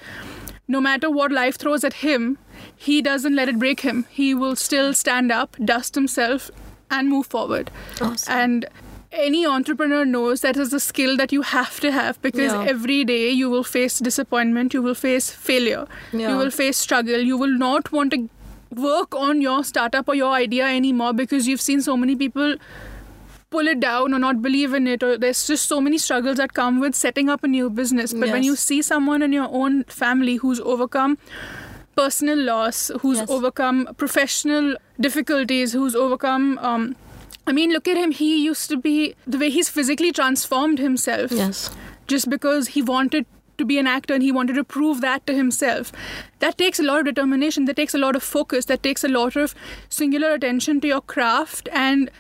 no 0.69 0.81
matter 0.81 1.11
what 1.11 1.31
life 1.33 1.57
throws 1.57 1.85
at 1.85 1.95
him, 1.95 2.39
he 2.77 3.01
doesn't 3.03 3.35
let 3.35 3.49
it 3.49 3.59
break 3.59 3.81
him. 3.81 4.07
He 4.11 4.35
will 4.35 4.57
still 4.57 4.93
stand 4.95 5.31
up, 5.31 5.57
dust 5.65 5.95
himself, 5.95 6.51
and 6.91 7.09
move 7.09 7.27
forward. 7.27 7.71
Awesome. 8.01 8.33
And 8.35 8.67
any 9.13 9.45
entrepreneur 9.45 10.05
knows 10.05 10.41
that 10.41 10.57
is 10.57 10.73
a 10.73 10.81
skill 10.81 11.17
that 11.17 11.33
you 11.33 11.43
have 11.43 11.79
to 11.81 11.91
have 11.93 12.21
because 12.23 12.53
Yeah. 12.53 12.65
every 12.65 13.05
day 13.05 13.31
you 13.31 13.51
will 13.51 13.65
face 13.65 13.99
disappointment, 13.99 14.73
you 14.75 14.83
will 14.83 14.95
face 14.95 15.31
failure, 15.31 15.87
Yeah. 16.13 16.31
you 16.33 16.37
will 16.39 16.51
face 16.51 16.77
struggle, 16.79 17.21
you 17.21 17.37
will 17.37 17.57
not 17.59 17.91
want 17.93 18.13
to 18.13 18.29
work 18.75 19.15
on 19.17 19.41
your 19.41 19.65
startup 19.65 20.09
or 20.09 20.15
your 20.15 20.33
idea 20.33 20.67
anymore 20.67 21.13
because 21.13 21.49
you've 21.49 21.61
seen 21.61 21.81
so 21.83 21.97
many 21.97 22.15
people 22.15 22.55
pull 23.51 23.67
it 23.67 23.81
down 23.81 24.15
or 24.15 24.19
not 24.19 24.41
believe 24.43 24.73
in 24.75 24.87
it 24.87 25.03
or 25.03 25.19
there's 25.19 25.47
just 25.47 25.67
so 25.67 25.81
many 25.81 25.99
struggles 25.99 26.37
that 26.37 26.55
come 26.55 26.79
with 26.81 26.95
setting 26.95 27.29
up 27.29 27.43
a 27.43 27.49
new 27.49 27.69
business 27.69 28.13
but 28.15 28.31
when 28.31 28.45
you 28.45 28.55
see 28.55 28.81
someone 28.81 29.23
in 29.23 29.33
your 29.33 29.49
own 29.63 29.83
family 29.85 30.37
who's 30.37 30.61
overcome 30.61 31.19
personal 31.97 32.39
loss 32.39 32.91
who's 33.01 33.19
Yes. 33.19 33.29
overcome 33.31 33.89
professional 33.97 34.77
difficulties 35.01 35.73
who's 35.73 35.97
overcome 35.97 36.47
um, 36.59 36.95
i 37.47 37.53
mean 37.53 37.73
look 37.73 37.89
at 37.89 37.97
him 37.97 38.13
he 38.13 38.31
used 38.45 38.71
to 38.71 38.77
be 38.77 39.15
the 39.27 39.39
way 39.39 39.51
he's 39.51 39.69
physically 39.81 40.13
transformed 40.13 40.79
himself 40.79 41.33
Yes. 41.33 41.69
just 42.07 42.31
because 42.31 42.69
he 42.79 42.83
wanted 42.83 43.27
to 43.59 43.65
be 43.67 43.79
an 43.79 43.87
actor 43.87 44.15
and 44.15 44.23
he 44.23 44.33
wanted 44.33 44.55
to 44.55 44.63
prove 44.65 45.03
that 45.03 45.27
to 45.27 45.35
himself. 45.35 45.93
That 46.39 46.57
takes 46.57 46.79
a 46.79 46.83
lot 46.83 47.01
of 47.01 47.05
determination, 47.05 47.67
that 47.67 47.77
takes 47.77 47.93
a 47.93 47.99
lot 47.99 48.17
of 48.17 48.23
focus, 48.23 48.65
that 48.71 48.83
takes 48.83 49.05
a 49.05 49.09
lot 49.09 49.37
of 49.37 49.55
singular 49.91 50.31
attention 50.33 50.81
to 50.81 50.89
your 50.89 51.03
craft 51.03 51.69
and 51.71 52.11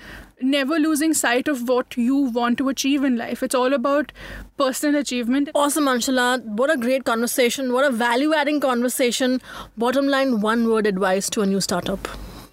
never 0.42 0.78
losing 0.78 1.14
sight 1.14 1.48
of 1.48 1.68
what 1.68 1.96
you 1.96 2.16
want 2.16 2.58
to 2.58 2.68
achieve 2.68 3.04
in 3.04 3.16
life. 3.16 3.42
It's 3.42 3.54
all 3.54 3.72
about 3.72 4.12
personal 4.56 5.00
achievement. 5.00 5.50
Awesome, 5.54 5.84
Anshula. 5.84 6.42
What 6.44 6.70
a 6.70 6.76
great 6.76 7.04
conversation. 7.04 7.72
What 7.72 7.84
a 7.84 7.90
value 7.90 8.34
adding 8.34 8.60
conversation. 8.60 9.40
Bottom 9.76 10.08
line, 10.08 10.40
one 10.40 10.68
word 10.68 10.86
advice 10.86 11.30
to 11.30 11.42
a 11.42 11.46
new 11.46 11.60
startup. 11.60 12.08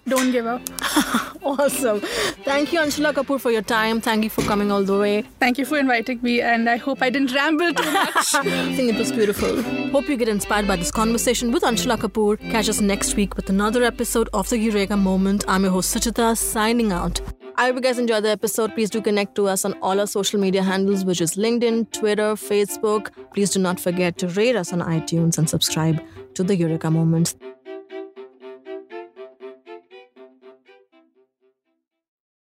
Don't 0.08 0.32
give 0.32 0.46
up. 0.46 0.62
awesome. 1.42 2.00
Thank 2.44 2.72
you, 2.72 2.80
Anshula 2.80 3.12
Kapoor, 3.12 3.40
for 3.40 3.50
your 3.50 3.62
time. 3.62 4.00
Thank 4.00 4.24
you 4.24 4.30
for 4.30 4.42
coming 4.42 4.70
all 4.72 4.82
the 4.82 4.98
way. 4.98 5.22
Thank 5.38 5.58
you 5.58 5.64
for 5.64 5.78
inviting 5.78 6.20
me, 6.22 6.40
and 6.40 6.68
I 6.68 6.76
hope 6.76 7.02
I 7.02 7.10
didn't 7.10 7.34
ramble 7.34 7.72
too 7.72 7.90
much. 7.92 8.14
I 8.34 8.74
think 8.74 8.92
it 8.94 8.98
was 8.98 9.12
beautiful. 9.12 9.62
Hope 9.90 10.08
you 10.08 10.16
get 10.16 10.28
inspired 10.28 10.66
by 10.66 10.76
this 10.76 10.90
conversation 10.90 11.52
with 11.52 11.62
Anshula 11.62 11.96
Kapoor. 11.98 12.38
Catch 12.50 12.68
us 12.68 12.80
next 12.80 13.14
week 13.16 13.36
with 13.36 13.50
another 13.50 13.82
episode 13.84 14.28
of 14.32 14.48
The 14.48 14.58
Eureka 14.58 14.96
Moment. 14.96 15.44
I'm 15.48 15.62
your 15.62 15.72
host, 15.72 15.94
Suchita, 15.94 16.36
signing 16.36 16.92
out. 16.92 17.20
I 17.56 17.66
hope 17.66 17.74
you 17.74 17.80
guys 17.80 17.98
enjoyed 17.98 18.22
the 18.22 18.30
episode. 18.30 18.72
Please 18.74 18.88
do 18.88 19.00
connect 19.00 19.34
to 19.34 19.48
us 19.48 19.64
on 19.64 19.72
all 19.82 19.98
our 19.98 20.06
social 20.06 20.38
media 20.38 20.62
handles, 20.62 21.04
which 21.04 21.20
is 21.20 21.34
LinkedIn, 21.34 21.90
Twitter, 21.90 22.34
Facebook. 22.34 23.10
Please 23.34 23.50
do 23.50 23.58
not 23.58 23.80
forget 23.80 24.16
to 24.18 24.28
rate 24.28 24.54
us 24.54 24.72
on 24.72 24.78
iTunes 24.78 25.38
and 25.38 25.50
subscribe 25.50 26.00
to 26.34 26.44
the 26.44 26.54
Eureka 26.54 26.88
Moments. 26.88 27.34